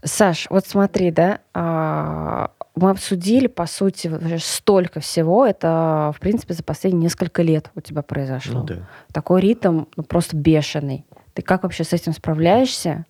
Саш, 0.05 0.49
вот 0.51 0.67
смотри, 0.67 1.11
да, 1.11 1.41
а, 1.55 2.51
мы 2.75 2.91
обсудили, 2.91 3.47
по 3.47 3.67
сути, 3.67 4.11
столько 4.39 5.01
всего. 5.01 5.47
Это, 5.47 6.13
в 6.17 6.21
принципе, 6.21 6.55
за 6.55 6.65
последние 6.65 7.05
несколько 7.05 7.43
лет 7.43 7.71
у 7.75 7.81
тебя 7.81 8.03
произошло. 8.03 8.61
Ну 8.61 8.65
да. 8.65 8.77
Такой 9.13 9.41
ритм 9.41 9.85
ну, 9.97 10.03
просто 10.03 10.37
бешеный. 10.37 11.05
Ты 11.35 11.43
как 11.43 11.63
вообще 11.63 11.85
с 11.85 11.93
этим 11.93 12.13
справляешься? 12.13 13.07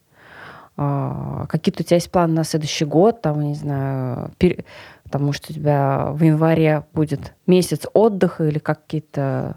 А, 0.76 1.46
Какие-то 1.48 1.82
у 1.82 1.86
тебя 1.86 1.96
есть 1.96 2.10
планы 2.10 2.34
на 2.34 2.44
следующий 2.44 2.84
год, 2.84 3.22
там, 3.22 3.40
не 3.40 3.54
знаю, 3.54 4.30
пер- 4.38 4.64
потому 5.04 5.32
что 5.32 5.52
у 5.52 5.54
тебя 5.54 6.08
в 6.10 6.22
январе 6.22 6.84
будет 6.92 7.34
месяц 7.46 7.86
отдыха 7.92 8.44
или 8.44 8.58
как 8.58 8.82
какие-то... 8.82 9.56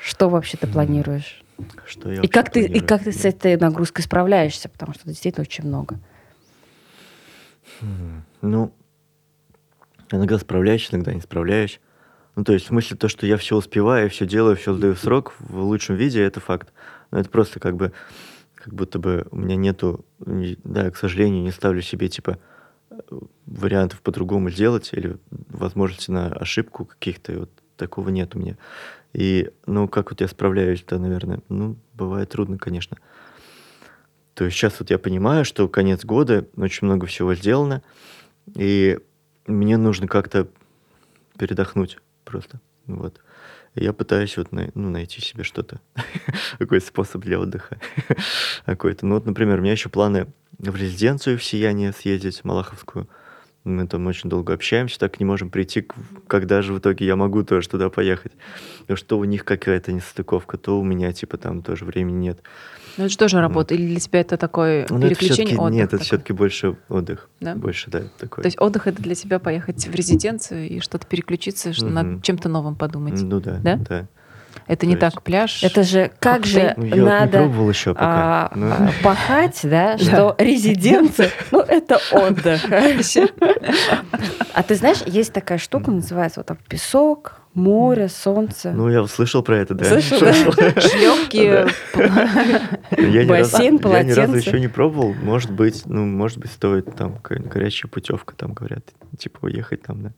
Что 0.00 0.28
вообще 0.28 0.56
ты 0.56 0.66
планируешь? 0.66 1.42
Что 1.86 2.10
я 2.10 2.20
И 2.22 2.28
как, 2.28 2.50
ты, 2.50 2.64
и 2.64 2.80
как 2.80 3.02
ты 3.04 3.12
с 3.12 3.24
этой 3.24 3.56
нагрузкой 3.56 4.04
справляешься? 4.04 4.68
Потому 4.68 4.94
что 4.94 5.06
действительно 5.08 5.42
очень 5.42 5.64
много. 5.66 5.98
М, 7.80 8.24
Ну, 8.42 8.72
иногда 10.10 10.38
справляюсь, 10.38 10.88
иногда 10.90 11.12
не 11.12 11.20
справляюсь. 11.20 11.80
Ну, 12.36 12.44
то 12.44 12.52
есть, 12.52 12.66
в 12.66 12.68
смысле, 12.68 12.96
то, 12.96 13.08
что 13.08 13.26
я 13.26 13.36
все 13.36 13.56
успеваю, 13.56 14.08
все 14.10 14.26
делаю, 14.26 14.56
все 14.56 14.72
сдаю 14.74 14.94
в 14.94 15.00
срок 15.00 15.34
в 15.40 15.58
лучшем 15.60 15.96
виде, 15.96 16.22
это 16.22 16.40
факт. 16.40 16.72
Но 17.10 17.18
это 17.18 17.28
просто 17.30 17.58
как 17.58 17.76
бы, 17.76 17.92
как 18.54 18.74
будто 18.74 18.98
бы 18.98 19.26
у 19.32 19.36
меня 19.36 19.56
нету, 19.56 20.04
не- 20.24 20.58
да, 20.62 20.90
к 20.90 20.96
сожалению, 20.96 21.42
не 21.42 21.50
ставлю 21.50 21.82
себе, 21.82 22.08
типа, 22.08 22.38
э, 22.90 22.96
вариантов 23.46 24.00
по-другому 24.02 24.50
сделать 24.50 24.90
или 24.92 25.16
возможности 25.30 26.10
на 26.12 26.28
ошибку 26.28 26.84
каких-то, 26.84 27.32
и 27.32 27.36
вот 27.38 27.50
такого 27.78 28.10
нет 28.10 28.34
у 28.34 28.38
меня. 28.38 28.56
И, 29.14 29.50
ну, 29.66 29.88
как 29.88 30.10
вот 30.10 30.20
я 30.20 30.28
справляюсь-то, 30.28 30.98
наверное, 30.98 31.40
ну, 31.48 31.76
бывает 31.94 32.28
трудно, 32.28 32.58
конечно. 32.58 32.98
То 34.34 34.44
есть 34.44 34.56
сейчас 34.56 34.78
вот 34.78 34.90
я 34.90 34.98
понимаю, 34.98 35.44
что 35.44 35.68
конец 35.68 36.04
года, 36.04 36.46
очень 36.56 36.86
много 36.86 37.06
всего 37.06 37.34
сделано, 37.34 37.82
и 38.54 38.98
мне 39.46 39.76
нужно 39.76 40.06
как-то 40.06 40.48
передохнуть 41.38 41.98
просто. 42.24 42.60
Вот. 42.86 43.20
Я 43.74 43.92
пытаюсь 43.92 44.36
вот 44.36 44.52
най- 44.52 44.70
ну, 44.74 44.90
найти 44.90 45.20
себе 45.20 45.44
что-то, 45.44 45.80
какой 46.58 46.80
способ 46.80 47.22
для 47.22 47.40
отдыха 47.40 47.78
какой-то. 48.64 49.06
Ну 49.06 49.14
вот, 49.14 49.26
например, 49.26 49.58
у 49.58 49.62
меня 49.62 49.72
еще 49.72 49.88
планы 49.88 50.26
в 50.58 50.76
резиденцию 50.76 51.38
в 51.38 51.44
Сияние 51.44 51.92
съездить, 51.92 52.44
Малаховскую. 52.44 53.08
Мы 53.64 53.86
там 53.86 54.06
очень 54.06 54.30
долго 54.30 54.54
общаемся, 54.54 54.98
так 54.98 55.20
не 55.20 55.26
можем 55.26 55.50
прийти, 55.50 55.86
когда 56.26 56.62
же 56.62 56.72
в 56.72 56.78
итоге 56.78 57.04
я 57.06 57.16
могу 57.16 57.42
тоже 57.42 57.68
туда 57.68 57.90
поехать. 57.90 58.32
Потому 58.80 58.96
что 58.96 59.18
у 59.18 59.24
них 59.24 59.44
какая-то 59.44 59.92
нестыковка, 59.92 60.56
то 60.56 60.80
у 60.80 60.84
меня 60.84 61.12
типа 61.12 61.36
там 61.36 61.62
тоже 61.62 61.84
времени 61.84 62.16
нет. 62.28 62.40
Ну, 62.96 63.04
это 63.04 63.12
же 63.12 63.18
тоже 63.18 63.40
работа. 63.40 63.74
Или 63.74 63.86
для 63.86 64.00
тебя 64.00 64.20
это 64.20 64.36
такое 64.36 64.86
Ну, 64.88 64.98
это 64.98 65.08
переключение 65.08 65.46
всё-таки- 65.54 65.56
отдых? 65.60 65.74
Нет, 65.76 65.84
это 65.88 65.90
такой? 65.98 66.04
все-таки 66.06 66.32
больше 66.32 66.76
отдых. 66.88 67.28
Да? 67.40 67.54
Больше, 67.56 67.90
да, 67.90 68.02
такой. 68.18 68.42
То 68.42 68.46
есть 68.46 68.60
отдых 68.60 68.86
это 68.86 69.02
для 69.02 69.14
тебя 69.14 69.38
поехать 69.38 69.86
в 69.86 69.94
резиденцию 69.94 70.68
и 70.68 70.80
что-то 70.80 71.06
переключиться, 71.06 71.72
ш- 71.72 71.84
Мгм. 71.84 71.94
над 71.94 72.22
чем-то 72.24 72.48
новым 72.48 72.74
подумать. 72.74 73.20
Ну 73.20 73.40
да, 73.40 73.58
Да? 73.62 73.76
да. 73.76 74.08
Это 74.68 74.80
то 74.82 74.86
не 74.86 74.92
есть- 74.92 75.00
так 75.00 75.22
пляж. 75.22 75.64
Это 75.64 75.82
же 75.82 76.10
как 76.20 76.46
же 76.46 76.74
Ну, 76.76 76.84
я 76.84 76.90
вот 76.90 76.96
не 76.96 77.00
надо 77.04 77.38
пробовал 77.38 77.70
еще 77.70 77.94
пока. 77.94 78.06
а, 78.06 78.52
Ну, 78.54 78.66
а, 78.70 78.90
пахать, 79.02 79.58
да, 79.64 79.98
что 79.98 80.34
резиденция, 80.38 81.30
ну, 81.50 81.60
это 81.60 81.98
отдых. 82.12 82.62
А 84.54 84.62
ты 84.62 84.74
знаешь, 84.74 84.98
есть 85.06 85.32
такая 85.32 85.58
штука, 85.58 85.90
называется 85.90 86.40
вот 86.40 86.46
там 86.46 86.58
песок, 86.68 87.40
море, 87.54 88.08
солнце. 88.08 88.70
Ну, 88.72 88.88
я 88.90 89.04
слышал 89.06 89.42
про 89.42 89.56
это, 89.58 89.74
да. 89.74 89.84
Слышал, 89.84 90.20
да? 90.20 90.32
Шлепки. 90.80 91.66
Я 93.00 93.24
ни 93.24 93.28
разу- 93.28 93.28
Бассейн, 93.28 93.64
Я 93.64 93.70
ни 93.72 93.78
полотенце. 93.78 94.20
разу 94.20 94.36
еще 94.36 94.60
не 94.60 94.68
пробовал. 94.68 95.14
Может 95.14 95.50
быть, 95.50 95.82
ну, 95.86 96.04
может 96.06 96.38
быть, 96.38 96.50
стоит 96.52 96.94
там 96.96 97.18
горячая 97.24 97.90
путевка, 97.90 98.34
там 98.36 98.52
говорят, 98.52 98.84
типа 99.18 99.38
уехать 99.46 99.82
там 99.82 100.02
на 100.02 100.12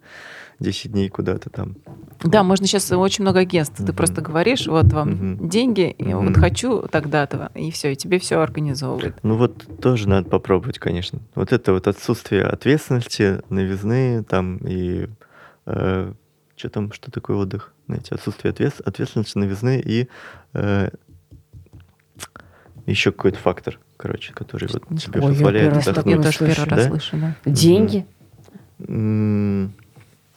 10 0.61 0.93
дней 0.93 1.09
куда-то 1.09 1.51
там. 1.51 1.77
Да, 2.23 2.43
можно 2.43 2.67
сейчас 2.67 2.93
очень 2.93 3.23
много 3.25 3.41
агентств. 3.41 3.77
Ты 3.79 3.85
Мгм. 3.85 3.95
просто 3.95 4.21
говоришь, 4.21 4.67
вот 4.67 4.93
вам 4.93 5.11
Мгм. 5.11 5.49
деньги, 5.49 5.89
и 5.91 6.13
вот 6.13 6.37
хочу 6.37 6.83
тогда-то, 6.83 7.51
и 7.55 7.71
все, 7.71 7.93
и 7.93 7.97
тебе 7.97 8.19
все 8.19 8.41
организовывают. 8.41 9.17
Ну 9.23 9.37
вот 9.37 9.65
тоже 9.81 10.07
надо 10.07 10.29
попробовать, 10.29 10.79
конечно. 10.79 11.21
Вот 11.35 11.53
это 11.53 11.73
вот 11.73 11.89
отсутствие 11.89 12.45
ответственности, 12.45 13.41
новизны 13.49 14.23
там 14.25 14.59
и 14.59 15.09
что 15.65 16.69
там, 16.71 16.93
что 16.93 17.11
такое 17.11 17.39
отдых? 17.39 17.73
Знаете, 17.87 18.15
отсутствие 18.15 18.51
ответ- 18.51 18.81
ответственности, 18.85 19.39
новизны 19.39 19.81
и 19.85 20.09
еще 22.87 23.13
какой-то 23.13 23.39
фактор, 23.39 23.79
короче, 23.97 24.35
который 24.35 24.69
вот 24.71 24.83
тебе 24.99 25.21
Ой, 25.21 25.29
я 25.29 25.35
позволяет 25.35 25.65
первый 25.65 25.77
раз 25.77 25.87
Я 25.87 25.93
отдохнуть. 25.93 26.23
тоже 26.23 26.39
первый 26.39 26.69
раз 26.71 26.81
Да? 26.85 26.89
слышу, 26.89 27.17
да. 27.17 27.35
Деньги? 27.47 28.07
М, 28.87 29.73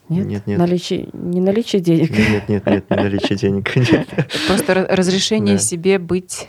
Нет? 0.10 0.26
Нет, 0.28 0.48
нет. 0.48 0.60
Наличие, 0.60 1.08
не 1.14 1.40
наличие 1.42 1.82
денег. 1.82 2.12
Нет, 2.12 2.50
нет, 2.50 2.66
нет, 2.66 2.90
не 2.90 2.96
наличие 2.96 3.38
денег. 3.38 3.76
нет. 3.76 4.08
Просто 4.48 4.74
ра- 4.74 4.88
разрешение 4.96 5.56
Да. 5.56 5.62
себе 5.62 5.98
быть, 6.00 6.48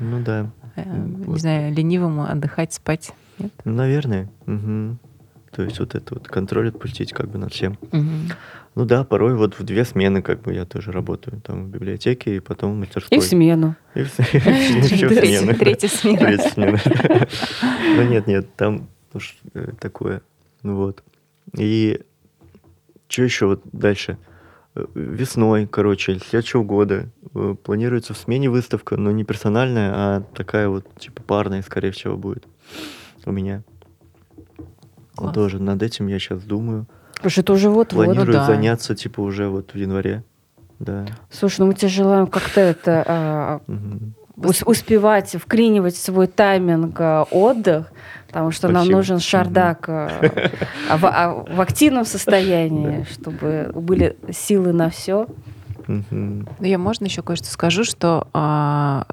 Ну 0.00 0.20
да, 0.22 0.50
э, 0.76 0.82
не 1.26 1.38
знаю, 1.38 1.74
ленивым, 1.74 2.20
отдыхать, 2.20 2.72
спать. 2.72 3.12
Нет? 3.38 3.52
наверное. 3.64 4.28
То 4.46 5.62
есть 5.64 5.78
вот 5.80 5.94
это 5.94 6.14
вот 6.14 6.28
контроль 6.28 6.68
отпустить 6.68 7.12
как 7.12 7.28
бы 7.30 7.38
над 7.38 7.52
всем. 7.52 7.76
Ну 8.74 8.86
да, 8.86 9.04
порой 9.04 9.36
вот 9.36 9.58
в 9.58 9.64
две 9.64 9.84
смены 9.84 10.22
как 10.22 10.40
бы 10.40 10.54
я 10.54 10.64
тоже 10.64 10.92
работаю. 10.92 11.42
Там 11.42 11.64
в 11.64 11.68
библиотеке 11.68 12.36
и 12.36 12.40
потом 12.40 12.72
в 12.72 12.76
мастерской. 12.76 13.18
И 13.18 13.20
в 13.20 13.24
смену. 13.24 13.76
И 13.94 14.02
в 14.02 14.08
смену. 14.10 15.54
Третья 15.54 15.88
смена. 15.88 16.18
Третья 16.18 16.48
смена. 16.48 16.78
Ну 17.96 18.02
нет, 18.04 18.26
нет, 18.26 18.54
там 18.56 18.88
уж 19.12 19.36
э, 19.52 19.72
такое. 19.78 20.22
Ну 20.62 20.76
вот. 20.76 21.02
И 21.58 22.00
что 23.12 23.22
еще 23.22 23.46
вот 23.46 23.60
дальше? 23.72 24.16
Э, 24.74 24.86
Весной, 24.94 25.66
короче, 25.66 26.18
следующего 26.18 26.62
года 26.62 27.10
э, 27.34 27.54
планируется 27.62 28.14
в 28.14 28.18
смене 28.18 28.48
выставка, 28.48 28.96
но 28.96 29.10
не 29.10 29.24
персональная, 29.24 29.92
а 29.94 30.20
такая 30.34 30.68
вот, 30.68 30.86
типа 30.98 31.22
парная, 31.22 31.62
скорее 31.62 31.90
всего, 31.90 32.16
будет 32.16 32.46
у 33.26 33.32
меня. 33.32 33.62
Класс. 35.14 35.34
Тоже 35.34 35.62
над 35.62 35.82
этим 35.82 36.06
я 36.06 36.18
сейчас 36.18 36.42
думаю. 36.42 36.86
Потому 37.14 37.30
что 37.30 37.40
это 37.42 37.52
уже 37.52 37.68
вот-вот. 37.68 38.06
Планирую 38.06 38.32
да. 38.32 38.46
заняться, 38.46 38.94
типа, 38.94 39.20
уже 39.20 39.48
вот 39.48 39.74
в 39.74 39.76
январе. 39.76 40.24
Да. 40.78 41.06
Слушай, 41.30 41.60
ну 41.60 41.66
мы 41.66 41.74
тебе 41.74 41.88
желаем 41.88 42.26
как-то 42.26 42.60
это 42.60 43.04
а, 43.06 43.60
Мгм. 43.66 44.14
Ус- 44.36 44.62
успевать 44.64 45.34
вклинивать 45.38 45.94
в 45.94 45.98
свой 46.02 46.26
тайминг 46.26 46.96
а, 46.98 47.24
отдых, 47.30 47.92
потому 48.28 48.50
что 48.50 48.68
нам 48.68 48.82
Спасибо. 48.82 48.96
нужен 48.96 49.18
шардак 49.18 49.88
а, 49.88 50.10
а 50.90 50.96
в, 50.96 51.04
а 51.06 51.44
в 51.54 51.60
активном 51.60 52.04
состоянии, 52.04 53.06
чтобы 53.12 53.70
были 53.74 54.16
силы 54.30 54.72
на 54.72 54.90
все. 54.90 55.26
Ну, 55.86 56.46
я 56.66 56.78
можно 56.78 57.04
еще 57.06 57.22
кое-что 57.22 57.46
скажу, 57.48 57.84
что, 57.84 58.28
а, 58.32 59.06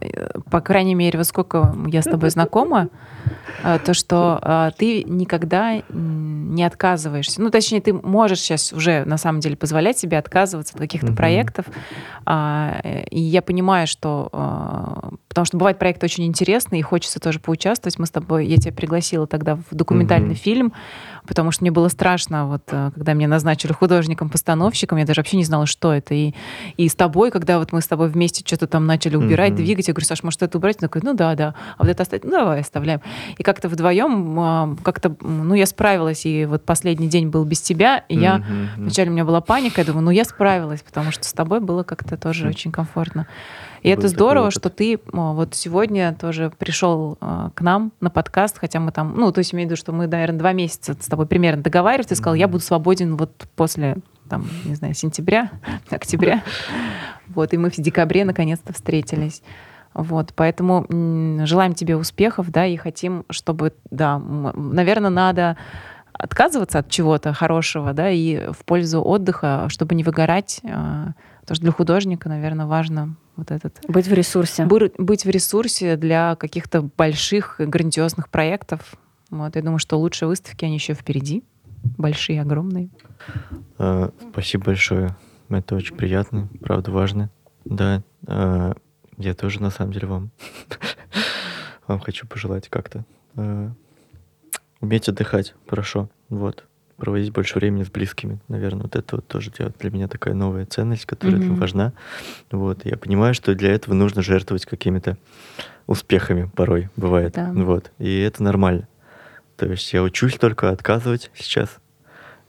э, 0.00 0.38
по 0.50 0.60
крайней 0.60 0.94
мере, 0.94 1.18
вот 1.18 1.26
сколько 1.26 1.74
я 1.88 2.02
с 2.02 2.04
тобой 2.04 2.30
знакома, 2.30 2.88
а, 3.62 3.78
то, 3.78 3.94
что 3.94 4.38
а, 4.42 4.70
ты 4.70 5.02
никогда 5.04 5.80
не 5.88 6.62
отказываешься. 6.62 7.40
Ну, 7.40 7.50
точнее, 7.50 7.80
ты 7.80 7.92
можешь 7.92 8.40
сейчас 8.40 8.72
уже, 8.72 9.04
на 9.06 9.16
самом 9.16 9.40
деле, 9.40 9.56
позволять 9.56 9.98
себе 9.98 10.18
отказываться 10.18 10.74
от 10.74 10.80
каких-то 10.80 11.08
Мгм. 11.08 11.16
проектов. 11.16 11.66
А, 12.26 12.80
э, 12.84 13.04
И 13.10 13.20
я 13.20 13.40
понимаю, 13.42 13.86
что... 13.86 14.28
Потому 15.28 15.44
что 15.44 15.56
бывают 15.58 15.78
проекты 15.78 16.06
очень 16.06 16.24
интересные, 16.24 16.80
и 16.80 16.82
хочется 16.82 17.20
тоже 17.20 17.40
поучаствовать. 17.40 17.98
Мы 17.98 18.06
с 18.06 18.10
тобой, 18.10 18.46
я 18.46 18.56
тебя 18.56 18.72
пригласила 18.72 19.26
тогда 19.26 19.56
в 19.56 19.74
документальный 19.74 20.28
Мгм. 20.30 20.36
фильм, 20.36 20.72
потому 21.26 21.50
что 21.50 21.64
мне 21.64 21.70
было 21.70 21.88
страшно, 21.88 22.46
вот, 22.46 22.62
э, 22.70 22.90
когда 22.94 23.12
меня 23.12 23.28
назначили 23.28 23.72
художником-постановщиком, 23.72 24.98
я 24.98 25.04
даже 25.04 25.20
вообще 25.20 25.36
не 25.36 25.44
знала, 25.44 25.66
что 25.66 25.92
это. 25.92 26.14
И, 26.14 26.34
и 26.76 26.88
с 26.88 26.94
тобой, 26.94 27.30
когда 27.30 27.58
вот 27.58 27.72
мы 27.72 27.80
с 27.80 27.86
тобой 27.86 28.08
вместе 28.08 28.42
что-то 28.46 28.66
там 28.66 28.86
начали 28.86 29.16
убирать, 29.16 29.52
Мгм. 29.52 29.56
двигать, 29.64 29.88
я 29.88 29.94
говорю, 29.94 30.06
Саш, 30.06 30.22
может, 30.22 30.42
это 30.42 30.58
убрать? 30.58 30.76
Он 30.76 30.88
такой, 30.88 31.02
ну 31.04 31.14
да, 31.14 31.34
да. 31.34 31.54
А 31.76 31.82
вот 31.82 31.88
это 31.90 32.02
оставить? 32.02 32.24
Ну 32.24 32.30
давай, 32.30 32.60
оставляем. 32.60 33.00
И 33.38 33.42
как-то 33.42 33.68
вдвоем, 33.68 34.38
а, 34.38 34.76
как-то, 34.82 35.14
ну 35.20 35.54
я 35.54 35.66
справилась, 35.66 36.26
и 36.26 36.46
вот 36.46 36.64
последний 36.64 37.08
день 37.08 37.28
был 37.28 37.44
без 37.44 37.60
тебя, 37.60 38.04
и 38.08 38.16
я 38.18 38.36
Мгм. 38.38 38.68
Вначале 38.76 39.10
у 39.10 39.12
меня 39.12 39.24
была 39.24 39.40
паника, 39.40 39.80
я 39.80 39.84
думаю, 39.84 40.04
ну 40.04 40.10
я 40.10 40.24
справилась, 40.24 40.82
потому 40.82 41.10
что 41.10 41.24
с 41.26 41.32
тобой 41.32 41.60
было 41.60 41.82
как-то 41.82 42.16
тоже 42.16 42.42
Мгм. 42.44 42.50
очень 42.50 42.72
комфортно. 42.72 43.26
И 43.86 43.88
это 43.88 44.08
здорово, 44.08 44.50
что 44.50 44.68
ты 44.68 44.98
вот 45.12 45.54
сегодня 45.54 46.12
тоже 46.12 46.50
пришел 46.58 47.18
а, 47.20 47.50
к 47.54 47.60
нам 47.60 47.92
на 48.00 48.10
подкаст, 48.10 48.58
хотя 48.58 48.80
мы 48.80 48.90
там, 48.90 49.14
ну, 49.16 49.30
то 49.30 49.38
есть 49.38 49.54
имею 49.54 49.68
в 49.68 49.70
виду, 49.70 49.78
что 49.78 49.92
мы, 49.92 50.08
наверное, 50.08 50.40
два 50.40 50.52
месяца 50.52 50.96
с 50.98 51.06
тобой 51.06 51.26
примерно 51.26 51.62
договаривались. 51.62 52.08
Ты 52.08 52.16
сказал, 52.16 52.34
я 52.34 52.48
буду 52.48 52.64
свободен 52.64 53.14
вот 53.14 53.46
после, 53.54 53.98
там, 54.28 54.44
не 54.64 54.74
знаю, 54.74 54.94
сентября, 54.94 55.52
октября. 55.90 56.42
Вот, 57.28 57.54
и 57.54 57.58
мы 57.58 57.70
в 57.70 57.76
декабре 57.76 58.24
наконец-то 58.24 58.72
встретились. 58.72 59.40
Вот, 59.94 60.32
поэтому 60.34 60.84
желаем 61.46 61.74
тебе 61.74 61.94
успехов, 61.94 62.50
да, 62.50 62.66
и 62.66 62.74
хотим, 62.76 63.24
чтобы, 63.30 63.72
да, 63.92 64.18
наверное, 64.18 65.10
надо 65.10 65.56
отказываться 66.12 66.80
от 66.80 66.90
чего-то 66.90 67.32
хорошего, 67.32 67.92
да, 67.92 68.10
и 68.10 68.50
в 68.50 68.64
пользу 68.64 69.00
отдыха, 69.00 69.66
чтобы 69.68 69.94
не 69.94 70.02
выгорать, 70.02 70.60
а, 70.64 71.12
потому 71.42 71.54
что 71.54 71.62
для 71.62 71.70
художника, 71.70 72.28
наверное, 72.28 72.66
важно 72.66 73.14
вот 73.36 73.50
этот 73.50 73.78
Быть 73.88 74.06
в 74.06 74.12
ресурсе. 74.12 74.66
Быть 74.66 75.24
в 75.24 75.28
ресурсе 75.28 75.96
для 75.96 76.36
каких-то 76.36 76.82
больших 76.82 77.56
грандиозных 77.58 78.28
проектов. 78.28 78.94
Вот, 79.30 79.56
я 79.56 79.62
думаю, 79.62 79.78
что 79.78 79.98
лучшие 79.98 80.28
выставки, 80.28 80.64
они 80.64 80.74
еще 80.74 80.94
впереди. 80.94 81.42
Большие, 81.98 82.40
огромные. 82.40 82.90
А, 83.78 84.10
Спасибо 84.32 84.66
большое. 84.66 85.16
Это 85.48 85.76
очень 85.76 85.96
приятно, 85.96 86.48
правда 86.60 86.90
важно. 86.90 87.30
Да, 87.64 88.02
а, 88.26 88.74
я 89.18 89.34
тоже 89.34 89.60
на 89.60 89.70
самом 89.70 89.92
деле 89.92 90.06
вам 90.06 90.30
вам 91.86 92.00
хочу 92.00 92.26
пожелать 92.26 92.68
как-то 92.68 93.04
а, 93.36 93.72
уметь 94.80 95.08
отдыхать 95.08 95.54
хорошо, 95.68 96.10
вот, 96.28 96.64
проводить 96.96 97.32
больше 97.32 97.58
времени 97.58 97.82
с 97.84 97.90
близкими, 97.90 98.38
наверное, 98.48 98.82
вот 98.84 98.96
это 98.96 99.16
вот 99.16 99.26
тоже 99.28 99.50
для 99.78 99.90
меня 99.90 100.08
такая 100.08 100.34
новая 100.34 100.64
ценность, 100.66 101.04
которая 101.04 101.40
Мгм. 101.40 101.56
важна, 101.56 101.92
вот. 102.50 102.84
Я 102.84 102.96
понимаю, 102.96 103.34
что 103.34 103.54
для 103.54 103.72
этого 103.72 103.94
нужно 103.94 104.22
жертвовать 104.22 104.66
какими-то 104.66 105.16
успехами 105.86 106.50
порой 106.54 106.88
бывает, 106.96 107.34
Да. 107.34 107.52
вот, 107.54 107.92
и 107.98 108.20
это 108.20 108.42
нормально. 108.42 108.88
То 109.56 109.66
есть 109.66 109.92
я 109.92 110.02
учусь 110.02 110.34
только 110.36 110.70
отказывать 110.70 111.30
сейчас. 111.34 111.78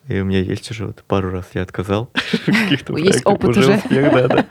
И 0.08 0.20
у 0.22 0.26
меня 0.26 0.40
есть 0.40 0.72
уже 0.72 0.86
вот 0.86 1.04
пару 1.06 1.32
раз 1.32 1.50
я 1.54 1.64
отказал. 1.64 2.10
каких-то 2.46 2.96
Есть 2.98 3.26
опыт 3.26 3.58
уже. 3.58 3.76
успех, 3.76 4.12
да, 4.14 4.28
да. 4.28 4.46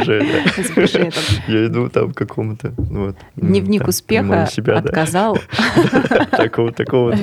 Уже, 0.00 0.22
Я 1.48 1.66
иду 1.66 1.88
там 1.88 2.12
к 2.12 2.16
какому-то, 2.16 2.72
ну 2.78 3.14
Дневник 3.36 3.86
успеха 3.88 4.48
отказал. 4.76 5.38
Такого, 6.30 6.72
такого, 6.72 7.16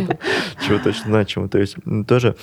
чего-то 0.66 0.90
очень 0.90 1.06
значимого. 1.06 1.50
То 1.50 1.60
есть 1.60 1.78
тоже 2.08 2.36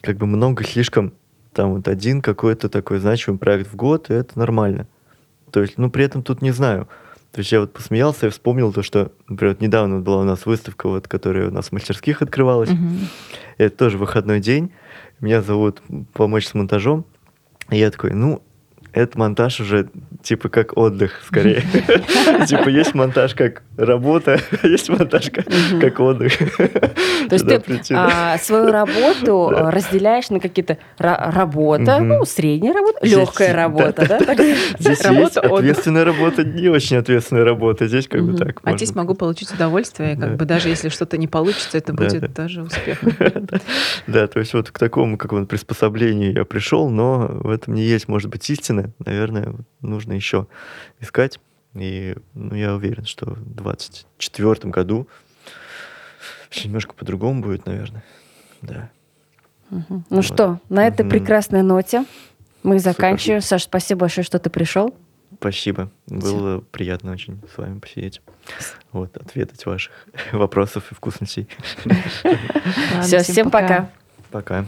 как 0.00 0.16
бы 0.16 0.26
много 0.26 0.64
слишком, 0.64 1.12
там 1.52 1.74
вот 1.74 1.86
один 1.86 2.20
какой-то 2.20 2.68
такой 2.68 2.98
значимый 2.98 3.38
проект 3.38 3.70
в 3.70 3.76
год, 3.76 4.10
и 4.10 4.14
это 4.14 4.38
нормально. 4.38 4.88
То 5.52 5.60
есть, 5.60 5.76
ну, 5.76 5.90
при 5.90 6.04
этом 6.04 6.22
тут 6.22 6.42
не 6.42 6.50
знаю. 6.50 6.88
То 7.32 7.38
есть 7.38 7.50
я 7.50 7.60
вот 7.60 7.72
посмеялся 7.72 8.26
и 8.26 8.30
вспомнил 8.30 8.72
то, 8.72 8.82
что, 8.82 9.10
например, 9.26 9.54
вот 9.54 9.62
недавно 9.62 10.00
была 10.00 10.18
у 10.18 10.24
нас 10.24 10.44
выставка, 10.44 10.88
вот, 10.88 11.08
которая 11.08 11.48
у 11.48 11.50
нас 11.50 11.68
в 11.68 11.72
мастерских 11.72 12.20
открывалась. 12.20 12.68
Мгм. 12.68 13.08
Это 13.56 13.76
тоже 13.76 13.96
выходной 13.96 14.40
день. 14.40 14.70
Меня 15.20 15.40
зовут 15.40 15.82
помочь 16.12 16.46
с 16.46 16.52
монтажом. 16.52 17.06
И 17.70 17.78
я 17.78 17.90
такой, 17.90 18.12
ну, 18.12 18.42
этот 18.92 19.16
монтаж 19.16 19.60
уже 19.60 19.88
типа 20.22 20.50
как 20.50 20.76
отдых 20.76 21.22
скорее. 21.26 21.62
Типа 22.46 22.68
есть 22.68 22.94
монтаж 22.94 23.34
как 23.34 23.62
работа, 23.76 24.38
есть 24.62 24.88
монтаж 24.88 25.30
как 25.30 25.46
как 25.80 26.00
отдых. 26.00 26.32
То 27.28 27.34
есть 27.34 27.46
ты 27.46 27.94
а, 27.94 28.36
свою 28.38 28.70
работу 28.70 29.50
Да. 29.62 29.70
разделяешь 29.70 30.30
на 30.30 30.40
какие-то 30.40 30.78
ра- 30.98 31.30
работа, 31.32 31.98
ну, 32.00 32.24
средняя 32.24 32.72
работа, 32.74 32.98
Здесь- 33.02 33.18
легкая 33.18 33.54
работа, 33.54 34.06
да? 34.08 34.18
Здесь 34.78 35.04
есть 35.04 35.36
отдых. 35.36 35.52
ответственная 35.52 36.04
работа, 36.04 36.44
не 36.44 36.68
очень 36.68 36.96
ответственная 36.96 37.44
работа. 37.44 37.86
Здесь 37.86 38.08
как 38.08 38.22
бы 38.24 38.36
так. 38.36 38.58
А 38.62 38.70
можно. 38.70 38.78
здесь 38.78 38.94
могу 38.94 39.14
получить 39.14 39.50
удовольствие, 39.52 40.16
как 40.16 40.30
Да. 40.32 40.36
бы 40.36 40.44
даже 40.44 40.68
если 40.68 40.88
что-то 40.88 41.16
не 41.18 41.28
получится, 41.28 41.78
это 41.78 41.92
Да, 41.92 42.04
будет 42.04 42.20
да. 42.20 42.28
тоже 42.28 42.62
успех. 42.62 42.98
Да, 44.06 44.26
то 44.26 44.38
есть 44.38 44.52
вот 44.54 44.70
к 44.70 44.78
такому 44.78 45.16
как 45.16 45.32
бы 45.32 45.46
приспособлению 45.46 46.32
я 46.32 46.44
пришел, 46.44 46.88
но 46.90 47.26
в 47.28 47.50
этом 47.50 47.74
не 47.74 47.82
есть, 47.82 48.08
может 48.08 48.30
быть, 48.30 48.48
истина. 48.50 48.92
Наверное, 49.04 49.54
нужно 49.80 50.12
еще 50.12 50.46
искать. 51.00 51.38
И 51.74 52.14
ну, 52.34 52.54
я 52.54 52.74
уверен, 52.74 53.04
что 53.06 53.30
в 53.30 53.54
2024 53.54 54.70
году 54.70 55.08
все 56.50 56.66
немножко 56.68 56.92
по-другому 56.94 57.42
будет, 57.42 57.66
наверное. 57.66 58.04
Да. 58.60 58.90
Мгм. 59.70 60.04
Ну 60.10 60.16
Вот. 60.16 60.24
что, 60.24 60.60
на 60.68 60.86
этой 60.86 61.06
прекрасной 61.06 61.62
ноте 61.62 62.04
мы 62.62 62.78
Супер. 62.78 62.92
заканчиваем. 62.92 63.40
Саш, 63.40 63.64
спасибо 63.64 64.00
большое, 64.00 64.24
что 64.24 64.38
ты 64.38 64.50
пришел. 64.50 64.94
Спасибо. 65.40 65.90
Было 66.06 66.60
приятно 66.60 67.12
очень 67.12 67.40
с 67.52 67.56
вами 67.58 67.78
посидеть. 67.80 68.20
Вот, 68.92 69.16
ответить 69.16 69.64
ваших 69.66 69.92
вопросов 70.32 70.92
и 70.92 70.94
вкусностей. 70.94 71.48
Все, 73.02 73.20
всем 73.20 73.50
пока. 73.50 73.90
Пока. 74.30 74.66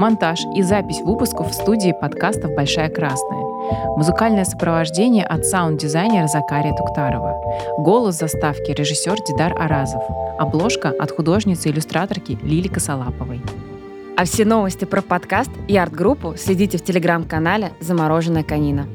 Монтаж 0.00 0.40
и 0.56 0.62
запись 0.62 1.02
выпусков 1.02 1.50
в 1.50 1.52
студии 1.52 1.92
подкастов 1.92 2.54
«Большая 2.54 2.88
Красная». 2.88 3.42
Музыкальное 3.98 4.46
сопровождение 4.46 5.26
от 5.26 5.44
саунд-дизайнера 5.44 6.26
Закария 6.26 6.74
Туктарова. 6.74 7.38
Голос 7.76 8.14
заставки 8.14 8.70
режиссер 8.70 9.16
Дидар 9.28 9.52
Аразов. 9.60 10.02
Обложка 10.38 10.88
от 10.88 11.10
художницы-иллюстраторки 11.10 12.38
Лили 12.42 12.68
Косолаповой. 12.68 13.42
А 14.16 14.24
все 14.24 14.46
новости 14.46 14.86
про 14.86 15.02
подкаст 15.02 15.50
и 15.68 15.76
арт-группу 15.76 16.34
следите 16.34 16.78
в 16.78 16.82
телеграм-канале 16.82 17.72
«Замороженная 17.80 18.42
конина». 18.42 18.86